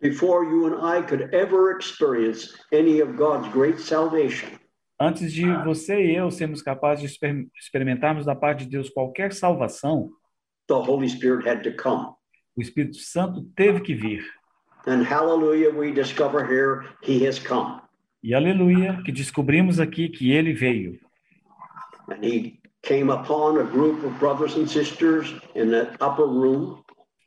before 0.00 0.44
you 0.44 0.66
and 0.66 0.84
I 0.84 1.02
could 1.02 1.32
ever 1.32 1.76
experience 1.76 2.52
any 2.72 2.98
of 2.98 3.16
God's 3.16 3.46
great 3.52 3.78
salvation, 3.78 4.58
antes 5.02 5.32
de 5.32 5.44
você 5.64 6.00
e 6.04 6.14
eu 6.14 6.30
sermos 6.30 6.62
capazes 6.62 7.00
de 7.00 7.06
exper- 7.06 7.46
experimentarmos 7.58 8.24
da 8.24 8.34
parte 8.34 8.64
de 8.64 8.70
Deus 8.70 8.88
qualquer 8.88 9.32
salvação, 9.32 10.10
the 10.68 10.74
Holy 10.74 11.08
Spirit 11.08 11.48
had 11.48 11.62
to 11.62 11.72
come. 11.72 12.14
o 12.56 12.62
Espírito 12.62 12.98
Santo 12.98 13.42
teve 13.56 13.80
que 13.80 13.94
vir. 13.94 14.24
And 14.86 15.02
hallelujah, 15.02 15.70
we 15.70 15.92
discover 15.92 16.44
here 16.44 16.84
he 17.02 17.26
has 17.26 17.38
come. 17.38 17.80
E 18.22 18.34
aleluia, 18.34 19.02
que 19.04 19.10
descobrimos 19.10 19.80
aqui 19.80 20.08
que 20.08 20.30
ele 20.30 20.52
veio. 20.52 20.98
And 22.08 22.24
he 22.24 22.60
came 22.82 23.10
upon 23.10 23.58
a 23.58 23.64
group 23.64 24.04
of 24.04 24.16
brothers 24.18 24.56
and 24.56 24.68
sisters 24.68 25.34
in 25.54 25.70
that 25.70 25.96
upper 26.00 26.26
room. 26.26 26.82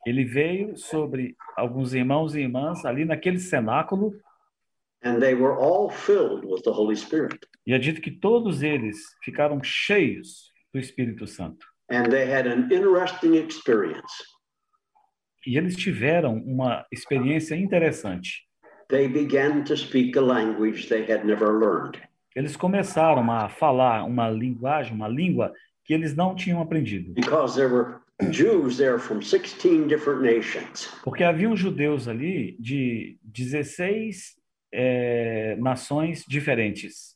Ele 0.06 0.24
veio 0.24 0.76
sobre 0.76 1.34
alguns 1.56 1.92
irmãos 1.92 2.34
e 2.34 2.40
irmãs 2.40 2.84
ali 2.84 3.04
naquele 3.04 3.38
cenáculo 3.38 4.12
And 5.02 5.20
they 5.20 5.34
were 5.34 5.56
all 5.58 5.90
filled 5.90 6.44
with 6.44 6.62
the 6.64 6.72
Holy 6.72 6.96
Spirit. 6.96 7.46
E 7.66 7.72
é 7.72 7.78
dito 7.78 8.00
que 8.00 8.10
todos 8.10 8.62
eles 8.62 8.96
ficaram 9.24 9.62
cheios 9.62 10.52
do 10.72 10.78
Espírito 10.78 11.26
Santo. 11.26 11.66
And 11.90 12.08
they 12.10 12.32
had 12.32 12.46
an 12.46 12.68
interesting 12.72 13.36
experience. 13.36 14.12
E 15.46 15.56
eles 15.56 15.76
tiveram 15.76 16.36
uma 16.38 16.84
experiência 16.92 17.54
interessante. 17.56 18.46
They 18.88 19.08
began 19.08 19.64
to 19.64 19.76
speak 19.76 20.16
a 20.16 20.20
language 20.20 20.88
they 20.88 21.02
had 21.02 21.24
never 21.24 21.48
learned. 21.48 22.00
Eles 22.34 22.56
começaram 22.56 23.30
a 23.32 23.48
falar 23.48 24.04
uma 24.04 24.28
linguagem, 24.28 24.94
uma 24.94 25.08
língua 25.08 25.52
que 25.84 25.94
eles 25.94 26.14
não 26.14 26.34
tinham 26.34 26.60
aprendido. 26.60 27.14
Because 27.14 27.56
there 27.56 27.72
were 27.72 28.00
Jews 28.30 28.76
there 28.76 28.98
from 28.98 29.20
16 29.20 29.88
different 29.88 30.22
nations. 30.22 30.88
Porque 31.02 31.24
haviam 31.24 31.56
judeus 31.56 32.06
ali 32.08 32.56
de 32.60 33.18
16 33.22 34.36
é, 34.72 35.56
nações 35.56 36.24
diferentes. 36.28 37.15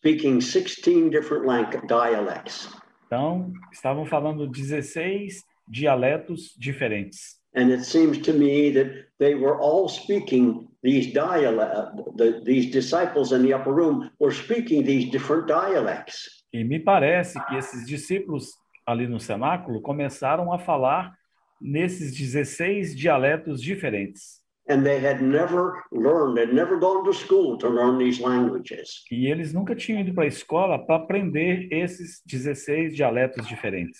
Speaking 0.00 0.40
16 0.40 1.10
different 1.10 1.44
dialects. 1.86 2.68
Então, 3.06 3.52
estavam 3.72 4.04
falando 4.06 4.48
16 4.52 5.42
dialetos 5.66 6.54
diferentes. 6.58 7.38
And 7.54 7.70
it 7.70 7.84
seems 7.84 8.18
to 8.18 8.32
me 8.32 8.70
that 8.72 9.06
they 9.18 9.34
were 9.34 9.58
all 9.58 9.88
speaking 9.88 10.68
these 10.82 11.12
dialect, 11.12 11.74
the, 12.16 12.42
these 12.44 12.70
disciples 12.70 13.32
in 13.32 13.42
the 13.42 13.52
upper 13.52 13.72
room 13.72 14.10
were 14.20 14.32
speaking 14.32 14.84
these 14.84 15.10
different 15.10 15.48
dialects. 15.48 16.44
E 16.52 16.62
me 16.62 16.78
parece 16.78 17.38
que 17.46 17.56
esses 17.56 17.86
discípulos 17.86 18.50
ali 18.86 19.06
no 19.06 19.18
cenáculo 19.18 19.82
começaram 19.82 20.52
a 20.52 20.58
falar 20.58 21.12
nesses 21.60 22.14
16 22.14 22.94
dialetos 22.94 23.60
diferentes. 23.60 24.40
And 24.68 24.84
they 24.84 25.00
had 25.00 25.22
never 25.22 25.82
learned, 25.90 26.38
had 26.38 26.52
never 26.52 26.78
gone 26.78 27.02
to 27.04 27.12
school 27.12 27.56
to 27.58 27.68
learn 27.68 27.98
these 27.98 28.20
languages. 28.20 29.02
E 29.10 29.26
eles 29.30 29.52
nunca 29.54 29.74
tinham 29.74 30.00
ido 30.00 30.12
para 30.12 30.24
a 30.24 30.28
escola 30.28 30.78
para 30.78 30.96
aprender 30.96 31.68
esses 31.72 32.22
16 32.26 32.94
dialetos 32.94 33.46
diferentes. 33.46 33.98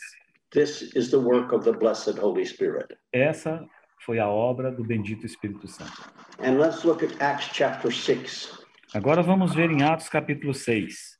This 0.51 0.95
is 0.95 1.11
the 1.11 1.19
work 1.19 1.55
of 1.55 1.65
the 1.65 1.73
blessed 1.73 2.19
Holy 2.19 2.45
Spirit. 2.45 2.97
Essa 3.13 3.67
foi 4.05 4.19
a 4.19 4.29
obra 4.29 4.71
do 4.71 4.85
bendito 4.85 5.25
Espírito 5.25 5.67
Santo. 5.69 6.11
And 6.39 6.59
let's 6.59 6.85
look 6.85 7.03
at 7.03 7.21
Acts 7.21 7.49
chapter 7.53 7.91
6, 7.91 8.59
Agora 8.95 9.23
vamos 9.23 9.55
ver 9.55 9.71
em 9.71 9.83
Atos 9.83 10.09
capítulo 10.09 10.55
6. 10.55 11.19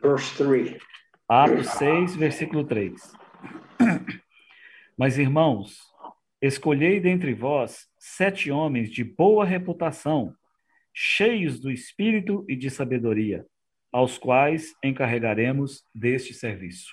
verse 0.00 0.34
3. 0.36 0.76
Atos 1.28 1.66
6, 1.78 2.16
versículo 2.16 2.64
3. 2.64 3.12
Mas, 4.96 5.18
irmãos, 5.18 5.91
escolhei 6.42 6.98
dentre 6.98 7.32
vós 7.32 7.86
sete 7.96 8.50
homens 8.50 8.90
de 8.90 9.04
boa 9.04 9.44
reputação, 9.44 10.34
cheios 10.92 11.60
do 11.60 11.70
espírito 11.70 12.44
e 12.48 12.56
de 12.56 12.68
sabedoria, 12.68 13.46
aos 13.92 14.18
quais 14.18 14.74
encarregaremos 14.82 15.84
deste 15.94 16.34
serviço. 16.34 16.90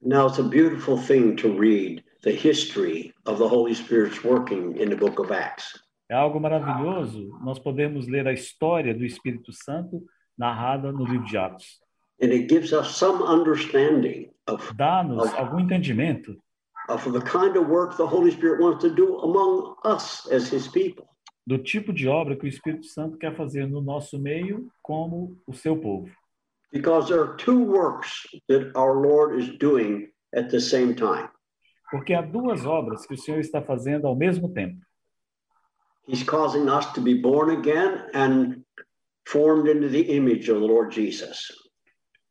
Now, 0.00 0.28
it's 0.28 0.38
a 0.38 0.42
beautiful 0.42 0.96
thing 0.98 1.34
to 1.36 1.48
read 1.58 2.04
the 2.22 2.30
history 2.30 3.12
of 3.26 3.38
the 3.38 3.48
Holy 3.48 3.74
Spirit's 3.74 4.22
working 4.22 4.80
in 4.80 4.88
the 4.88 4.96
book 4.96 5.20
of 5.20 5.32
Acts. 5.32 5.82
É 6.08 6.14
algo 6.14 6.38
maravilhoso 6.38 7.36
nós 7.42 7.58
podemos 7.58 8.06
ler 8.06 8.28
a 8.28 8.32
história 8.32 8.94
do 8.94 9.04
Espírito 9.04 9.52
Santo 9.52 10.04
narrada 10.38 10.92
no 10.92 11.04
livro 11.04 11.26
de 11.26 11.36
Atos. 11.36 11.80
And 12.22 12.28
it 12.28 12.48
gives 12.48 12.72
us 12.72 12.96
some 12.96 13.22
understanding 13.24 14.30
of, 14.48 14.72
Dá-nos 14.74 15.34
algum 15.34 15.58
entendimento 15.58 16.40
of 16.88 17.12
the 17.12 17.20
kind 17.20 17.56
of 17.56 17.68
work 17.68 17.96
the 17.96 18.06
Holy 18.06 18.30
Spirit 18.30 18.60
wants 18.60 18.82
to 18.84 18.94
do 18.94 19.18
among 19.18 19.74
us 19.84 20.26
as 20.28 20.48
His 20.48 20.68
people. 20.68 21.08
do 21.46 21.58
tipo 21.58 21.92
de 21.92 22.08
obra 22.08 22.36
que 22.36 22.44
o 22.44 22.48
Espírito 22.48 22.86
Santo 22.86 23.16
quer 23.16 23.34
fazer 23.36 23.68
no 23.68 23.80
nosso 23.80 24.18
meio 24.18 24.68
como 24.82 25.38
o 25.46 25.54
seu 25.54 25.76
povo. 25.76 26.10
Because 26.72 27.08
there 27.08 27.22
are 27.22 27.36
two 27.36 27.62
works 27.62 28.26
that 28.48 28.72
our 28.74 29.00
Lord 29.00 29.40
is 29.40 29.56
doing 29.58 30.08
at 30.34 30.50
the 30.50 30.60
same 30.60 30.94
time. 30.94 31.28
Porque 31.90 32.12
há 32.12 32.20
duas 32.20 32.66
obras 32.66 33.06
que 33.06 33.14
o 33.14 33.16
Senhor 33.16 33.38
está 33.38 33.62
fazendo 33.62 34.08
ao 34.08 34.16
mesmo 34.16 34.52
tempo. 34.52 34.80
He's 36.08 36.24
causing 36.24 36.68
us 36.68 36.92
to 36.94 37.00
be 37.00 37.14
born 37.14 37.50
again 37.50 38.02
and 38.12 38.64
formed 39.24 39.68
into 39.68 39.88
the 39.88 40.02
image 40.02 40.48
of 40.48 40.60
the 40.60 40.66
Lord 40.66 40.92
Jesus. 40.92 41.52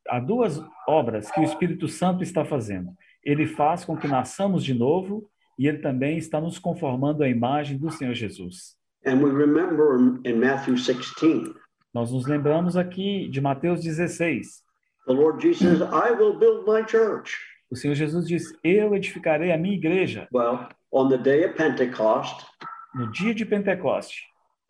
Há 0.09 0.19
duas 0.19 0.61
obras 0.87 1.31
que 1.31 1.39
o 1.39 1.43
Espírito 1.43 1.87
Santo 1.87 2.21
está 2.21 2.43
fazendo. 2.43 2.93
Ele 3.25 3.47
faz 3.47 3.83
com 3.83 3.97
que 3.97 4.07
nasçamos 4.07 4.63
de 4.63 4.73
novo 4.73 5.27
e 5.57 5.67
ele 5.67 5.79
também 5.79 6.17
está 6.17 6.39
nos 6.39 6.59
conformando 6.59 7.23
à 7.23 7.27
imagem 7.27 7.77
do 7.77 7.89
Senhor 7.89 8.13
Jesus. 8.13 8.77
And 9.05 9.21
we 9.21 9.31
remember 9.31 9.97
in, 9.99 10.19
in 10.29 10.35
Matthew 10.39 10.75
16, 10.77 11.53
Nós 11.93 12.11
nos 12.11 12.25
lembramos 12.27 12.75
aqui 12.77 13.27
de 13.29 13.39
Mateus 13.41 13.81
16. 13.81 14.63
the 15.07 15.13
Lord 15.13 15.41
Jesus 15.41 15.79
says, 15.79 15.81
I 15.81 16.11
will 16.11 16.37
build 16.37 16.65
my 16.67 16.83
church. 16.85 17.35
O 17.71 17.75
Senhor 17.75 17.95
Jesus 17.95 18.27
diz: 18.27 18.53
Eu 18.63 18.93
edificarei 18.95 19.51
a 19.51 19.57
minha 19.57 19.75
igreja. 19.75 20.27
Well, 20.33 20.67
on 20.91 21.09
the 21.09 21.17
day 21.17 21.45
of 21.45 21.55
Pentecost, 21.55 22.45
No 22.93 23.11
dia 23.11 23.33
de 23.35 23.45
Pentecoste, 23.45 24.21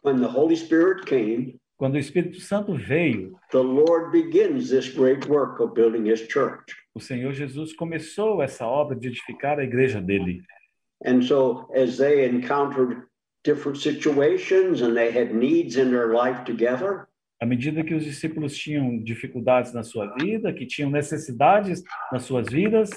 when 0.03 0.19
the 0.19 0.27
Holy 0.27 0.55
Spirit 0.55 1.05
came, 1.05 1.59
quando 1.77 1.95
o 1.95 1.99
Espírito 1.99 2.39
Santo 2.39 2.73
veio, 2.75 3.35
the 3.51 3.57
Lord 3.57 4.11
begins 4.11 4.69
this 4.69 4.89
great 4.89 5.27
work 5.27 5.61
of 5.61 5.73
building 5.73 6.09
his 6.09 6.21
church. 6.27 6.73
o 6.93 6.99
Senhor 6.99 7.33
Jesus 7.33 7.73
começou 7.73 8.41
essa 8.41 8.65
obra 8.65 8.95
de 8.95 9.07
edificar 9.09 9.59
a 9.59 9.63
igreja 9.63 10.01
dele. 10.01 10.41
And 11.05 11.21
so, 11.21 11.69
as 11.75 11.97
they 11.97 12.25
encountered 12.25 13.03
different 13.43 13.77
situations 13.79 14.81
and 14.81 14.95
they 14.95 15.09
had 15.11 15.33
needs 15.33 15.75
in 15.75 15.89
their 15.91 16.07
life 16.13 16.43
together, 16.45 17.07
À 17.41 17.45
medida 17.45 17.83
que 17.83 17.93
os 17.93 18.05
discípulos 18.05 18.55
tinham 18.55 18.97
dificuldades 19.03 19.73
na 19.73 19.83
sua 19.83 20.07
vida, 20.15 20.53
que 20.53 20.65
tinham 20.65 20.89
necessidades 20.89 21.83
nas 22.11 22.23
suas 22.23 22.47
vidas, 22.47 22.89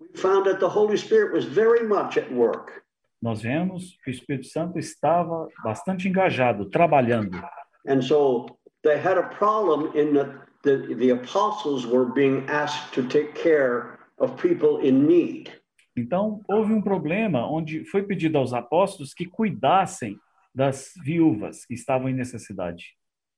we 0.00 0.08
found 0.18 0.44
that 0.46 0.58
the 0.58 0.66
Holy 0.66 0.96
Spirit 0.96 1.34
was 1.34 1.44
very 1.44 1.86
much 1.86 2.18
at 2.18 2.32
work. 2.32 2.72
nós 3.20 3.42
vemos 3.42 3.96
que 4.02 4.10
o 4.10 4.12
Espírito 4.12 4.46
Santo 4.46 4.78
estava 4.78 5.48
bastante 5.62 6.08
engajado, 6.08 6.70
trabalhando. 6.70 7.38
And 7.86 8.02
so 8.02 8.46
they 8.82 8.98
had 8.98 9.18
a 9.18 9.28
problem 9.38 9.96
in 9.96 10.14
that 10.14 10.30
the, 10.62 10.94
the 10.94 11.10
apostles 11.10 11.86
were 11.86 12.06
being 12.06 12.48
asked 12.48 12.92
to 12.94 13.02
take 13.08 13.34
care 13.34 13.98
of 14.18 14.36
people 14.36 14.80
in 14.80 15.06
need. 15.06 15.50
Então, 15.96 16.42
houve 16.48 16.72
um 16.72 16.82
problema 16.82 17.46
onde 17.50 17.84
foi 17.86 18.02
pedido 18.02 18.36
aos 18.36 18.52
apóstolos 18.52 19.14
que 19.14 19.26
cuidassem 19.26 20.18
das 20.54 20.92
viúvas 21.04 21.64
que 21.64 21.74
estavam 21.74 22.08
em 22.08 22.14
necessidade. 22.14 22.94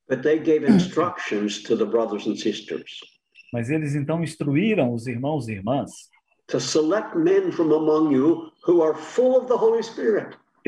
But 0.08 0.22
they 0.22 0.38
gave 0.38 0.64
instructions 0.64 1.62
to 1.64 1.76
the 1.76 1.84
brothers 1.84 2.26
and 2.26 2.36
sisters 2.36 2.98
Mas 3.52 3.70
eles 3.70 3.94
então 3.94 4.22
instruíram 4.22 4.92
os 4.92 5.06
irmãos 5.06 5.48
e 5.48 5.52
irmãs. 5.52 5.90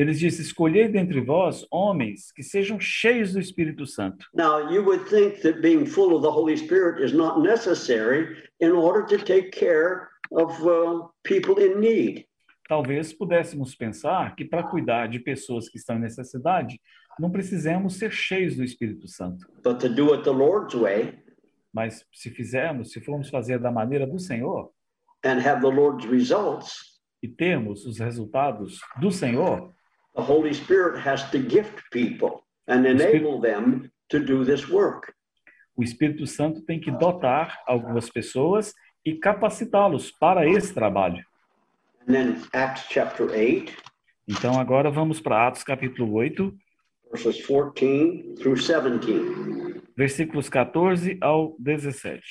Eles 0.01 0.19
disse: 0.19 0.41
Escolhei 0.41 0.87
dentre 0.87 1.21
vós 1.21 1.63
homens 1.71 2.31
que 2.31 2.41
sejam 2.41 2.79
cheios 2.79 3.33
do 3.33 3.39
Espírito 3.39 3.85
Santo. 3.85 4.25
Now, 4.33 4.71
you 4.71 4.83
would 4.83 5.07
think 5.07 5.41
that 5.41 5.61
being 5.61 5.85
full 5.85 6.15
of 6.15 6.23
the 6.23 6.29
Holy 6.29 6.57
Spirit 6.57 7.03
is 7.03 7.13
not 7.13 7.39
necessary 7.39 8.35
in 8.59 8.71
order 8.71 9.05
to 9.05 9.23
take 9.23 9.51
care 9.51 10.07
of 10.31 10.51
uh, 10.65 11.07
people 11.23 11.63
in 11.63 11.79
need. 11.79 12.25
Talvez 12.67 13.13
pudéssemos 13.13 13.75
pensar 13.75 14.35
que 14.35 14.43
para 14.43 14.63
cuidar 14.63 15.07
de 15.07 15.19
pessoas 15.19 15.69
que 15.69 15.77
estão 15.77 15.97
em 15.97 15.99
necessidade, 15.99 16.81
não 17.19 17.29
precisamos 17.29 17.97
ser 17.97 18.11
cheios 18.11 18.55
do 18.55 18.63
Espírito 18.63 19.07
Santo. 19.07 19.45
But 19.63 19.79
to 19.81 19.89
do 19.89 20.13
it 20.13 20.23
the 20.23 20.31
Lord's 20.31 20.73
way 20.73 21.19
Mas 21.71 22.05
se 22.11 22.29
fizermos, 22.31 22.91
se 22.91 22.99
formos 22.99 23.29
fazer 23.29 23.59
da 23.59 23.71
maneira 23.71 24.05
do 24.05 24.19
Senhor 24.19 24.71
and 25.23 25.39
have 25.39 25.61
the 25.61 25.67
Lord's 25.67 26.05
results, 26.05 26.99
e 27.21 27.27
termos 27.27 27.85
os 27.85 27.99
resultados 27.99 28.79
do 28.99 29.11
Senhor, 29.11 29.71
the 30.15 30.21
Holy 30.21 30.53
Spirit 30.53 30.99
has 30.99 31.29
to 31.31 31.39
gift 31.39 31.81
people 31.91 32.43
and 32.67 32.85
enable 32.85 33.39
them 33.39 33.91
to 34.09 34.19
do 34.19 34.43
this 34.45 34.67
work. 34.69 35.13
o 35.75 35.83
Espírito 35.83 36.27
Santo 36.27 36.61
tem 36.61 36.79
que 36.79 36.91
dotar 36.91 37.59
algumas 37.65 38.09
pessoas 38.09 38.73
e 39.05 39.15
capacitá-los 39.15 40.11
para 40.11 40.47
esse 40.47 40.73
trabalho. 40.73 41.23
And 42.07 42.13
then 42.13 42.41
Acts 42.53 42.85
chapter 42.89 43.29
8, 43.31 43.73
Então 44.27 44.59
agora 44.59 44.91
vamos 44.91 45.19
para 45.19 45.47
Atos 45.47 45.63
capítulo 45.63 46.13
8, 46.13 46.53
verses 47.11 47.45
14 47.45 48.35
through 48.35 48.55
17. 48.55 49.81
versículos 49.95 50.49
14 50.49 51.17
ao 51.21 51.55
17. 51.59 52.21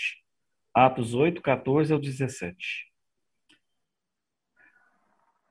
Atos 0.74 1.14
8, 1.14 1.42
14 1.42 1.92
ao 1.92 1.98
17. 1.98 2.54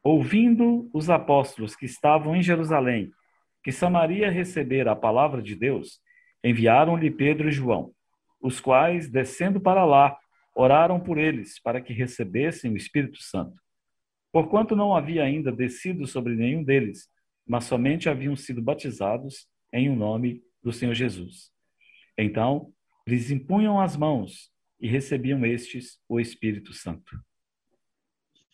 Ouvindo 0.04 0.90
os 0.94 1.10
apóstolos 1.10 1.76
que 1.76 1.86
estavam 1.86 2.36
em 2.36 2.42
Jerusalém, 2.42 3.12
que 3.64 3.72
Samaria 3.72 4.32
recebera 4.32 4.92
a 4.92 4.96
palavra 4.96 5.42
de 5.42 5.56
Deus, 5.56 6.00
enviaram-lhe 6.44 7.12
Pedro 7.12 7.50
e 7.50 7.52
João, 7.52 7.92
os 8.42 8.62
quais, 8.62 9.10
descendo 9.10 9.60
para 9.60 9.84
lá, 9.84 10.18
oraram 10.56 11.00
por 11.00 11.18
eles, 11.18 11.60
para 11.62 11.82
que 11.82 11.94
recebessem 11.94 12.72
o 12.72 12.78
Espírito 12.78 13.22
Santo. 13.22 13.60
Porquanto 14.32 14.76
não 14.76 14.96
havia 14.96 15.24
ainda 15.24 15.52
descido 15.52 16.08
sobre 16.08 16.36
nenhum 16.36 16.64
deles, 16.64 17.10
mas 17.46 17.66
somente 17.66 18.08
haviam 18.08 18.36
sido 18.36 18.62
batizados 18.62 19.48
em 19.74 19.90
o 19.90 19.96
nome 19.96 20.42
do 20.64 20.72
Senhor 20.72 20.94
Jesus. 20.94 21.52
Então, 22.18 22.72
lhes 23.08 23.32
impunham 23.32 23.80
as 23.80 23.98
mãos 23.98 24.52
e 24.80 24.88
recebiam 24.88 25.46
estes 25.46 26.00
o 26.08 26.20
Espírito 26.20 26.74
Santo. 26.74 27.20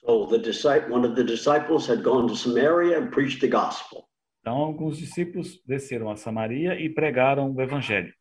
So 0.06 0.26
the 0.28 0.38
disciple, 0.38 0.91
one 0.91 1.06
of 1.06 1.16
the 1.16 1.24
disciples 1.24 1.88
had 1.88 2.03
gone 2.03 2.28
to 2.28 2.36
Samaria 2.36 2.97
and 2.97 3.12
preached 3.12 3.41
the 3.41 3.47
gospel. 3.47 4.08
Então, 4.41 4.58
alguns 4.58 4.99
discípulos 4.99 5.60
desceram 5.66 6.12
a 6.12 6.16
Samaria 6.16 6.80
e 6.80 6.88
pregaram 6.89 7.51
o 7.51 7.62
evangelho. 7.62 8.14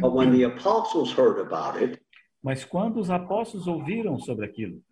But 0.00 0.12
when 0.12 0.32
the 0.32 0.44
apostles 0.44 1.12
heard 1.12 1.38
about 1.40 1.80
it, 1.82 2.00
Mas 2.42 2.64
quando 2.64 2.98
os 2.98 3.08
apóstolos 3.10 3.66
ouviram 3.66 4.18
sobre 4.18 4.44
aquilo, 4.44 4.82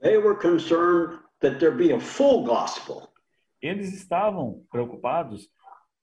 they 0.00 0.16
were 0.16 0.34
concerned 0.34 1.18
that 1.40 1.58
there 1.58 1.70
be 1.70 1.92
a 1.92 2.00
full 2.00 2.44
gospel. 2.44 3.08
eles 3.60 3.92
estavam 3.94 4.64
preocupados 4.70 5.48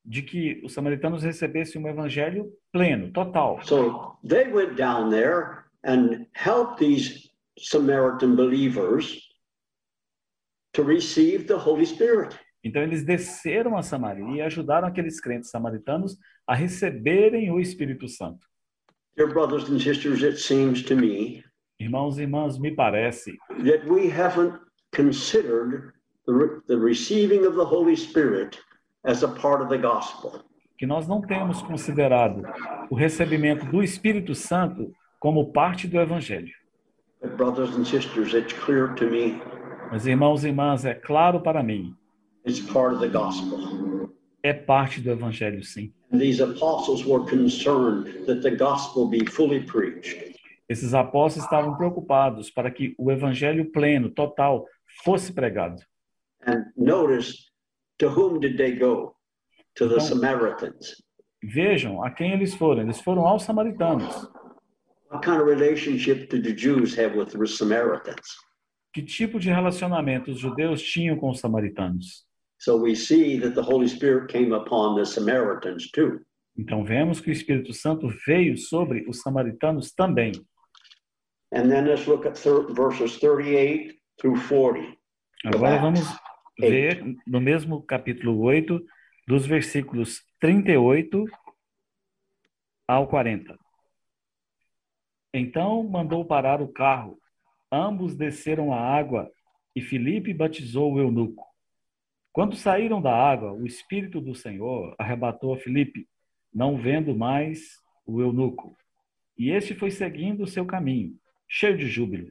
de 0.04 0.22
que 0.24 0.62
os 0.64 0.74
samaritanos 0.74 1.24
recebessem 1.24 1.82
um 1.82 1.88
evangelho 1.88 2.52
pleno, 2.72 3.12
total. 3.12 3.60
So 3.64 4.18
they 4.28 4.52
went 4.52 4.76
down 4.76 5.10
there 5.10 5.66
and 5.84 6.26
helped 6.34 6.80
these 6.80 7.30
Samaritan 7.58 8.36
believers 8.36 9.31
to 10.74 10.84
receive 10.84 11.46
the 11.46 11.56
Holy 11.56 11.86
Spirit. 11.86 12.38
Então 12.64 12.82
eles 12.82 13.04
desceram 13.04 13.76
a 13.76 13.82
Samaria 13.82 14.38
e 14.38 14.42
ajudaram 14.42 14.88
aqueles 14.88 15.20
crentes 15.20 15.50
samaritanos 15.50 16.18
a 16.46 16.54
receberem 16.54 17.52
o 17.52 17.60
Espírito 17.60 18.08
Santo. 18.08 18.48
Dear 19.18 19.30
brothers 19.34 19.70
and 19.70 19.80
sisters, 19.80 20.24
it 20.24 20.38
seems 20.38 20.84
to 20.84 20.96
me 20.96 21.44
Irmãos 21.80 22.20
e 22.20 22.22
irmãs, 22.22 22.60
me 22.60 22.72
parece 22.76 23.36
that 23.64 23.84
we 23.90 24.08
haven't 24.08 24.54
considered 24.94 25.94
the, 26.28 26.32
re- 26.34 26.62
the 26.68 26.78
receiving 26.78 27.46
of 27.46 27.56
the 27.56 27.66
Holy 27.66 27.96
Spirit 27.96 28.60
as 29.04 29.24
a 29.24 29.28
part 29.28 29.64
of 29.64 29.70
the 29.70 29.78
gospel. 29.80 30.44
que 30.78 30.86
nós 30.86 31.08
não 31.08 31.22
temos 31.22 31.62
considerado 31.64 32.44
o 32.90 32.96
recebimento 32.96 33.66
do 33.66 33.84
Espírito 33.84 34.34
Santo 34.36 34.92
como 35.20 35.52
parte 35.52 35.88
do 35.88 36.00
evangelho. 36.00 36.54
But 37.22 37.36
brothers 37.38 37.76
and 37.76 37.86
sisters, 37.86 38.34
it's 38.34 38.54
clear 38.54 38.94
to 38.96 39.06
me 39.10 39.42
Mas 39.92 40.06
irmãos 40.06 40.44
e 40.44 40.48
irmãs, 40.48 40.86
é 40.86 40.94
claro 40.94 41.42
para 41.42 41.62
mim, 41.62 41.94
it's 42.46 42.60
part 42.62 42.96
of 42.96 43.02
the 43.02 43.10
gospel. 43.10 44.10
é 44.44 44.54
parte 44.54 45.02
do 45.02 45.12
evangelho 45.12 45.64
sim. 45.64 45.94
And 46.12 46.18
these 46.20 46.42
apostles 46.42 47.06
were 47.06 47.26
concerned 47.30 48.26
that 48.26 48.42
the 48.42 48.56
gospel 48.56 49.08
be 49.10 49.26
fully 49.26 49.62
preached. 49.66 50.36
Esses 50.70 50.94
apóstolos 50.94 51.44
estavam 51.46 51.76
preocupados 51.76 52.50
para 52.50 52.72
que 52.72 52.96
o 52.98 53.12
evangelho 53.12 53.70
pleno, 53.72 54.10
total, 54.10 54.66
fosse 55.04 55.34
pregado. 55.34 55.82
And 56.48 56.66
notice 56.78 57.50
to 58.00 58.08
whom 58.10 58.40
did 58.40 58.58
they 58.58 58.76
go? 58.76 59.14
To 59.76 59.88
the 59.88 59.96
Então- 59.96 60.08
Samaritans. 60.08 61.02
Vejam 61.44 62.04
a 62.04 62.12
quem 62.12 62.32
eles 62.34 62.54
foram. 62.56 62.82
Eles 62.84 63.02
foram 63.02 63.26
aos 63.28 63.44
samaritanos. 63.44 64.30
What 65.10 65.26
kind 65.26 65.42
of 65.42 65.48
relationship 65.48 66.30
did 66.30 66.44
the 66.44 66.54
Jews 66.54 66.96
have 66.98 67.18
with 67.18 67.32
the 67.38 67.46
Samaritans? 67.48 68.38
Que 68.94 69.02
tipo 69.02 69.40
de 69.40 69.50
relacionamento 69.50 70.32
os 70.32 70.40
judeus 70.40 70.82
tinham 70.82 71.18
com 71.18 71.30
os 71.30 71.40
samaritanos? 71.40 72.26
So 72.60 72.78
we 72.82 72.96
see 72.96 73.40
that 73.40 73.56
the 73.56 73.62
Holy 73.62 73.88
Spirit 73.88 74.28
came 74.32 74.54
upon 74.54 74.96
the 74.96 75.06
Samaritans 75.06 75.90
too. 75.92 76.20
Então 76.58 76.84
vemos 76.84 77.20
que 77.22 77.30
o 77.30 77.34
Espírito 77.34 77.74
Santo 77.74 78.08
veio 78.28 78.58
sobre 78.58 79.08
os 79.10 79.22
samaritanos 79.22 79.92
também. 79.94 80.32
And 81.54 81.70
then 81.70 81.86
let's 81.86 82.06
look 82.06 82.28
at 82.28 82.36
thir- 82.38 82.72
verses 82.74 83.18
38 83.20 83.96
through 84.20 84.40
40. 84.48 84.96
Agora 85.46 85.80
vamos 85.80 86.02
ver 86.60 87.04
no 87.26 87.42
mesmo 87.42 87.82
capítulo 87.84 88.40
8, 88.42 88.80
dos 89.28 89.46
versículos 89.46 90.22
38 90.40 91.26
ao 92.88 93.08
40. 93.08 93.58
Então 95.34 95.82
mandou 95.84 96.26
parar 96.26 96.62
o 96.62 96.68
carro. 96.68 97.18
Ambos 97.72 98.16
desceram 98.16 98.74
à 98.74 98.80
água 98.80 99.32
e 99.76 99.82
Filipe 99.82 100.34
batizou 100.34 100.94
o 100.94 101.00
eunuco. 101.00 101.46
Quando 102.34 102.56
saíram 102.56 103.02
da 103.02 103.14
água, 103.14 103.54
o 103.54 103.66
Espírito 103.66 104.20
do 104.20 104.36
Senhor 104.36 104.96
arrebatou 104.98 105.54
a 105.54 105.58
Filipe, 105.58 106.08
não 106.54 106.78
vendo 106.78 107.16
mais 107.16 107.80
o 108.06 108.22
eunuco. 108.22 108.76
E 109.38 109.52
este 109.52 109.74
foi 109.74 109.92
seguindo 109.92 110.44
o 110.44 110.48
seu 110.48 110.66
caminho, 110.66 111.16
cheio 111.48 111.78
de 111.78 111.88
júbilo. 111.88 112.30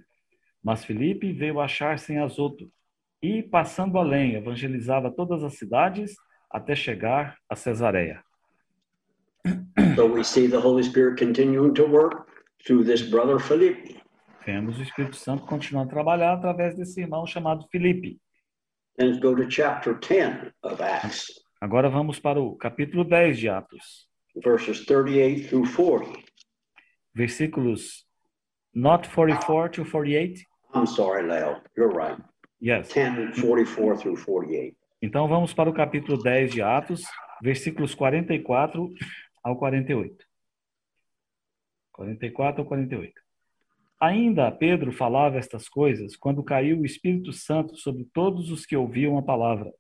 Mas 0.63 0.85
Filipe 0.85 1.33
veio 1.33 1.61
achar-se 1.61 2.17
Azoto 2.17 2.71
e, 3.23 3.43
passando 3.43 3.99
além, 3.99 4.35
evangelizava 4.35 5.11
todas 5.11 5.43
as 5.43 5.55
cidades 5.55 6.15
até 6.51 6.75
chegar 6.75 7.39
a 7.49 7.57
Cesareia. 7.57 8.23
So 9.97 10.07
we 10.07 10.23
see 10.23 10.49
the 10.49 10.59
Holy 10.59 10.83
Spirit 10.83 11.19
continuing 11.19 11.73
to 11.75 11.85
work 11.85 12.27
through 12.67 12.85
this 12.85 13.03
brother 13.03 13.39
Philip. 13.39 14.01
Vemos 14.45 14.79
o 14.79 14.83
Espírito 14.83 15.17
Santo 15.17 15.45
continuando 15.45 15.91
a 15.91 15.93
trabalhar 15.93 16.33
através 16.35 16.75
desse 16.77 17.01
irmão 17.01 17.27
chamado 17.27 17.67
Filipe. 17.71 18.19
Let's 18.99 19.19
go 19.19 19.35
to 19.37 19.51
chapter 19.51 19.99
10 19.99 20.53
of 20.63 20.83
Acts, 20.83 21.27
Agora 21.61 21.89
vamos 21.91 22.19
para 22.19 22.41
o 22.41 22.57
capítulo 22.57 23.05
10 23.05 23.39
de 23.39 23.49
Atos, 23.49 24.09
verses 24.43 24.85
38 24.87 25.49
through 25.49 25.69
40. 25.75 26.21
versículos 27.15 28.07
not 28.75 29.09
44 29.09 29.71
to 29.71 29.85
48. 29.91 30.43
I'm 30.75 30.87
sorry, 30.87 31.27
Leo. 31.27 31.61
You're 31.77 31.93
right. 31.93 32.23
Yes. 32.63 32.89
10, 32.93 33.41
44 33.41 33.99
through 33.99 34.25
48. 34.25 34.77
Então 35.03 35.29
vamos 35.29 35.53
para 35.53 35.69
o 35.69 35.75
capítulo 35.75 36.23
10 36.23 36.53
de 36.53 36.63
Atos, 36.63 37.03
versículos 37.43 37.95
44 37.95 38.91
ao 39.43 39.57
48. 39.59 40.25
44 41.93 42.63
ao 42.63 42.69
48. 42.69 43.13
Ainda 44.01 44.51
Pedro 44.51 44.91
falava 44.93 45.37
estas 45.37 45.69
coisas 45.69 46.17
quando 46.17 46.43
caiu 46.43 46.81
o 46.81 46.87
Espírito 46.87 47.33
Santo 47.33 47.77
sobre 47.77 48.09
todos 48.15 48.51
os 48.51 48.65
que 48.65 48.75
ouviam 48.75 49.19
a 49.19 49.23
palavra. 49.23 49.71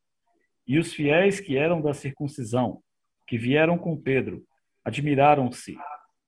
E 0.66 0.78
os 0.78 0.92
fiéis 0.92 1.40
que 1.40 1.56
eram 1.56 1.80
da 1.80 1.94
circuncisão, 1.94 2.82
que 3.26 3.38
vieram 3.38 3.78
com 3.78 3.96
Pedro, 3.96 4.44
admiraram-se, 4.84 5.74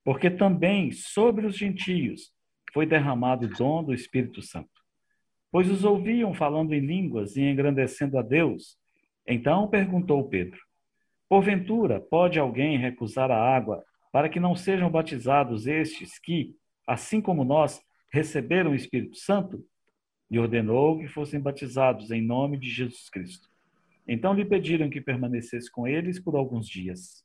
porque 0.03 0.31
também 0.31 0.91
sobre 0.91 1.47
os 1.47 1.57
gentios 1.57 2.33
foi 2.73 2.87
derramado 2.87 3.45
o 3.45 3.51
dom 3.51 3.85
do 3.85 3.93
Espírito 3.93 4.41
Santo. 4.41 4.71
Pois 5.51 5.71
os 5.71 5.85
ouviam 5.85 6.33
falando 6.33 6.73
em 6.73 6.81
línguas 6.81 7.37
e 7.37 7.43
engrandecendo 7.43 8.19
a 8.19 8.23
Deus. 8.23 8.79
Então 9.27 9.69
perguntou 9.69 10.27
Pedro: 10.31 10.59
Porventura 11.29 12.01
pode 12.01 12.39
alguém 12.39 12.79
recusar 12.79 13.31
a 13.31 13.37
água 13.37 13.85
para 14.11 14.31
que 14.31 14.41
não 14.41 14.57
sejam 14.57 14.91
batizados 14.91 15.67
estes 15.67 16.19
que, 16.19 16.55
assim 16.87 17.21
como 17.21 17.45
nós, 17.45 17.81
receberam 18.13 18.73
o 18.73 18.75
Espírito 18.75 19.17
Santo? 19.17 19.65
E 20.31 20.39
ordenou 20.39 20.99
que 20.99 21.09
fossem 21.09 21.41
batizados 21.41 22.11
em 22.11 22.23
nome 22.23 22.59
de 22.59 22.71
Jesus 22.71 23.11
Cristo. 23.11 23.49
Então 24.07 24.35
lhe 24.35 24.45
pediram 24.45 24.91
que 24.91 25.01
permanecesse 25.01 25.71
com 25.71 25.87
eles 25.87 26.19
por 26.19 26.37
alguns 26.37 26.67
dias. 26.67 27.25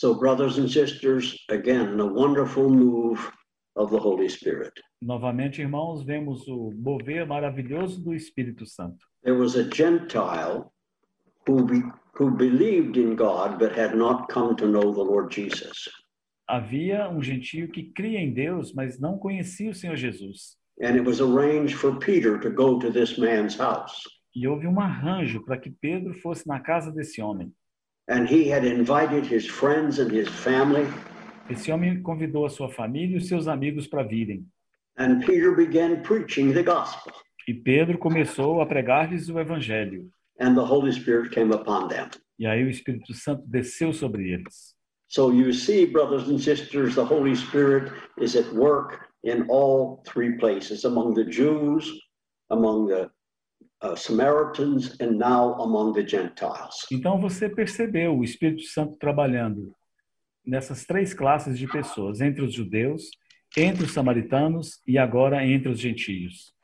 So, 0.00 0.14
brothers 0.14 0.56
and 0.56 0.66
sisters, 0.70 1.36
again, 1.50 2.00
a 2.00 2.06
wonderful 2.06 2.70
move 2.70 3.20
of 3.76 3.90
the 3.90 3.98
Holy 3.98 4.30
Spirit. 4.30 4.72
Novamente, 5.02 5.60
irmãos, 5.60 6.02
vemos 6.02 6.48
o 6.48 6.70
mover 6.74 7.26
maravilhoso 7.26 8.02
do 8.02 8.14
Espírito 8.14 8.64
Santo. 8.64 8.98
There 9.22 9.36
was 9.36 9.56
a 9.56 9.68
Gentile 9.70 10.72
who, 11.46 11.66
who 12.14 12.30
believed 12.30 12.96
in 12.96 13.14
God 13.14 13.58
but 13.58 13.72
had 13.72 13.94
not 13.94 14.28
come 14.30 14.56
to 14.56 14.66
know 14.66 14.90
the 14.90 15.02
Lord 15.02 15.30
Jesus. 15.30 15.86
Havia 16.50 17.08
um 17.08 17.22
gentio 17.22 17.68
que 17.68 17.92
cria 17.92 18.18
em 18.18 18.32
Deus, 18.32 18.74
mas 18.74 18.98
não 18.98 19.16
conhecia 19.16 19.70
o 19.70 19.74
Senhor 19.74 19.94
Jesus. 19.94 20.56
And 20.82 20.96
it 20.96 21.02
was 21.02 21.20
arranged 21.20 21.76
for 21.76 21.96
Peter 22.00 22.40
to 22.40 22.50
go 22.50 22.76
to 22.80 22.90
this 22.90 23.16
man's 23.16 23.56
house. 23.56 24.02
E 24.34 24.48
houve 24.48 24.66
um 24.66 24.80
arranjo 24.80 25.44
para 25.44 25.56
que 25.56 25.70
Pedro 25.70 26.12
fosse 26.14 26.48
na 26.48 26.58
casa 26.58 26.90
desse 26.90 27.22
homem. 27.22 27.52
And 28.08 28.24
he 28.24 28.52
had 28.52 28.66
invited 28.66 29.32
his 29.32 29.46
friends 29.46 30.00
and 30.00 30.10
his 30.10 30.28
family. 30.28 30.88
Esse 31.48 31.70
homem 31.70 32.02
convidou 32.02 32.44
a 32.44 32.50
sua 32.50 32.68
família 32.68 33.14
e 33.14 33.18
os 33.18 33.28
seus 33.28 33.46
amigos 33.46 33.86
para 33.86 34.02
virem. 34.02 34.44
And 34.98 35.20
Peter 35.20 35.54
began 35.54 36.02
preaching 36.02 36.52
the 36.52 36.64
gospel. 36.64 37.12
E 37.46 37.54
Pedro 37.54 37.96
começou 37.96 38.60
a 38.60 38.66
pregar-lhes 38.66 39.28
o 39.28 39.38
evangelho. 39.38 40.10
And 40.40 40.56
the 40.56 40.68
Holy 40.68 40.92
Spirit 40.92 41.30
came 41.30 41.54
upon 41.54 41.86
them. 41.86 42.08
E 42.36 42.44
aí 42.44 42.64
o 42.64 42.68
Espírito 42.68 43.14
Santo 43.14 43.44
desceu 43.46 43.92
sobre 43.92 44.32
eles. 44.32 44.79
So 45.10 45.32
you 45.32 45.52
see, 45.52 45.86
brothers 45.86 46.28
and 46.28 46.40
sisters, 46.40 46.94
the 46.94 47.04
Holy 47.04 47.34
Spirit 47.34 47.92
is 48.16 48.36
at 48.36 48.46
work 48.54 49.08
in 49.24 49.44
all 49.48 50.04
three 50.06 50.38
places 50.38 50.84
among 50.84 51.14
the 51.14 51.24
Jews, 51.24 52.00
among 52.50 52.86
the 52.86 53.10
uh, 53.82 53.96
Samaritans, 53.96 54.96
and 55.00 55.18
now 55.18 55.54
among 55.54 55.94
the 55.94 56.04
Gentiles. 56.04 56.86
Então 56.92 57.20
você 57.20 57.48
percebeu 57.48 58.16
o 58.16 58.22
Espírito 58.22 58.62
Santo 58.62 58.96
trabalhando 59.00 59.74
nessas 60.46 60.86
três 60.86 61.12
classes 61.12 61.58
de 61.58 61.66
pessoas, 61.66 62.20
entre 62.20 62.44
os 62.44 62.54
judeus, 62.54 63.10
entre 63.56 63.86
os 63.86 63.92
samaritanos 63.92 64.80
e 64.86 64.96
agora 64.96 65.44
entre 65.44 65.70
os 65.70 65.80
gentios. 65.80 66.54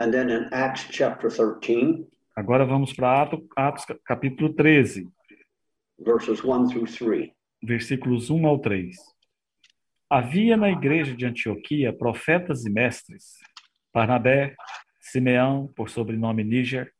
And 0.00 0.10
then 0.10 0.28
in 0.28 0.48
Acts 0.50 0.88
chapter 0.90 1.30
13, 1.30 2.04
Agora 2.34 2.64
vamos 2.66 2.92
para 2.92 3.22
Atos, 3.22 3.40
Atos 3.56 3.84
capítulo 4.04 4.52
13, 4.54 5.08
verses 6.04 6.42
1 6.42 6.68
through 6.68 6.86
3. 6.86 7.30
Versículos 7.62 8.28
1 8.28 8.46
ao 8.46 8.58
3. 8.58 8.96
Havia 10.10 10.56
na 10.56 10.70
igreja 10.70 11.14
de 11.14 11.24
Antioquia 11.24 11.92
profetas 11.92 12.66
e 12.66 12.70
mestres, 12.70 13.38
Barnabé, 13.94 14.54
Simeão, 15.00 15.72
por 15.76 15.88
sobrenome 15.88 16.42
Níger, 16.42 16.92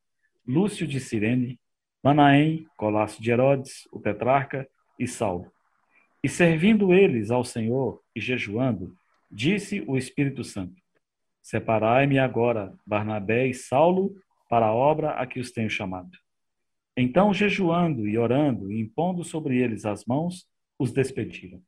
Lúcio 0.47 0.87
de 0.87 1.01
Cirene, 1.01 1.59
Manaém, 2.03 2.67
Colasso 2.77 3.21
de 3.21 3.31
Herodes, 3.31 3.89
o 3.93 4.01
tetrarca, 4.01 4.69
e 4.99 5.07
Saulo. 5.07 5.51
E 6.23 6.29
servindo 6.29 6.93
eles 6.95 7.31
ao 7.31 7.45
Senhor 7.45 8.01
e 8.15 8.21
jejuando, 8.21 8.95
disse 9.31 9.83
o 9.87 9.97
Espírito 9.97 10.45
Santo: 10.45 10.81
Separai-me 11.43 12.19
agora 12.19 12.73
Barnabé 12.87 13.49
e 13.49 13.55
Saulo 13.55 14.15
para 14.49 14.67
a 14.67 14.73
obra 14.73 15.13
a 15.13 15.27
que 15.27 15.41
os 15.41 15.51
tenho 15.51 15.69
chamado. 15.69 16.11
Então, 16.97 17.33
jejuando 17.33 18.07
e 18.07 18.17
orando 18.17 18.71
e 18.71 18.81
impondo 18.81 19.25
sobre 19.25 19.57
eles 19.59 19.85
as 19.85 20.05
mãos, 20.05 20.47
os 20.83 20.93
despediram. 20.93 21.63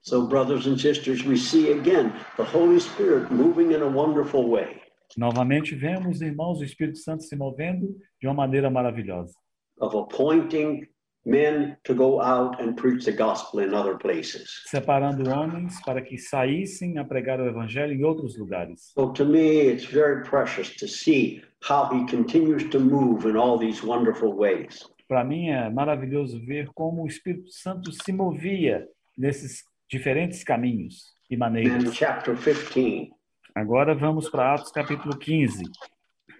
So, 0.00 0.26
brothers 0.26 0.66
and 0.66 0.78
sisters, 0.78 1.22
we 1.24 1.36
see 1.36 1.72
again 1.72 2.14
the 2.36 2.44
Holy 2.44 2.80
Spirit 2.80 3.30
moving 3.30 3.72
in 3.72 3.82
a 3.82 3.88
wonderful 3.88 4.48
way 4.48 4.80
Novamente 5.16 5.74
vemos, 5.74 6.20
irmãos, 6.20 6.60
o 6.60 6.64
Espírito 6.64 6.98
Santo 6.98 7.22
se 7.22 7.34
movendo 7.34 7.96
de 8.20 8.26
uma 8.26 8.34
maneira 8.34 8.70
maravilhosa, 8.70 9.32
of 9.80 9.96
appointing 9.96 10.86
men 11.24 11.76
to 11.84 11.94
go 11.94 12.20
out 12.20 12.60
and 12.60 12.74
preach 12.74 13.04
the 13.04 13.12
gospel 13.12 13.60
in 13.60 13.74
other 13.74 13.96
places. 13.96 14.64
separando 14.66 15.28
homens 15.28 15.80
para 15.84 16.02
que 16.02 16.18
saíssem 16.18 16.98
a 16.98 17.04
pregar 17.04 17.40
o 17.40 17.46
evangelho 17.46 17.92
em 17.92 18.04
outros 18.04 18.36
lugares. 18.38 18.92
So, 18.94 19.12
to 19.12 19.24
me, 19.24 19.68
it's 19.68 19.84
very 19.84 20.22
precious 20.24 20.74
to 20.76 20.86
see 20.86 21.42
how 21.62 21.88
he 21.90 22.06
continues 22.06 22.68
to 22.70 22.78
move 22.78 23.26
in 23.26 23.36
all 23.36 23.58
these 23.58 23.82
wonderful 23.82 24.34
ways. 24.34 24.84
Para 25.08 25.24
mim 25.24 25.48
é 25.48 25.70
maravilhoso 25.70 26.38
ver 26.44 26.68
como 26.74 27.02
o 27.02 27.06
Espírito 27.06 27.50
Santo 27.50 27.90
se 27.90 28.12
movia 28.12 28.86
nesses 29.16 29.64
diferentes 29.90 30.44
caminhos 30.44 31.14
e 31.30 31.34
in 31.34 31.38
maneiras. 31.38 31.94
chapter 31.96 32.36
15, 32.36 33.10
Agora 33.54 33.94
vamos 33.94 34.28
para 34.28 34.54
Atos 34.54 34.70
capítulo 34.70 35.16
15, 35.16 35.64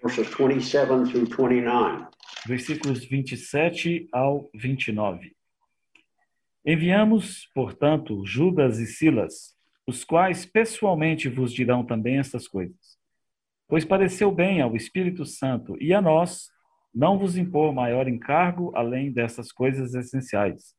verses 0.03 0.27
27 0.37 0.87
through 1.09 1.25
29. 1.25 2.07
versículos 2.45 3.03
27 3.03 4.07
ao 4.11 4.47
29. 4.53 5.35
Enviamos, 6.63 7.49
portanto, 7.55 8.23
Judas 8.23 8.77
e 8.77 8.85
Silas, 8.85 9.55
os 9.87 10.03
quais 10.03 10.45
pessoalmente 10.45 11.27
vos 11.27 11.51
dirão 11.51 11.83
também 11.83 12.19
estas 12.19 12.47
coisas. 12.47 12.99
Pois 13.67 13.83
pareceu 13.83 14.31
bem 14.31 14.61
ao 14.61 14.75
Espírito 14.75 15.25
Santo 15.25 15.75
e 15.81 15.91
a 15.91 15.99
nós 15.99 16.51
não 16.93 17.17
vos 17.17 17.37
impor 17.37 17.73
maior 17.73 18.07
encargo 18.07 18.71
além 18.75 19.11
dessas 19.11 19.51
coisas 19.51 19.93
essenciais, 19.93 20.75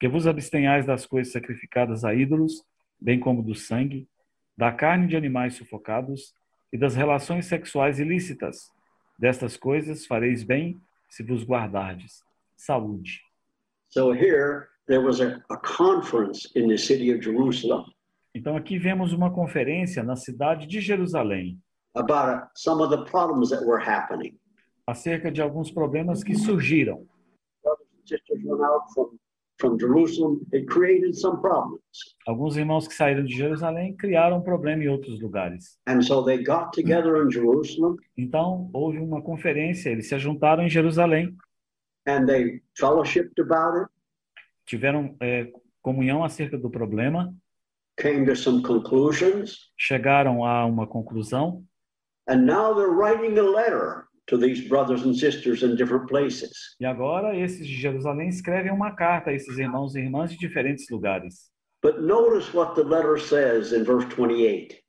que 0.00 0.08
vos 0.08 0.26
abstenhais 0.26 0.86
das 0.86 1.06
coisas 1.06 1.32
sacrificadas 1.32 2.04
a 2.04 2.14
ídolos, 2.14 2.64
bem 3.00 3.18
como 3.20 3.42
do 3.42 3.54
sangue, 3.54 4.08
da 4.56 4.72
carne 4.72 5.06
de 5.06 5.16
animais 5.16 5.54
sufocados 5.54 6.34
e 6.72 6.78
das 6.78 6.94
relações 6.94 7.46
sexuais 7.46 7.98
ilícitas. 7.98 8.70
Destas 9.18 9.56
coisas 9.56 10.06
fareis 10.06 10.42
bem 10.42 10.80
se 11.08 11.22
vos 11.22 11.44
guardardes. 11.44 12.22
Saúde. 12.56 13.20
So 13.90 14.12
here 14.12 14.68
there 14.86 15.04
was 15.04 15.20
a, 15.20 15.42
a 15.50 15.56
conference 15.56 16.50
in 16.56 16.68
the 16.68 16.78
city 16.78 17.12
of 17.12 17.22
Jerusalem 17.22 17.94
Então 18.34 18.56
aqui 18.56 18.78
vemos 18.78 19.12
uma 19.12 19.32
conferência 19.32 20.02
na 20.02 20.16
cidade 20.16 20.66
de 20.66 20.80
Jerusalém 20.80 21.56
about 21.94 22.42
uh, 22.42 22.46
some 22.56 22.82
of 22.82 22.90
the 22.90 23.08
problems 23.08 23.50
that 23.50 23.64
were 23.64 23.80
happening. 23.80 24.36
Acerca 24.86 25.30
de 25.30 25.40
alguns 25.40 25.70
problemas 25.70 26.22
que 26.22 26.34
surgiram. 26.34 27.06
Alguns 32.26 32.56
irmãos 32.56 32.88
que 32.88 32.94
saíram 32.94 33.24
de 33.24 33.34
Jerusalém 33.34 33.96
criaram 33.96 34.38
um 34.38 34.42
problema 34.42 34.82
em 34.82 34.88
outros 34.88 35.20
lugares. 35.20 35.78
And 35.86 36.02
so 36.02 36.24
they 36.24 36.42
got 36.42 36.72
together 36.72 37.24
in 37.24 37.30
Jerusalem 37.30 37.96
Então 38.16 38.68
houve 38.72 38.98
uma 38.98 39.22
conferência, 39.22 39.90
eles 39.90 40.08
se 40.08 40.18
juntaram 40.18 40.64
em 40.64 40.68
Jerusalém, 40.68 41.34
and 42.06 42.26
they 42.26 42.62
fellowshipped 42.76 43.40
about 43.40 43.78
it, 43.78 43.90
tiveram 44.66 45.16
é, 45.20 45.50
comunhão 45.80 46.24
acerca 46.24 46.58
do 46.58 46.68
problema, 46.68 47.32
came 47.96 48.26
to 48.26 48.36
some 48.36 48.62
conclusions, 48.62 49.72
chegaram 49.78 50.44
a 50.44 50.66
uma 50.66 50.86
conclusão 50.86 51.64
and 52.26 52.44
now 52.44 52.74
they're 52.74 52.90
writing 52.90 53.38
a 53.38 53.42
letter 53.42 54.08
to 54.26 54.38
these 54.38 54.66
brothers 54.68 55.02
and 55.04 55.14
sisters 55.14 55.62
in 55.62 55.76
different 55.76 56.08
places. 56.08 56.76
e 56.80 56.84
agora 56.84 57.36
esses 57.36 57.66
de 57.66 57.74
Jerusalém 57.74 58.28
escrevem 58.28 58.72
uma 58.72 58.94
carta 58.94 59.30
a 59.30 59.34
esses 59.34 59.58
irmãos 59.58 59.94
e 59.94 60.00
irmãs 60.00 60.30
de 60.30 60.38
diferentes 60.38 60.88
lugares. 60.90 61.50
But 61.82 62.00
notice 62.00 62.54
what 62.54 62.74
the 62.74 62.84
letter 62.84 63.18
says 63.18 63.72
in 63.72 63.84
verse 63.84 64.06
28. 64.06 64.82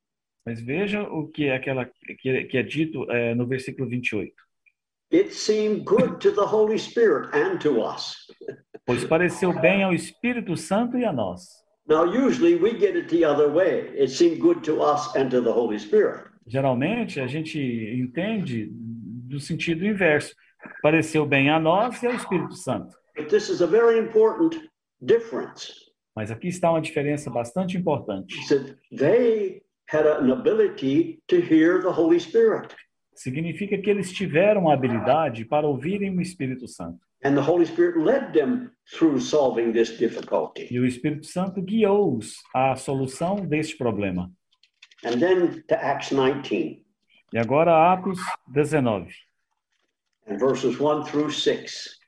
Mas 0.45 0.61
veja 0.61 1.01
o 1.01 1.27
que 1.27 1.45
é 1.45 1.55
aquela 1.55 1.85
que 1.85 2.45
que 2.45 2.57
é 2.57 2.63
dito 2.63 3.09
é, 3.11 3.35
no 3.35 3.45
versículo 3.45 3.89
28. 3.89 4.33
It 5.11 5.33
seemed 5.33 5.85
good 5.85 6.19
to 6.19 6.31
the 6.31 6.45
Holy 6.45 6.77
Spirit 6.77 7.29
and 7.33 7.59
to 7.59 7.81
us. 7.81 8.15
Pois 8.85 9.03
pareceu 9.03 9.53
bem 9.59 9.83
ao 9.83 9.93
Espírito 9.93 10.55
Santo 10.55 10.97
e 10.97 11.05
a 11.05 11.11
nós. 11.13 11.41
Now, 11.87 12.03
usually 12.05 12.55
we 12.55 12.71
get 12.71 12.95
it 12.95 13.09
the 13.09 13.23
other 13.23 13.47
way. 13.51 13.91
It 13.95 14.09
seemed 14.09 14.39
good 14.39 14.61
to 14.63 14.81
us 14.81 15.15
and 15.15 15.29
to 15.29 15.41
the 15.41 15.51
Holy 15.51 15.77
Spirit. 15.77 16.25
Geralmente 16.47 17.19
a 17.19 17.27
gente 17.27 17.59
entende 17.59 18.71
do 19.35 19.39
sentido 19.41 19.85
inverso. 19.85 20.33
Pareceu 20.81 21.25
bem 21.25 21.49
a 21.49 21.59
nós 21.59 22.01
e 22.01 22.07
ao 22.07 22.13
Espírito 22.13 22.55
Santo. 22.55 22.95
But 23.15 23.29
this 23.29 23.49
is 23.49 23.61
a 23.61 23.67
very 23.67 23.99
important 23.99 24.59
difference. 25.01 25.73
Mas 26.15 26.31
aqui 26.31 26.47
está 26.47 26.71
uma 26.71 26.81
diferença 26.81 27.29
bastante 27.29 27.77
importante. 27.77 28.33
He 28.37 28.43
said 28.47 28.77
they 28.97 29.61
had 29.91 30.05
an 30.07 30.31
ability 30.31 31.21
to 31.27 31.35
hear 31.37 31.81
the 31.81 31.89
Holy 31.89 32.19
Spirit, 32.19 32.73
Significa 33.13 33.77
que 33.77 33.89
eles 33.89 34.11
tiveram 34.11 34.69
a 34.69 34.73
habilidade 34.73 35.45
para 35.45 35.65
ouvirem 35.67 36.17
o 36.17 36.21
Espírito 36.21 36.67
Santo. 36.67 36.99
and 37.23 37.33
the 37.33 37.41
Holy 37.41 37.65
Spirit 37.65 37.97
led 37.97 38.33
them 38.33 38.69
through 38.93 39.19
solving 39.19 39.71
this 39.71 39.97
difficulty. 39.97 40.67
E 40.71 40.79
o 40.79 40.85
Espírito 40.85 41.25
Santo 41.25 41.61
guiou-os 41.61 42.35
à 42.53 42.75
solução 42.75 43.35
deste 43.45 43.77
problema. 43.77 44.31
And 45.03 45.19
then 45.19 45.63
to 45.67 45.75
Acts 45.75 46.09
19 46.09 46.83
E 47.33 47.37
agora 47.37 47.93
Atos 47.93 48.19
19. 48.47 49.11
And 50.27 50.39
verses 50.39 50.79
1 50.79 51.05
through 51.05 51.31
6. 51.31 51.99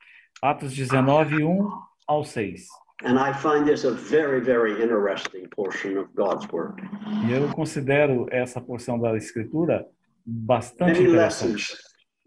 Atos 0.42 0.74
19, 0.74 1.44
1 1.44 1.72
ao 2.08 2.24
6. 2.24 2.68
And 3.04 3.20
I 3.20 3.32
find 3.32 3.68
this 3.68 3.84
a 3.84 3.92
very, 3.92 4.42
very 4.42 4.82
interesting 4.82 5.48
portion 5.56 5.98
of 5.98 6.08
God's 6.16 6.48
Word. 6.52 6.82
E 7.28 7.32
eu 7.32 7.48
considero 7.54 8.28
essa 8.32 8.60
porção 8.60 9.00
da 9.00 9.16
Escritura 9.16 9.86
bastante 10.26 11.00
Many 11.00 11.10
interessante. 11.10 11.54
lessons, 11.54 11.78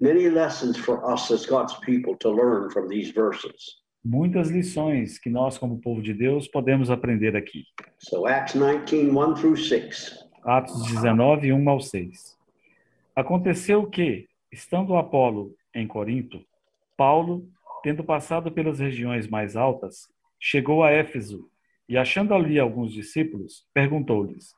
many 0.01 0.28
lessons 0.30 0.76
for 0.76 1.05
us 1.12 1.30
as 1.30 1.45
God's 1.45 1.74
people 1.80 2.16
to 2.18 2.30
learn 2.30 2.70
from 2.70 2.88
these 2.88 3.11
verses. 3.12 3.80
Muitas 4.05 4.49
lições 4.49 5.18
que 5.18 5.28
nós, 5.28 5.59
como 5.59 5.80
povo 5.80 6.01
de 6.01 6.14
Deus, 6.14 6.49
podemos 6.49 6.88
aprender 6.88 7.36
aqui. 7.36 7.64
So 7.99 8.26
Acts 8.26 8.55
19, 8.55 9.11
1 9.11 9.34
through 9.34 9.57
6. 9.57 10.30
Atos 10.45 10.86
19, 10.86 11.53
1 11.53 11.68
ao 11.68 11.80
6. 11.80 12.38
Aconteceu 13.14 13.86
que, 13.86 14.26
estando 14.51 14.97
Apolo 14.97 15.55
em 15.74 15.86
Corinto, 15.86 16.44
Paulo, 16.96 17.48
tendo 17.82 18.04
passado 18.04 18.52
pelas 18.52 18.78
regiões 18.78 19.26
mais 19.26 19.56
altas, 19.56 20.08
chegou 20.38 20.82
a 20.82 20.90
Éfeso 20.90 21.48
e, 21.88 21.96
achando 21.96 22.34
ali 22.34 22.58
alguns 22.58 22.92
discípulos, 22.92 23.66
perguntou-lhes: 23.72 24.54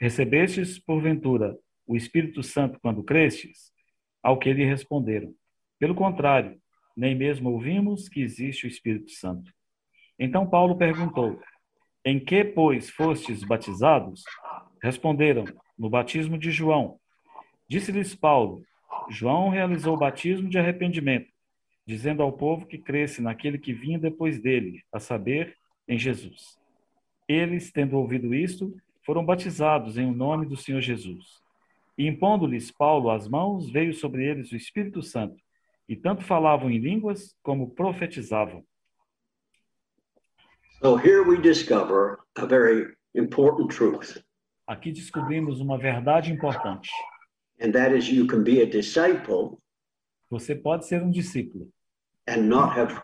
Recebestes, 0.00 0.78
porventura, 0.78 1.58
o 1.86 1.96
Espírito 1.96 2.42
Santo 2.42 2.78
quando 2.80 3.02
crestes? 3.02 3.72
Ao 4.22 4.38
que 4.38 4.52
lhe 4.52 4.64
responderam: 4.64 5.34
Pelo 5.78 5.94
contrário, 5.94 6.60
nem 6.96 7.14
mesmo 7.14 7.50
ouvimos 7.50 8.08
que 8.08 8.20
existe 8.20 8.66
o 8.66 8.68
Espírito 8.68 9.10
Santo. 9.12 9.52
Então 10.18 10.48
Paulo 10.48 10.76
perguntou: 10.76 11.40
Em 12.04 12.18
que, 12.18 12.44
pois, 12.44 12.90
fostes 12.90 13.42
batizados? 13.42 14.22
Responderam: 14.82 15.44
No 15.78 15.88
batismo 15.88 16.36
de 16.36 16.50
João. 16.50 16.98
Disse-lhes 17.68 18.14
Paulo: 18.14 18.62
João 19.08 19.48
realizou 19.48 19.94
o 19.94 19.98
batismo 19.98 20.48
de 20.48 20.58
arrependimento, 20.58 21.28
dizendo 21.86 22.22
ao 22.22 22.32
povo 22.32 22.66
que 22.66 22.78
cresce 22.78 23.22
naquele 23.22 23.58
que 23.58 23.72
vinha 23.72 23.98
depois 23.98 24.40
dele, 24.40 24.82
a 24.92 25.00
saber, 25.00 25.56
em 25.86 25.98
Jesus. 25.98 26.58
Eles, 27.26 27.72
tendo 27.72 27.96
ouvido 27.96 28.34
isto, 28.34 28.74
foram 29.04 29.24
batizados 29.24 29.96
em 29.96 30.06
o 30.06 30.14
nome 30.14 30.46
do 30.46 30.56
Senhor 30.56 30.80
Jesus. 30.80 31.42
E 31.96 32.06
impondo-lhes 32.06 32.70
Paulo 32.70 33.10
as 33.10 33.26
mãos, 33.26 33.70
veio 33.70 33.94
sobre 33.94 34.24
eles 34.24 34.52
o 34.52 34.56
Espírito 34.56 35.02
Santo, 35.02 35.36
e 35.88 35.96
tanto 35.96 36.22
falavam 36.22 36.70
em 36.70 36.78
línguas 36.78 37.34
como 37.42 37.70
profetizavam. 37.70 38.62
So 40.80 40.96
here 40.96 41.22
we 41.22 41.40
discover 41.40 42.18
a 42.36 42.46
very 42.46 42.94
important 43.14 43.74
truth, 43.74 44.22
Aqui 44.68 44.92
descobrimos 44.92 45.60
uma 45.60 45.78
verdade 45.78 46.30
importante. 46.30 46.90
And 47.60 47.72
that 47.72 47.94
is 47.96 48.08
you 48.10 48.26
can 48.26 48.42
be 48.42 48.60
a 48.62 48.66
disciple 48.66 49.60
Você 50.30 50.54
pode 50.54 50.86
ser 50.86 51.02
um 51.02 51.10
discípulo 51.10 51.68
and 52.28 52.42
not 52.48 52.78
have 52.78 53.00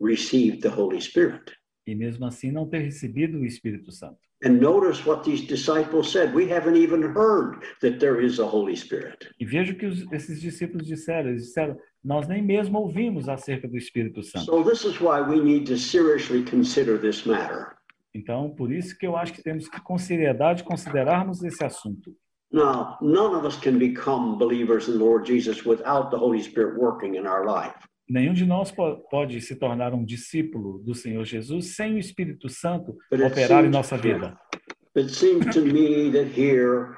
received 0.00 0.60
the 0.62 0.68
Holy 0.68 1.00
Spirit. 1.00 1.52
e 1.86 1.94
mesmo 1.94 2.26
assim 2.26 2.52
não 2.52 2.68
ter 2.68 2.78
recebido 2.80 3.38
o 3.38 3.44
Espírito 3.46 3.90
Santo. 3.90 4.18
And 4.44 4.60
notice 4.60 5.04
what 5.04 5.24
these 5.28 5.44
disciples 5.44 6.12
said. 6.12 6.32
We 6.32 6.48
haven't 6.52 6.76
even 6.76 7.02
heard 7.02 7.60
that 7.80 7.98
there 7.98 8.24
is 8.24 8.38
a 8.38 8.46
Holy 8.46 8.76
Spirit. 8.76 9.28
E 9.40 9.44
veja 9.44 9.72
o 9.72 9.76
que 9.76 9.86
os, 9.86 10.06
esses 10.12 10.40
discípulos 10.40 10.86
disseram. 10.86 11.30
Eles 11.30 11.46
disseram: 11.46 11.76
Nós 12.04 12.28
nem 12.28 12.40
mesmo 12.40 12.78
ouvimos 12.78 13.28
acerca 13.28 13.66
do 13.66 13.76
Espírito 13.76 14.22
Santo. 14.22 14.44
So 14.44 14.62
this 14.62 14.84
is 14.84 15.00
why 15.00 15.20
we 15.22 15.40
need 15.42 15.66
to 15.66 15.76
seriously 15.76 16.44
consider 16.44 17.00
this 17.00 17.24
matter. 17.24 17.76
Então, 18.14 18.50
por 18.54 18.70
isso 18.70 18.96
que 18.96 19.06
eu 19.06 19.16
acho 19.16 19.32
que 19.32 19.42
temos 19.42 19.68
que, 19.68 19.80
com 19.80 19.98
seriedade, 19.98 20.62
considerarmos 20.62 21.42
esse 21.42 21.64
assunto. 21.64 22.14
Now, 22.50 22.96
none 23.02 23.34
of 23.34 23.44
us 23.44 23.56
can 23.60 23.78
become 23.78 24.38
believers 24.38 24.88
in 24.88 24.98
the 24.98 25.04
Lord 25.04 25.26
Jesus 25.26 25.64
without 25.64 26.10
the 26.10 26.16
Holy 26.18 26.40
Spirit 26.42 26.78
working 26.78 27.16
in 27.16 27.26
our 27.26 27.44
life. 27.44 27.74
Nenhum 28.10 28.32
de 28.32 28.46
nós 28.46 28.70
po- 28.70 29.04
pode 29.10 29.38
se 29.42 29.54
tornar 29.54 29.92
um 29.92 30.02
discípulo 30.02 30.78
do 30.82 30.94
Senhor 30.94 31.24
Jesus 31.26 31.76
sem 31.76 31.94
o 31.94 31.98
Espírito 31.98 32.48
Santo 32.48 32.96
But 33.10 33.20
operar 33.20 33.66
em 33.66 33.68
nossa 33.68 33.98
vida. 33.98 34.34
It 34.96 35.10
seems 35.10 35.54
to 35.54 35.60
me 35.60 36.10
that 36.12 36.28
here 36.28 36.96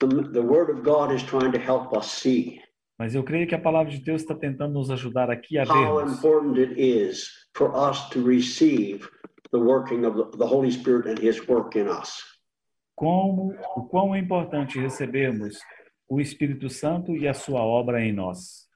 the, 0.00 0.06
the 0.06 0.42
Word 0.42 0.70
of 0.70 0.82
God 0.82 1.12
is 1.12 1.22
trying 1.22 1.52
to 1.52 1.58
help 1.58 1.96
us 1.96 2.10
see 2.10 2.60
Mas 2.98 3.14
eu 3.14 3.24
creio 3.24 3.46
que 3.46 3.54
a 3.54 3.58
palavra 3.58 3.90
de 3.90 3.98
Deus 3.98 4.20
está 4.20 4.34
tentando 4.34 4.74
nos 4.74 4.90
ajudar 4.90 5.30
aqui 5.30 5.56
a 5.56 5.64
how 5.64 5.96
vermos 5.96 6.12
important 6.18 6.58
it 6.58 6.78
is 6.78 7.30
for 7.56 7.74
us 7.74 8.10
to 8.10 8.22
receive 8.22 9.08
the 9.52 9.58
working 9.58 10.04
of 10.04 10.14
the, 10.14 10.36
the 10.36 10.46
Holy 10.46 10.70
Spirit 10.70 11.06
and 11.08 11.18
His 11.18 11.40
work 11.48 11.74
in 11.78 11.88
us. 11.88 12.20
Como 13.00 13.54
o 13.74 13.84
quão 13.84 14.14
é 14.14 14.18
importante 14.18 14.78
recebermos 14.78 15.58
o 16.06 16.20
Espírito 16.20 16.68
Santo 16.68 17.16
e 17.16 17.26
a 17.26 17.32
sua 17.32 17.62
obra 17.62 18.04
em 18.04 18.12
nós. 18.12 18.68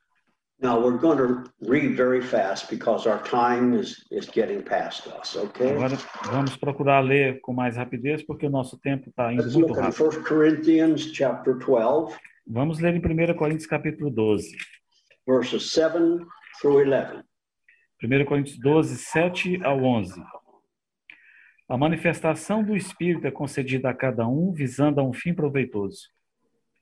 Now 0.62 0.80
we're 0.80 0.96
going 0.96 1.18
to 1.18 1.44
read 1.60 1.94
very 1.94 2.22
fast 2.22 2.70
because 2.74 3.06
our 3.06 3.22
time 3.22 3.78
is, 3.78 4.02
is 4.10 4.26
getting 4.26 4.62
past 4.62 5.06
us, 5.20 5.36
okay? 5.36 5.72
Agora 5.72 5.98
vamos 6.32 6.56
procurar 6.56 7.00
ler 7.00 7.38
com 7.42 7.52
mais 7.52 7.76
rapidez 7.76 8.22
porque 8.22 8.46
o 8.46 8.50
nosso 8.50 8.78
tempo 8.78 9.10
está 9.10 9.30
indo 9.30 9.42
Let's 9.42 9.54
muito 9.54 9.74
rápido. 9.74 10.08
1 10.08 10.22
Corinthians 10.22 11.02
chapter 11.12 11.58
12, 11.58 12.16
Vamos 12.46 12.78
ler 12.78 12.94
em 12.94 12.98
1 12.98 13.36
Coríntios 13.36 13.66
capítulo 13.66 14.10
12. 14.10 14.56
verses 15.26 15.70
7 15.70 15.98
through 16.62 16.88
11. 16.88 17.22
1 18.02 18.24
Coríntios 18.24 18.58
12, 18.58 18.96
7 18.96 19.62
ao 19.62 19.82
11. 19.82 20.14
A 21.66 21.78
manifestação 21.78 22.62
do 22.62 22.76
Espírito 22.76 23.26
é 23.26 23.30
concedida 23.30 23.88
a 23.88 23.94
cada 23.94 24.28
um 24.28 24.52
visando 24.52 25.00
a 25.00 25.02
um 25.02 25.14
fim 25.14 25.32
proveitoso. 25.32 26.10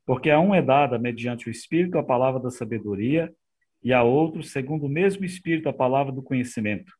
Porque 0.04 0.28
a 0.28 0.40
um 0.40 0.52
é 0.52 0.60
dada, 0.60 0.98
mediante 0.98 1.48
o 1.48 1.52
Espírito, 1.52 1.98
a 1.98 2.02
palavra 2.02 2.40
da 2.40 2.50
sabedoria, 2.50 3.32
e 3.80 3.92
a 3.92 4.02
outro, 4.02 4.42
segundo 4.42 4.86
o 4.86 4.88
mesmo 4.88 5.24
Espírito, 5.24 5.68
a 5.68 5.72
palavra 5.72 6.12
do 6.12 6.20
conhecimento. 6.20 6.92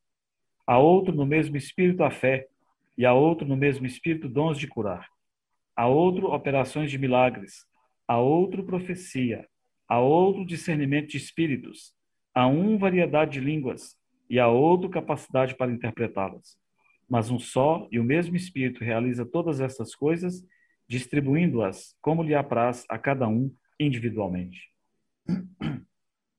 A 0.65 0.79
outro, 0.79 1.13
no 1.13 1.27
mesmo 1.27 1.57
Espírito, 1.57 2.05
a 2.05 2.11
fé, 2.11 2.47
e 2.97 3.05
a 3.05 3.13
outro, 3.13 3.47
no 3.47 3.57
mesmo 3.57 3.85
Espírito, 3.85 4.29
dons 4.29 4.59
de 4.59 4.69
curar. 4.69 5.09
A 5.75 5.89
outro, 5.89 6.33
operações 6.33 6.89
de 6.89 6.99
milagres. 6.99 7.67
A 8.07 8.17
outro, 8.17 8.63
profecia. 8.63 9.45
A 9.89 9.99
outro, 9.99 10.47
discernimento 10.47 11.09
de 11.09 11.17
espíritos. 11.17 11.93
A 12.33 12.47
um, 12.47 12.79
variedade 12.79 13.33
de 13.33 13.41
línguas 13.41 13.97
e 14.31 14.39
a 14.39 14.47
outro 14.47 14.89
capacidade 14.89 15.57
para 15.57 15.73
interpretá-las. 15.73 16.57
Mas 17.13 17.31
um 17.31 17.39
só 17.39 17.87
e 17.93 18.01
o 18.01 18.05
mesmo 18.05 18.35
Espírito 18.35 18.83
realiza 18.83 19.27
todas 19.27 19.61
essas 19.61 19.95
coisas, 19.95 20.43
distribuindo-as 20.89 21.95
como 22.01 22.23
lhe 22.23 22.35
apraz 22.35 22.87
a 22.89 22.99
cada 22.99 23.29
um 23.29 23.55
individualmente. 23.79 24.73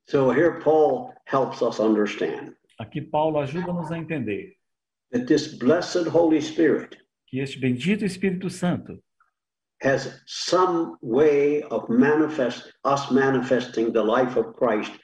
So 0.10 0.32
here 0.32 0.60
Paul 0.64 1.14
helps 1.32 1.62
us 1.62 1.80
understand 1.80 2.56
Aqui 2.80 3.02
Paulo 3.02 3.40
ajuda-nos 3.40 3.92
a 3.92 4.00
entender 4.00 4.58
that 5.12 5.28
this 5.28 5.56
blessed 5.60 6.08
Holy 6.08 6.42
Spirit 6.42 6.98
que 7.28 7.40
este 7.40 7.60
bendito 7.60 8.04
Espírito 8.04 8.50
Santo 8.50 9.00
has 9.84 10.24
some 10.26 10.98
way 11.04 11.62
of 11.70 11.88
manifest 11.88 12.74
us 12.84 13.12
manifesting 13.12 13.94
the 13.94 14.02
life 14.02 14.36
of 14.40 14.56
Christ 14.56 15.00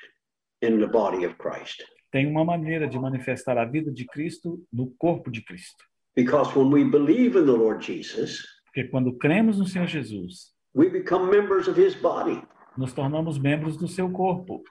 in 0.63 0.80
the 0.80 0.88
body 0.88 1.26
of 1.26 1.38
Christ. 1.38 1.84
Tem 2.12 2.28
uma 2.28 2.43
maneira 2.43 2.88
de 2.88 2.97
manifestar 2.99 3.57
a 3.57 3.66
vida 3.66 3.91
de 3.91 4.05
Cristo 4.05 4.64
no 4.72 4.91
corpo 4.97 5.30
de 5.32 5.43
Cristo. 5.43 5.84
Because 6.16 6.57
when 6.57 6.72
we 6.72 6.84
believe 6.84 7.38
in 7.38 7.45
the 7.45 7.51
Lord 7.51 7.84
Jesus, 7.86 8.43
Porque 8.66 8.88
quando 8.89 9.18
cremos 9.18 9.57
no 9.57 9.66
Senhor 9.66 9.88
Jesus, 9.88 10.53
we 10.76 10.89
become 10.89 11.30
members 11.30 11.68
of 11.68 11.80
his 11.80 11.95
body. 11.95 12.41
nos 12.78 12.93
tornamos 12.93 13.38
membros 13.38 13.78
do 13.78 13.88
seu 13.88 14.10
corpo. 14.10 14.64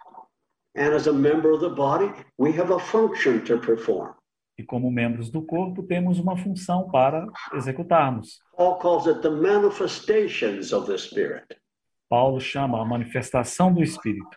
And 0.76 0.94
as 0.94 1.06
a 1.08 1.12
member 1.12 1.50
of 1.52 1.60
the 1.60 1.74
body, 1.74 2.10
we 2.38 2.52
have 2.58 2.72
a 2.72 2.78
function 2.78 3.40
to 3.44 3.58
perform. 3.58 4.14
E 4.58 4.64
como 4.64 4.90
membros 4.90 5.30
do 5.30 5.42
corpo, 5.42 5.82
temos 5.84 6.18
uma 6.18 6.36
função 6.36 6.88
para 6.90 7.26
executarmos. 7.54 8.40
Paul 8.56 8.78
calls 8.78 9.06
it 9.06 9.20
the 9.22 9.30
manifestations 9.30 10.72
of 10.72 10.86
the 10.86 10.98
Spirit. 10.98 11.46
Paulo 12.08 12.40
chama 12.40 12.80
a 12.80 12.84
manifestação 12.84 13.72
do 13.72 13.82
Espírito. 13.82 14.36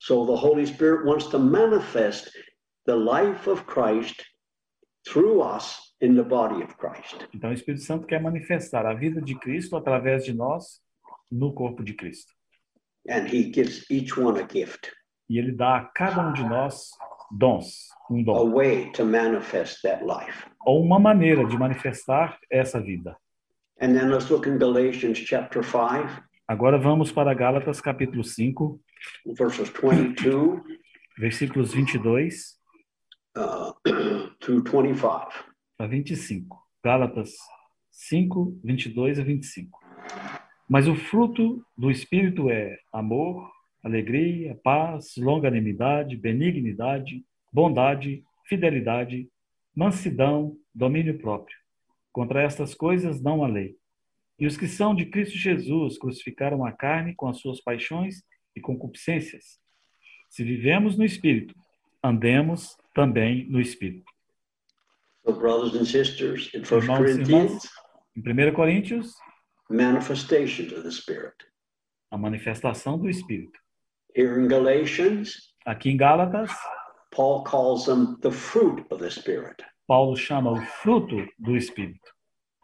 So 0.00 0.24
the 0.24 0.34
Holy 0.36 0.64
Spirit 0.66 1.04
wants 1.04 1.26
to 1.28 1.38
manifest 1.38 2.30
the 2.86 2.96
life 2.96 3.46
of 3.46 3.66
Christ 3.66 4.24
through 5.06 5.42
us 5.42 5.78
in 6.00 6.14
the 6.16 6.22
body 6.24 6.62
of 6.62 6.74
Christ. 6.78 7.28
Então, 7.34 7.50
o 7.50 7.52
Espírito 7.52 7.82
Santo 7.84 8.06
quer 8.06 8.20
manifestar 8.22 8.86
a 8.86 8.94
vida 8.94 9.20
de 9.20 9.34
Cristo 9.38 9.76
através 9.76 10.24
de 10.24 10.32
nós 10.32 10.80
no 11.30 11.52
corpo 11.52 11.82
de 11.84 11.92
Cristo. 11.94 12.32
And 13.08 13.26
he 13.26 13.50
gives 13.52 13.84
each 13.90 14.18
one 14.18 14.38
a 14.40 14.46
gift, 14.50 14.90
E 15.28 15.38
ele 15.38 15.52
dá 15.52 15.76
a 15.76 15.84
cada 15.94 16.28
um 16.28 16.32
de 16.32 16.42
nós 16.44 16.90
dons, 17.30 17.88
um 18.10 18.20
a 18.20 18.24
dom, 18.24 18.50
way 18.52 18.90
to 18.92 19.04
manifest 19.04 19.82
that 19.82 20.02
life. 20.04 20.46
ou 20.66 20.82
uma 20.82 20.98
maneira 20.98 21.44
de 21.46 21.56
manifestar 21.58 22.38
essa 22.50 22.80
vida. 22.80 23.16
And 23.82 23.94
then 23.94 24.10
let's 24.10 24.30
look 24.30 24.46
in 24.48 24.58
Galatians 24.58 25.18
chapter 25.18 25.62
5, 25.62 26.22
Agora 26.48 26.78
vamos 26.78 27.12
para 27.12 27.32
Gálatas 27.34 27.80
capítulo 27.80 28.24
5, 28.24 28.80
verses 29.26 29.68
22 29.70 30.62
versículos 31.18 31.74
22 31.74 32.58
uh, 33.36 33.74
through 34.40 34.62
25. 34.62 35.28
a 35.78 35.86
25. 35.86 36.58
Gálatas 36.82 37.32
5, 37.90 38.58
22 38.64 39.18
a 39.18 39.22
25. 39.22 39.78
Mas 40.68 40.88
o 40.88 40.94
fruto 40.94 41.62
do 41.76 41.90
Espírito 41.90 42.48
é 42.48 42.78
amor, 42.92 43.50
alegria, 43.84 44.58
paz, 44.64 45.14
longanimidade, 45.18 46.16
benignidade, 46.16 47.22
bondade, 47.52 48.24
fidelidade, 48.48 49.28
mansidão, 49.76 50.56
domínio 50.74 51.18
próprio. 51.18 51.56
Contra 52.12 52.42
estas 52.42 52.74
coisas 52.74 53.20
não 53.20 53.44
há 53.44 53.48
lei. 53.48 53.76
E 54.38 54.46
os 54.46 54.56
que 54.56 54.66
são 54.66 54.94
de 54.94 55.04
Cristo 55.04 55.36
Jesus 55.36 55.98
crucificaram 55.98 56.64
a 56.64 56.72
carne 56.72 57.14
com 57.14 57.28
as 57.28 57.38
suas 57.38 57.60
paixões 57.60 58.22
e 58.54 58.60
concupiscências. 58.60 59.58
Se 60.28 60.44
vivemos 60.44 60.96
no 60.96 61.04
Espírito, 61.04 61.54
andemos 62.02 62.76
também 62.94 63.46
no 63.48 63.60
Espírito. 63.60 64.10
So, 65.26 65.32
brothers 65.34 65.74
and 65.74 65.84
sisters, 65.84 66.50
in 66.54 66.62
1 66.62 66.78
Irmãos 66.78 67.00
e 67.00 67.04
Corinthians, 67.26 67.68
Em 68.16 68.22
1 68.50 68.52
Coríntios, 68.54 69.14
manifestations 69.68 70.72
of 70.72 70.82
the 70.82 70.90
Spirit. 70.90 71.34
a 72.10 72.18
manifestação 72.18 72.98
do 72.98 73.08
Espírito. 73.08 73.58
Here 74.16 74.40
in 74.40 74.48
Galatians, 74.48 75.54
Aqui 75.66 75.90
em 75.90 75.96
Gálatas, 75.96 76.50
Paul 77.14 77.44
calls 77.44 77.84
them 77.84 78.16
the 78.20 78.30
fruit 78.32 78.84
of 78.90 79.00
the 79.02 79.10
Spirit. 79.10 79.62
Paulo 79.86 80.16
chama 80.16 80.52
o 80.52 80.60
fruto 80.82 81.16
do 81.38 81.56
Espírito. 81.56 82.10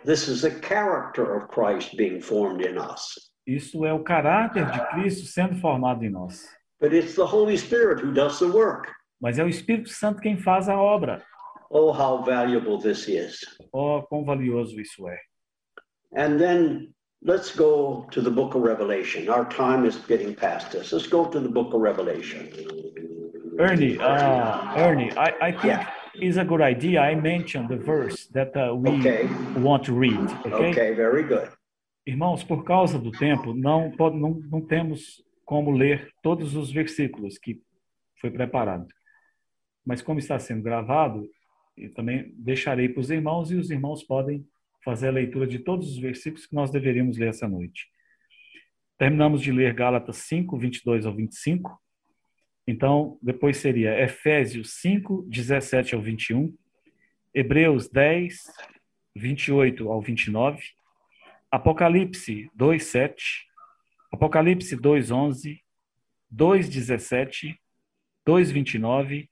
This 0.05 0.29
is 0.29 0.41
the 0.43 0.51
character 0.61 1.37
of 1.37 1.49
Christ 1.49 1.97
being 1.97 2.21
formed 2.21 2.65
in 2.65 2.79
us. 2.79 3.31
Isso 3.47 3.85
é 3.85 3.93
o 3.93 4.03
caráter 4.03 4.67
de 4.71 4.81
Cristo 4.89 5.27
sendo 5.27 5.55
formado 5.57 6.05
em 6.05 6.11
nós. 6.11 6.49
But 6.81 6.93
it's 6.93 7.15
the 7.15 7.23
Holy 7.25 7.57
Spirit 7.57 8.03
who 8.05 8.13
does 8.13 8.39
the 8.39 8.47
work. 8.47 8.91
Mas 9.21 9.39
é 9.39 9.45
o 9.45 9.49
Espírito 9.49 9.89
Santo 9.91 10.21
quem 10.21 10.37
faz 10.37 10.69
a 10.69 10.77
obra. 10.77 11.23
Oh, 11.71 11.91
how 11.91 12.23
valuable 12.25 12.79
this 12.79 13.09
is. 13.09 13.39
Oh, 13.73 14.03
quão 14.03 14.25
valioso 14.25 14.79
isso 14.81 15.09
é. 15.09 15.17
And 16.15 16.39
then 16.39 16.93
let's 17.25 17.55
go 17.57 18.07
to 18.11 18.21
the 18.21 18.31
book 18.31 18.55
of 18.57 18.67
Revelation. 18.67 19.29
Our 19.31 19.47
time 19.49 19.87
is 19.87 19.97
getting 20.07 20.35
past 20.35 20.75
us. 20.75 20.93
Let's 20.93 21.09
go 21.09 21.27
to 21.27 21.41
the 21.41 21.49
book 21.49 21.73
of 21.75 21.81
Revelation. 21.83 22.49
Ernie, 23.59 23.97
uh, 23.99 24.77
Ernie, 24.77 25.11
I, 25.17 25.33
I 25.49 25.53
think 25.53 25.65
Yeah. 25.65 25.89
it's 26.15 26.37
a 26.37 26.45
good 26.45 26.61
idea. 26.61 27.01
I 27.01 27.15
mentioned 27.15 27.69
the 27.71 27.79
verse 27.79 28.27
that 28.35 28.55
uh, 28.55 28.75
we 28.75 28.91
Okay. 29.01 29.29
want 29.61 29.83
to 29.85 29.95
read. 29.95 30.19
Okay? 30.47 30.71
Okay, 30.71 30.95
very 30.95 31.23
good. 31.23 31.49
Irmãos, 32.07 32.45
por 32.45 32.63
causa 32.63 32.99
do 33.01 33.11
tempo, 33.11 33.53
não, 33.53 33.91
não, 34.15 34.41
não 34.49 34.61
temos 34.61 35.25
como 35.45 35.73
ler 35.73 36.13
todos 36.23 36.55
os 36.55 36.71
versículos 36.71 37.37
que 37.37 37.61
foi 38.21 38.31
preparado. 38.31 38.87
Mas 39.85 40.03
como 40.03 40.19
está 40.21 40.39
sendo 40.39 40.63
gravado, 40.63 41.29
eu 41.77 41.93
também 41.95 42.33
deixarei 42.37 42.89
para 42.89 43.01
os 43.01 43.11
irmãos 43.11 43.51
e 43.51 43.57
os 43.57 43.71
irmãos 43.71 44.05
podem 44.05 44.47
fazer 44.85 45.09
a 45.09 45.13
leitura 45.13 45.49
de 45.49 45.59
todos 45.59 45.91
os 45.91 45.99
versículos 45.99 46.47
que 46.47 46.55
nós 46.55 46.71
deveríamos 46.71 47.19
ler 47.19 47.29
essa 47.29 47.49
noite. 47.49 47.89
Terminamos 48.97 49.43
de 49.43 49.51
ler 49.51 49.75
Gálatas 49.75 50.19
5, 50.19 50.57
22 50.57 51.07
ao 51.07 51.15
25. 51.15 51.77
Então, 52.67 53.19
depois 53.21 53.57
seria 53.57 54.01
Efésios 54.01 54.81
5, 54.81 55.27
17 55.29 55.95
ao 55.95 56.01
21, 56.01 56.57
Hebreus 57.35 57.89
10, 57.89 58.45
28 59.15 59.91
ao 59.91 60.01
29, 60.01 60.63
Apocalipse 61.53 62.49
2:7, 62.57 63.15
Apocalipse 64.13 64.77
2:11, 64.77 65.61
2:17, 66.35 67.57
2:29, 68.27 69.29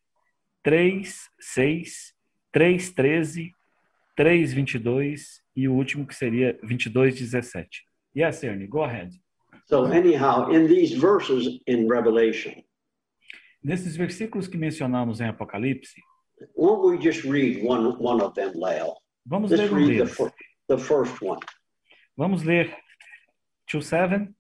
3:6, 0.65 2.15
3:13, 2.53 3.51
3:22 4.17 5.43
e 5.57 5.69
o 5.69 5.73
último 5.75 6.07
que 6.07 6.15
seria 6.15 6.55
22:17. 6.63 7.67
Yes, 8.17 8.45
Ernie, 8.45 8.67
go 8.69 8.83
ahead. 8.85 9.11
So, 9.67 9.87
anyhow, 9.87 10.51
in 10.53 10.67
these 10.69 10.95
verses 10.95 11.61
in 11.67 11.89
Revelation, 11.89 12.63
Nesses 13.63 13.97
versículos 13.97 14.47
que 14.47 14.59
mencionamos 14.59 15.21
em 15.23 15.29
Apocalipse, 15.29 15.95
won't 16.55 16.85
we 16.85 16.99
just 16.99 17.25
read 17.25 17.65
one, 17.65 17.97
one 17.99 18.21
of 18.23 18.35
them, 18.35 18.53
Lyle? 18.55 18.95
vamos 19.27 19.51
Just 19.51 19.63
ler 19.63 19.71
um 19.73 19.77
read 19.79 19.99
the, 19.99 20.05
deles. 20.05 20.15
fir- 20.15 20.33
the 20.69 20.77
first 20.79 21.21
one. 21.23 21.39
Vamos 22.17 22.45
ler 22.45 22.77
2 23.73 23.85
7. 23.85 24.33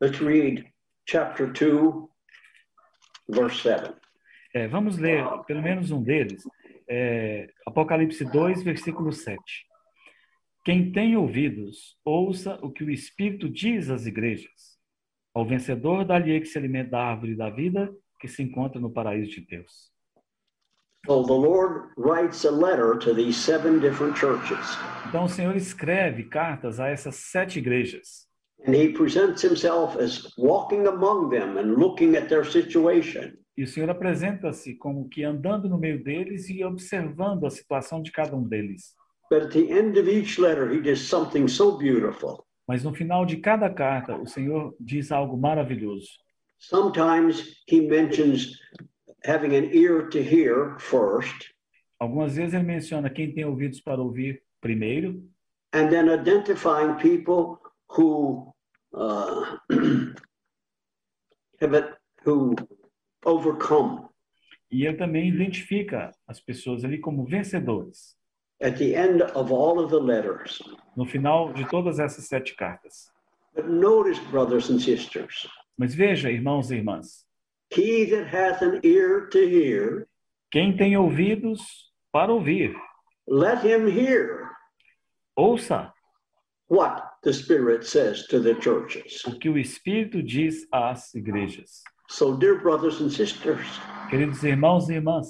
Let's 0.00 0.20
read 0.20 0.64
chapter 1.06 1.52
2, 1.52 2.08
verse 3.28 3.62
7. 3.62 3.94
É, 4.54 4.66
vamos 4.68 4.96
ler 4.96 5.22
pelo 5.46 5.60
menos 5.60 5.90
um 5.90 6.02
deles. 6.02 6.42
É, 6.88 7.52
Apocalipse 7.66 8.24
2, 8.24 8.62
versículo 8.62 9.12
7. 9.12 9.38
Quem 10.64 10.90
tem 10.90 11.14
ouvidos, 11.14 11.98
ouça 12.02 12.58
o 12.62 12.72
que 12.72 12.84
o 12.84 12.90
Espírito 12.90 13.50
diz 13.50 13.90
às 13.90 14.06
igrejas. 14.06 14.78
Ao 15.34 15.44
vencedor, 15.44 16.06
dá-lhe 16.06 16.40
que 16.40 16.46
se 16.46 16.56
alimenta 16.56 16.92
da 16.92 17.04
árvore 17.04 17.36
da 17.36 17.50
vida 17.50 17.94
que 18.18 18.26
se 18.26 18.42
encontra 18.42 18.80
no 18.80 18.90
paraíso 18.90 19.30
de 19.30 19.42
Deus. 19.42 19.95
Então 25.08 25.24
o 25.24 25.28
Senhor 25.28 25.56
escreve 25.56 26.24
cartas 26.24 26.80
a 26.80 26.88
essas 26.88 27.16
sete 27.16 27.58
igrejas. 27.58 28.26
and 28.66 28.74
he 28.74 28.88
presents 28.88 29.42
himself 29.42 29.96
as 29.96 30.32
walking 30.36 30.86
among 30.86 31.30
them 31.30 31.56
and 31.56 31.76
looking 31.76 32.16
at 32.16 32.28
their 32.28 32.44
situation. 32.44 33.32
E 33.56 33.62
o 33.62 33.66
Senhor 33.66 33.88
apresenta-se 33.88 34.74
como 34.74 35.08
que 35.08 35.24
andando 35.24 35.68
no 35.68 35.78
meio 35.78 36.02
deles 36.02 36.48
e 36.50 36.62
observando 36.62 37.46
a 37.46 37.50
situação 37.50 38.02
de 38.02 38.10
cada 38.12 38.36
um 38.36 38.42
deles. 38.42 38.94
But 39.30 39.44
at 39.44 39.52
the 39.52 39.72
end 39.72 39.98
of 39.98 40.08
each 40.08 40.38
letter, 40.38 40.70
he 40.72 40.80
does 40.80 41.00
something 41.00 41.48
so 41.48 41.78
beautiful. 41.78 42.44
Mas 42.68 42.82
no 42.82 42.92
final 42.92 43.24
de 43.24 43.36
cada 43.36 43.70
carta, 43.70 44.16
o 44.16 44.26
Senhor 44.26 44.74
diz 44.80 45.10
algo 45.10 45.36
maravilhoso. 45.36 46.08
Sometimes 46.58 47.62
he 47.68 47.80
mentions 47.88 48.58
having 49.26 49.54
an 49.56 49.70
ear 49.72 50.08
to 50.08 50.22
hear 50.22 50.76
first, 50.78 51.52
Algumas 51.98 52.36
vezes 52.36 52.52
ele 52.54 52.62
menciona 52.64 53.08
quem 53.10 53.32
tem 53.32 53.44
ouvidos 53.44 53.80
para 53.80 54.00
ouvir 54.02 54.42
primeiro, 54.60 55.22
and 55.72 55.88
then 55.88 56.08
identifying 56.10 56.94
people 56.96 57.58
who 57.88 58.52
uh, 58.94 59.56
have 61.60 61.74
it, 61.74 61.94
who 62.24 62.54
overcome. 63.24 64.08
e 64.70 64.84
ele 64.86 64.96
também 64.96 65.28
identifica 65.28 66.10
as 66.26 66.40
pessoas 66.40 66.84
ali 66.84 66.98
como 66.98 67.24
vencedores. 67.24 68.16
At 68.60 68.76
the 68.78 68.94
end 68.94 69.22
of 69.34 69.52
all 69.52 69.78
of 69.78 69.90
the 69.90 70.00
letters. 70.00 70.62
No 70.96 71.04
final 71.06 71.52
de 71.52 71.68
todas 71.68 71.98
essas 71.98 72.26
sete 72.26 72.54
cartas. 72.56 73.10
But 73.54 73.68
notice, 73.68 74.18
brothers 74.30 74.70
and 74.70 74.78
sisters, 74.80 75.46
Mas 75.78 75.94
veja, 75.94 76.30
irmãos 76.30 76.70
e 76.70 76.76
irmãs, 76.76 77.25
he 77.70 78.04
that 78.06 78.26
hath 78.26 78.62
an 78.62 78.80
ear 78.82 79.26
to 79.32 79.48
hear, 79.48 80.06
quem 80.52 80.76
tem 80.76 80.96
ouvidos 80.96 81.60
para 82.12 82.32
ouvir, 82.32 82.74
let 83.26 83.62
him 83.64 83.88
hear 83.88 84.50
ouça 85.38 85.90
what 86.68 87.12
the 87.22 87.32
Spirit 87.32 87.84
says 87.86 88.26
to 88.28 88.40
the 88.40 88.54
churches. 88.60 89.22
o 89.26 89.38
que 89.38 89.48
o 89.48 89.58
Espírito 89.58 90.22
diz 90.22 90.66
às 90.72 91.14
igrejas. 91.14 91.82
So, 92.08 92.36
dear 92.36 92.60
brothers 92.60 93.00
and 93.00 93.10
sisters, 93.10 93.66
Queridos 94.10 94.42
irmãos 94.44 94.88
e 94.88 94.94
irmãs, 94.94 95.26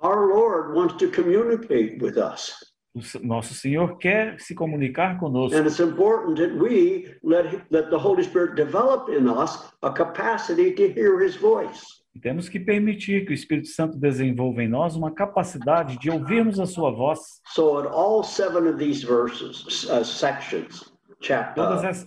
our 0.00 0.28
Lord 0.28 0.74
wants 0.76 0.94
to 0.98 1.10
communicate 1.10 2.00
with 2.00 2.16
us. 2.16 2.54
O 2.94 3.00
nosso 3.26 3.54
Senhor 3.54 3.96
quer 3.98 4.40
se 4.40 4.54
comunicar 4.54 5.18
conosco. 5.18 5.56
And 5.56 5.66
it's 5.66 5.78
important 5.80 6.36
that 6.38 6.52
we 6.52 7.14
let, 7.22 7.64
let 7.70 7.88
the 7.90 7.96
Holy 7.98 8.22
Spirit 8.24 8.54
develop 8.56 9.08
in 9.10 9.28
us 9.28 9.70
a 9.82 9.90
capacity 9.92 10.72
to 10.74 10.88
hear 10.92 11.20
his 11.20 11.36
voice. 11.36 12.00
E 12.12 12.18
temos 12.18 12.48
que 12.48 12.58
permitir 12.58 13.24
que 13.24 13.30
o 13.30 13.34
Espírito 13.34 13.68
Santo 13.68 13.96
desenvolva 13.96 14.62
em 14.64 14.68
nós 14.68 14.96
uma 14.96 15.12
capacidade 15.12 15.96
de 15.98 16.10
ouvirmos 16.10 16.58
a 16.58 16.66
sua 16.66 16.90
voz. 16.90 17.20
So, 17.54 17.78
at 17.78 17.86
all 17.86 18.24
seven 18.24 18.66
of 18.68 18.78
these 18.78 19.04
verses, 19.06 19.84
uh, 19.88 20.04
sections, 20.04 20.80
Todas, 21.20 21.82
chapter, 21.82 21.86
es- 21.88 22.04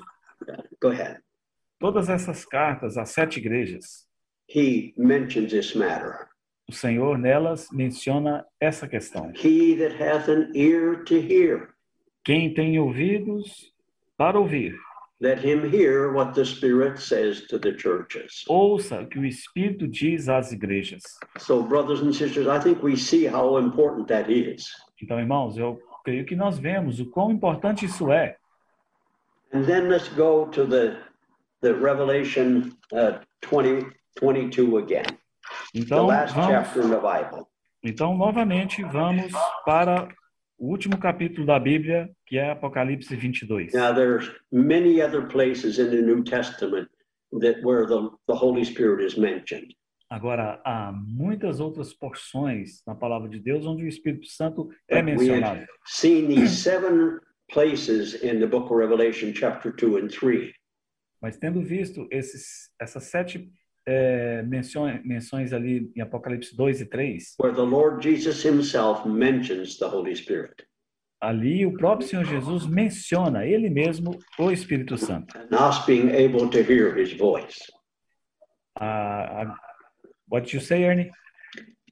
go 0.82 0.90
ahead, 0.90 1.20
todas 1.80 2.10
essas 2.10 2.44
cartas 2.44 2.98
às 2.98 3.12
sete 3.12 3.40
igrejas, 3.40 4.06
he 4.50 4.94
mentions 4.98 5.52
this 5.52 5.74
matter. 5.74 6.28
O 6.68 6.74
Senhor 6.74 7.18
nelas 7.18 7.68
menciona 7.72 8.46
essa 8.60 8.88
questão. 8.88 9.32
He 9.36 9.76
that 9.78 9.96
hath 10.02 10.30
an 10.30 10.52
ear 10.56 11.04
to 11.06 11.16
hear, 11.16 11.70
Quem 12.24 12.54
tem 12.54 12.80
ouvidos 12.80 13.74
para 14.18 14.40
ouvir, 14.40 14.76
let 15.20 15.40
him 15.44 15.66
hear 15.66 16.12
what 16.14 16.34
the 16.34 16.44
Spirit 16.46 16.98
says 17.00 17.42
to 17.48 17.60
the 17.60 17.78
churches. 17.78 18.44
ouça 18.48 19.02
o 19.02 19.08
que 19.08 19.20
o 19.20 19.26
Espírito 19.26 19.88
diz 19.88 20.30
às 20.30 20.52
igrejas. 20.52 21.02
So, 21.38 21.64
brothers 21.64 22.02
and 22.02 22.14
sisters, 22.14 22.48
I 22.48 22.60
think 22.64 22.84
we 22.84 22.96
see 22.96 23.28
how 23.28 23.60
important 23.60 24.08
that 24.08 24.32
is. 24.32 24.68
Então, 25.02 25.20
irmãos, 25.20 25.58
eu 25.58 25.80
creio 26.04 26.26
que 26.26 26.36
nós 26.36 26.58
vemos 26.58 27.00
o 27.00 27.06
quão 27.10 27.32
importante 27.32 27.86
isso 27.86 28.12
é. 28.12 28.38
And 29.54 29.66
then 29.66 29.88
let's 29.90 30.08
go 30.10 30.48
to 30.48 30.66
the, 30.66 30.98
the 31.62 31.74
Revelation 31.74 32.72
uh, 32.92 33.20
20, 33.42 33.86
22 34.20 34.78
again, 34.78 35.06
Então, 35.74 36.08
chapter 36.08 36.84
in 36.84 36.90
vamos, 36.90 37.48
então, 37.84 38.16
novamente, 38.16 38.84
vamos 38.84 39.32
para 39.66 40.08
o 40.58 40.70
último 40.70 40.98
capítulo 40.98 41.46
da 41.46 41.60
Bíblia, 41.60 42.10
que 42.26 42.38
é 42.38 42.52
Apocalipse 42.52 43.14
22. 43.16 43.74
Now, 43.74 43.94
there's 43.94 44.32
many 44.52 45.02
other 45.02 45.28
places 45.28 45.80
in 45.80 45.90
the 45.90 46.02
New 46.02 46.24
Testament 46.24 46.90
that 47.42 47.62
where 47.64 47.86
the, 47.86 48.10
the 48.28 48.36
Holy 48.36 48.64
Spirit 48.64 49.04
is 49.04 49.18
mentioned. 49.18 49.76
Agora, 50.10 50.62
há 50.64 50.92
muitas 50.94 51.60
outras 51.60 51.92
porções 51.92 52.84
na 52.86 52.94
palavra 52.94 53.28
de 53.28 53.40
Deus 53.40 53.66
onde 53.66 53.84
o 53.84 53.88
Espírito 53.88 54.28
Santo 54.28 54.70
é 54.88 55.02
mencionado. 55.02 55.60
have 55.60 55.68
seen 55.86 56.28
these 56.28 56.62
seven 56.62 57.20
places 57.52 58.14
in 58.24 58.40
the 58.40 58.46
book 58.46 58.72
of 58.72 58.76
Revelation, 58.76 59.34
chapter 59.34 59.72
2 59.76 59.98
and 59.98 60.10
3. 60.10 60.54
Mas 61.20 61.38
tendo 61.38 61.62
visto 61.62 62.08
esses, 62.12 62.70
essas 62.80 63.06
sete 63.06 63.50
é, 63.86 64.42
menções, 64.44 65.04
menções 65.06 65.54
ali 65.54 65.92
em 65.96 66.02
Apocalipse 66.02 66.56
2 66.56 66.82
e 66.82 66.86
3, 66.86 67.36
where 67.40 67.56
the 67.56 67.62
Lord 67.62 68.04
Jesus 68.04 68.44
himself 68.44 69.08
mentions 69.08 69.78
the 69.78 69.86
Holy 69.86 70.16
Spirit. 70.16 70.66
ali 71.24 71.66
o 71.66 71.74
próprio 71.74 72.08
Senhor 72.08 72.26
Jesus 72.26 72.66
menciona 72.66 73.46
ele 73.46 73.70
mesmo 73.70 74.20
o 74.38 74.52
Espírito 74.52 74.98
Santo. 74.98 75.38
And 75.38 75.56
us 75.56 75.86
being 75.86 76.10
able 76.10 76.50
to 76.50 76.60
hear 76.60 76.94
his 76.98 77.14
voice. 77.14 77.60
A, 78.78 79.44
a, 79.44 79.56
what 80.28 80.54
you 80.54 80.62
say, 80.62 80.84
Ernie? 80.84 81.12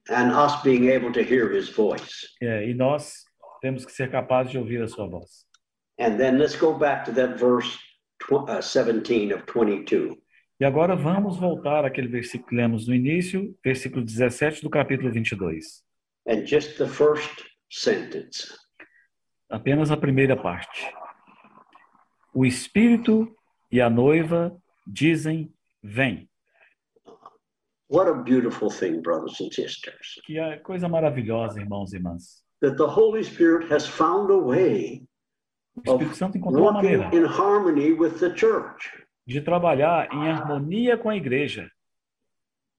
And 0.09 0.31
us 0.33 0.61
being 0.63 0.89
able 0.89 1.13
to 1.13 1.21
hear 1.21 1.49
his 1.49 1.69
voice. 1.69 2.27
É, 2.41 2.67
e 2.67 2.73
nós 2.73 3.23
temos 3.61 3.85
que 3.85 3.91
ser 3.93 4.11
capazes 4.11 4.51
de 4.51 4.57
ouvir 4.57 4.81
a 4.81 4.87
sua 4.87 5.07
voz. 5.07 5.45
And 5.97 6.17
then 6.17 6.37
let's 6.37 6.55
go 6.55 6.73
back 6.73 7.05
to 7.05 7.13
that 7.13 7.37
verse 7.37 7.77
tw- 8.19 8.49
uh, 8.49 8.61
17 8.61 9.31
of 9.33 9.45
22. 9.45 10.20
E 10.61 10.63
agora 10.63 10.95
vamos 10.95 11.39
voltar 11.39 11.85
àquele 11.85 12.07
versículo 12.07 12.49
que 12.49 12.55
lemos 12.55 12.87
no 12.87 12.93
início, 12.93 13.57
versículo 13.65 14.05
17 14.05 14.61
do 14.61 14.69
capítulo 14.69 15.11
22. 15.11 15.83
And 16.27 16.45
just 16.45 16.77
the 16.77 16.85
first 16.85 17.47
sentence. 17.67 18.53
Apenas 19.49 19.89
a 19.89 19.97
primeira 19.97 20.39
parte. 20.39 20.87
O 22.31 22.45
Espírito 22.45 23.35
e 23.71 23.81
a 23.81 23.89
noiva 23.89 24.55
dizem: 24.85 25.51
Vem. 25.81 26.29
What 27.89 28.07
a 28.07 28.13
beautiful 28.13 28.69
thing, 28.69 29.01
brothers 29.01 29.41
and 29.41 29.49
sisters, 29.51 30.21
Que 30.23 30.37
é 30.37 30.57
coisa 30.59 30.87
maravilhosa, 30.87 31.59
irmãos 31.59 31.91
e 31.91 31.95
irmãs. 31.95 32.43
that 32.61 32.77
the 32.77 32.85
Holy 32.85 33.23
Spirit 33.23 33.73
has 33.73 33.87
found 33.87 34.31
a 34.31 34.37
way 34.37 35.07
O 35.75 35.81
Espírito 35.89 36.15
Santo 36.15 36.37
encontrou 36.37 36.65
uma 36.65 36.73
maneira 36.73 37.09
in 37.15 37.25
harmony 37.25 37.93
with 37.93 38.19
the 38.19 38.29
church 38.35 38.91
de 39.31 39.41
trabalhar 39.41 40.11
em 40.13 40.27
harmonia 40.29 40.97
com 40.97 41.09
a 41.09 41.15
igreja, 41.15 41.69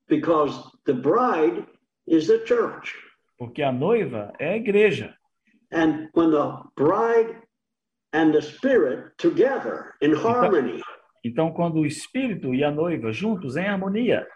because 0.09 0.55
the 0.85 0.93
bride 0.93 1.65
is 2.07 2.27
the 2.27 2.45
church. 2.47 2.95
porque 3.39 3.63
a 3.63 3.73
noiva 3.73 4.33
é 4.39 4.51
a 4.53 4.57
igreja. 4.57 5.17
And 5.73 6.09
when 6.15 6.31
the 6.31 6.63
bride 6.77 7.37
and 8.13 8.33
the 8.33 8.43
spirit 8.43 9.13
together 9.17 9.95
in 10.01 10.15
harmony, 10.15 10.83
Então, 11.25 11.53
quando 11.53 11.79
o 11.81 11.87
Espírito 11.87 12.53
e 12.53 12.65
a 12.65 12.71
noiva 12.71 13.13
juntos 13.13 13.57
em 13.57 13.65
harmonia, 13.67 14.27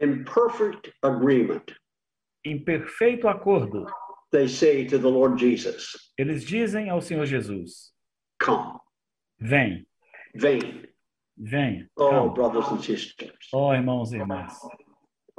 in 0.00 0.24
perfect 0.24 0.90
agreement, 1.02 1.62
em 2.44 2.58
perfeito 2.64 3.28
acordo, 3.28 3.84
they 4.32 4.48
say 4.48 4.86
to 4.86 4.98
the 4.98 5.06
Lord 5.08 5.38
Jesus, 5.38 6.12
eles 6.16 6.42
dizem 6.44 6.88
ao 6.88 7.00
Senhor 7.02 7.26
Jesus: 7.26 7.92
Come, 8.42 8.78
Vem, 9.38 9.86
vain. 10.34 10.88
Venha. 11.40 11.88
Oh, 11.96 12.10
Calma. 12.10 12.34
brothers 12.34 12.68
and 12.70 12.80
sisters, 12.82 13.32
Oh, 13.52 13.72
irmãos 13.72 14.12
e 14.12 14.16
irmãs, 14.16 14.58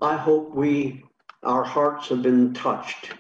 I 0.02 0.16
hope 0.16 0.58
we, 0.58 1.04
our 1.44 1.64
hearts 1.64 2.10
have 2.12 2.22
been 2.22 2.54
touched 2.54 3.14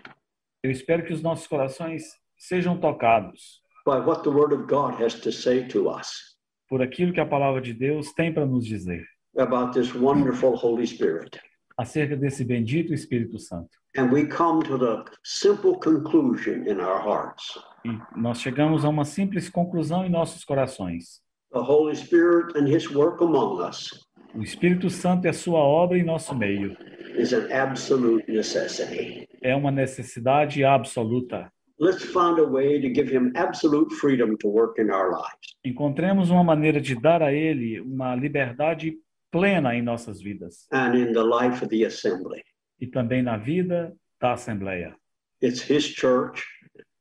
eu 0.63 0.69
espero 0.71 1.03
que 1.05 1.13
os 1.13 1.21
nossos 1.23 1.47
corações 1.47 2.03
sejam 2.38 2.77
tocados 2.79 3.61
by 3.86 3.97
what 3.99 4.23
the 4.23 4.29
Word 4.29 4.53
of 4.53 4.65
God 4.67 5.01
has 5.01 5.15
to 5.21 5.32
say 5.32 5.67
to 5.67 5.89
us 5.89 6.38
por 6.69 6.82
aquilo 6.82 7.11
que 7.13 7.19
a 7.19 7.25
palavra 7.25 7.61
de 7.61 7.73
Deus 7.73 8.11
tem 8.13 8.34
para 8.34 8.45
nos 8.45 8.65
dizer 8.65 9.03
about 9.38 9.73
this 9.73 9.93
wonderful 9.95 10.55
Holy 10.55 10.86
Spirit. 10.86 11.39
acerca 11.77 12.15
desse 12.15 12.43
bendito 12.43 12.93
Espírito 12.93 13.39
Santo. 13.39 13.69
And 13.97 14.11
we 14.11 14.25
come 14.27 14.63
to 14.63 14.77
the 14.77 15.03
simple 15.23 15.79
conclusion 15.79 16.67
in 16.67 16.79
our 16.79 17.01
hearts. 17.01 17.57
E 17.84 17.89
nós 18.15 18.39
chegamos 18.39 18.86
a 18.86 18.89
uma 18.89 19.03
simples 19.03 19.49
conclusão 19.49 20.05
em 20.05 20.09
nossos 20.09 20.45
corações. 20.45 21.21
The 21.53 21.59
Holy 21.61 21.95
Spirit 21.95 22.55
and 22.57 22.67
His 22.67 22.89
work 22.89 23.21
among 23.21 23.61
us 23.61 23.89
O 24.33 24.41
Espírito 24.41 24.89
Santo 24.89 25.25
e 25.27 25.29
a 25.29 25.33
sua 25.33 25.59
obra 25.59 25.97
em 25.97 26.03
nosso 26.03 26.33
meio 26.35 26.75
is 27.17 27.33
an 27.33 27.51
absolute 27.51 28.23
necessity. 28.31 29.27
é 29.43 29.53
uma 29.55 29.71
necessidade 29.71 30.63
absoluta. 30.63 31.51
Let's 31.79 32.03
find 32.03 32.39
a 32.39 32.45
way 32.45 32.79
to 32.79 32.87
give 32.93 33.09
Him 33.13 33.33
absolute 33.35 33.93
freedom 33.95 34.37
to 34.37 34.47
work 34.47 34.79
in 34.79 34.89
our 34.91 35.09
lives. 35.11 35.57
Encontremos 35.65 36.29
uma 36.29 36.43
maneira 36.43 36.79
de 36.79 36.95
dar 36.95 37.21
a 37.21 37.33
ele 37.33 37.81
uma 37.81 38.15
liberdade 38.15 38.93
plena 39.31 39.75
em 39.75 39.81
nossas 39.81 40.21
vidas 40.21 40.67
and 40.71 40.95
in 40.95 41.11
the 41.11 41.23
life 41.23 41.63
of 41.63 41.67
the 41.67 41.85
assembly. 41.85 42.41
e 42.79 42.87
também 42.87 43.21
na 43.21 43.35
vida 43.37 43.93
da 44.19 44.33
Assembleia. 44.33 44.95
It's 45.43 45.69
his 45.69 45.83
church, 45.83 46.43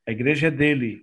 A 0.08 0.10
igreja 0.12 0.48
é 0.48 0.50
dele 0.50 1.02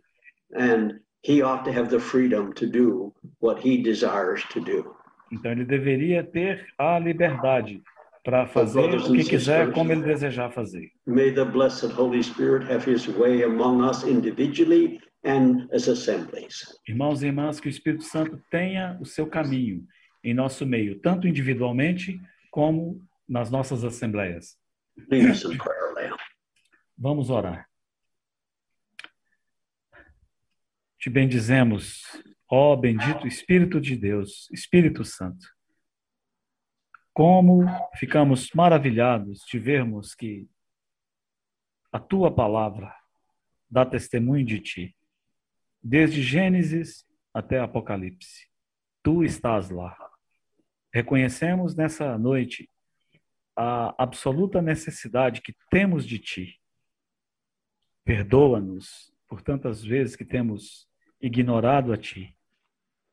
and 0.54 1.00
he 1.28 1.42
ought 1.42 1.66
to 1.66 1.72
have 1.72 1.90
the 1.90 2.00
freedom 2.00 2.54
to 2.54 2.66
do 2.66 3.14
what 3.40 3.60
he 3.60 3.82
desires 3.82 4.44
to 4.52 4.62
do. 4.62 4.96
Então 5.32 5.52
ele 5.52 5.66
deveria 5.66 6.24
ter 6.24 6.66
a 6.78 6.98
liberdade 6.98 7.84
para 8.24 8.48
fazer 8.48 8.96
o 8.96 9.14
que 9.14 9.24
quiser, 9.24 9.72
como 9.74 9.92
ele 9.92 10.04
desejar 10.04 10.52
fazer. 10.52 10.90
May 11.06 11.34
the 11.34 11.44
blessed 11.44 11.92
Holy 11.92 12.24
Spirit 12.24 12.70
have 12.72 12.90
his 12.90 13.08
way 13.08 13.44
among 13.44 13.84
us 13.84 14.04
individually 14.04 15.00
and 15.26 15.68
as 15.74 15.88
assemblies. 15.88 16.78
Irmãos 16.88 17.22
e 17.22 17.28
irmãs, 17.28 17.60
que 17.60 17.68
o 17.68 17.70
Espírito 17.70 18.04
Santo 18.04 18.42
tenha 18.50 18.98
o 19.02 19.06
seu 19.06 19.28
caminho 19.28 19.86
em 20.24 20.34
nosso 20.34 20.66
meio, 20.66 21.00
tanto 21.00 21.28
individualmente 21.28 22.20
como 22.52 23.02
nas 23.28 23.52
nossas 23.52 23.84
assembleias. 23.84 24.58
Vamos 26.98 27.30
orar. 27.30 27.68
Te 31.08 31.12
bendizemos, 31.12 32.04
ó 32.50 32.76
bendito 32.76 33.26
Espírito 33.26 33.80
de 33.80 33.96
Deus, 33.96 34.52
Espírito 34.52 35.06
Santo. 35.06 35.48
Como 37.14 37.64
ficamos 37.96 38.52
maravilhados 38.52 39.46
de 39.50 39.58
vermos 39.58 40.14
que 40.14 40.50
a 41.94 41.98
tua 41.98 42.30
palavra 42.30 42.94
dá 43.70 43.86
testemunho 43.86 44.46
de 44.46 44.60
ti, 44.60 44.98
desde 45.82 46.22
Gênesis 46.22 47.08
até 47.34 47.58
Apocalipse. 47.58 48.50
Tu 49.02 49.24
estás 49.24 49.70
lá. 49.70 49.98
Reconhecemos 50.94 51.74
nessa 51.74 52.18
noite 52.18 52.70
a 53.56 53.96
absoluta 53.98 54.62
necessidade 54.62 55.40
que 55.40 55.56
temos 55.72 56.06
de 56.06 56.20
ti. 56.20 56.62
Perdoa-nos 58.04 59.10
por 59.26 59.42
tantas 59.42 59.82
vezes 59.82 60.14
que 60.14 60.26
temos 60.26 60.87
ignorado 61.22 61.92
a 61.92 61.98
ti 61.98 62.36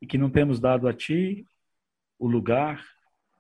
e 0.01 0.07
que 0.07 0.19
não 0.19 0.31
temos 0.31 0.61
dado 0.61 0.87
a 0.87 0.93
ti 0.93 1.47
o 2.19 2.27
lugar 2.27 2.85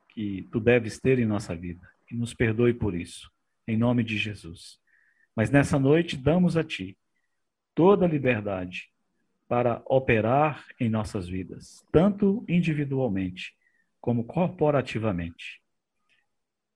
que 0.08 0.48
tu 0.50 0.60
deves 0.60 1.00
ter 1.00 1.18
em 1.18 1.26
nossa 1.26 1.54
vida. 1.54 1.88
E 2.10 2.14
nos 2.14 2.32
perdoe 2.32 2.72
por 2.72 2.94
isso, 2.94 3.30
em 3.66 3.76
nome 3.76 4.04
de 4.04 4.16
Jesus. 4.16 4.78
Mas 5.34 5.50
nessa 5.50 5.78
noite 5.78 6.16
damos 6.16 6.56
a 6.56 6.62
ti 6.62 6.96
toda 7.74 8.06
a 8.06 8.08
liberdade 8.08 8.90
para 9.48 9.82
operar 9.86 10.64
em 10.80 10.88
nossas 10.88 11.28
vidas, 11.28 11.84
tanto 11.92 12.44
individualmente 12.48 13.54
como 14.00 14.24
corporativamente. 14.24 15.62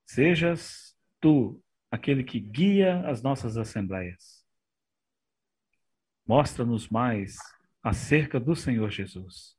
Sejas 0.07 0.97
tu 1.21 1.63
aquele 1.91 2.25
que 2.25 2.41
guia 2.41 3.07
as 3.09 3.23
nossas 3.23 3.57
assembleias. 3.57 4.45
Mostra-nos 6.27 6.89
mais 6.89 7.37
acerca 7.89 8.39
do 8.39 8.55
Senhor 8.55 8.91
Jesus, 8.91 9.57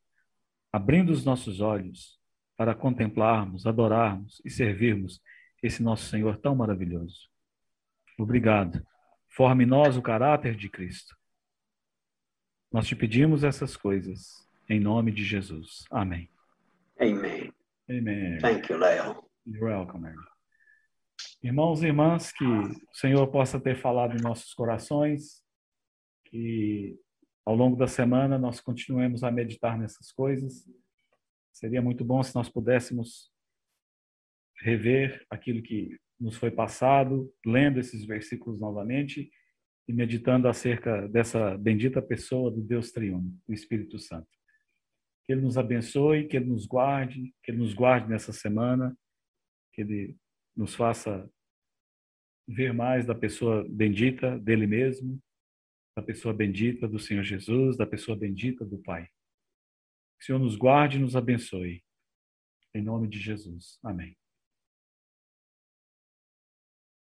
abrindo 0.72 1.12
os 1.12 1.26
nossos 1.26 1.62
olhos 1.62 2.20
para 2.56 2.76
contemplarmos, 2.76 3.66
adorarmos 3.66 4.40
e 4.46 4.52
servirmos 4.52 5.20
esse 5.64 5.82
nosso 5.82 6.06
Senhor 6.06 6.38
tão 6.38 6.56
maravilhoso. 6.56 7.28
Obrigado. 8.20 8.86
Forme 9.30 9.64
em 9.64 9.68
nós 9.68 9.98
o 9.98 10.02
caráter 10.02 10.56
de 10.56 10.70
Cristo. 10.70 11.18
Nós 12.72 12.88
te 12.88 12.96
pedimos 12.96 13.44
essas 13.44 13.76
coisas 13.76 14.48
em 14.70 14.80
nome 14.80 15.12
de 15.12 15.24
Jesus. 15.24 15.86
Amém. 15.90 16.30
Amen. 17.02 17.52
Amen. 17.90 18.38
Thank 18.42 18.72
you, 18.72 18.78
Leo. 18.78 19.24
You're 19.44 19.66
welcome, 19.66 20.04
Mary. 20.04 20.18
Irmãos 21.42 21.82
e 21.82 21.88
irmãs, 21.88 22.32
que 22.32 22.46
o 22.46 22.76
Senhor 22.94 23.26
possa 23.32 23.60
ter 23.60 23.76
falado 23.76 24.16
em 24.16 24.22
nossos 24.22 24.54
corações, 24.54 25.44
que 26.26 26.96
ao 27.50 27.56
longo 27.56 27.76
da 27.76 27.88
semana 27.88 28.38
nós 28.38 28.62
continuemos 28.62 29.24
a 29.24 29.32
meditar 29.32 29.76
nessas 29.76 30.12
coisas. 30.12 30.70
Seria 31.52 31.82
muito 31.82 32.06
bom 32.06 32.22
se 32.22 32.36
nós 32.36 32.48
pudéssemos 32.48 33.32
rever 34.62 35.26
aquilo 35.32 35.64
que 35.64 35.98
nos 36.20 36.36
foi 36.36 36.52
passado, 36.52 37.34
lendo 37.44 37.80
esses 37.80 38.06
versículos 38.06 38.60
novamente 38.60 39.32
e 39.88 39.94
meditando 39.94 40.48
acerca 40.48 41.08
dessa 41.08 41.58
bendita 41.58 42.04
pessoa 42.04 42.52
do 42.52 42.62
Deus 42.62 42.92
triuno, 42.92 43.36
o 43.48 43.52
Espírito 43.52 43.98
Santo. 43.98 44.30
Que 45.26 45.34
Ele 45.34 45.42
nos 45.42 45.58
abençoe, 45.58 46.28
que 46.28 46.38
Ele 46.38 46.52
nos 46.52 46.68
guarde, 46.68 47.34
que 47.44 47.50
Ele 47.50 47.58
nos 47.58 47.74
guarde 47.74 48.08
nessa 48.08 48.32
semana, 48.32 48.96
que 49.74 49.82
Ele 49.82 50.16
nos 50.56 50.76
faça 50.76 51.28
ver 52.48 52.76
mais 52.76 53.08
da 53.08 53.16
pessoa 53.16 53.66
bendita 53.68 54.38
dele 54.38 54.68
mesmo, 54.68 55.20
da 56.00 56.06
pessoa 56.06 56.34
bendita 56.34 56.88
do 56.88 56.98
Senhor 56.98 57.24
Jesus, 57.24 57.76
da 57.76 57.86
pessoa 57.86 58.18
bendita 58.18 58.66
do 58.66 58.78
Pai. 58.78 59.06
Que 60.18 60.24
o 60.24 60.26
Senhor 60.26 60.40
nos 60.40 60.56
guarde 60.56 60.98
e 60.98 61.02
nos 61.02 61.16
abençoe. 61.16 61.84
Em 62.74 62.82
nome 62.82 63.08
de 63.08 63.20
Jesus. 63.20 63.78
Amém. 63.84 64.19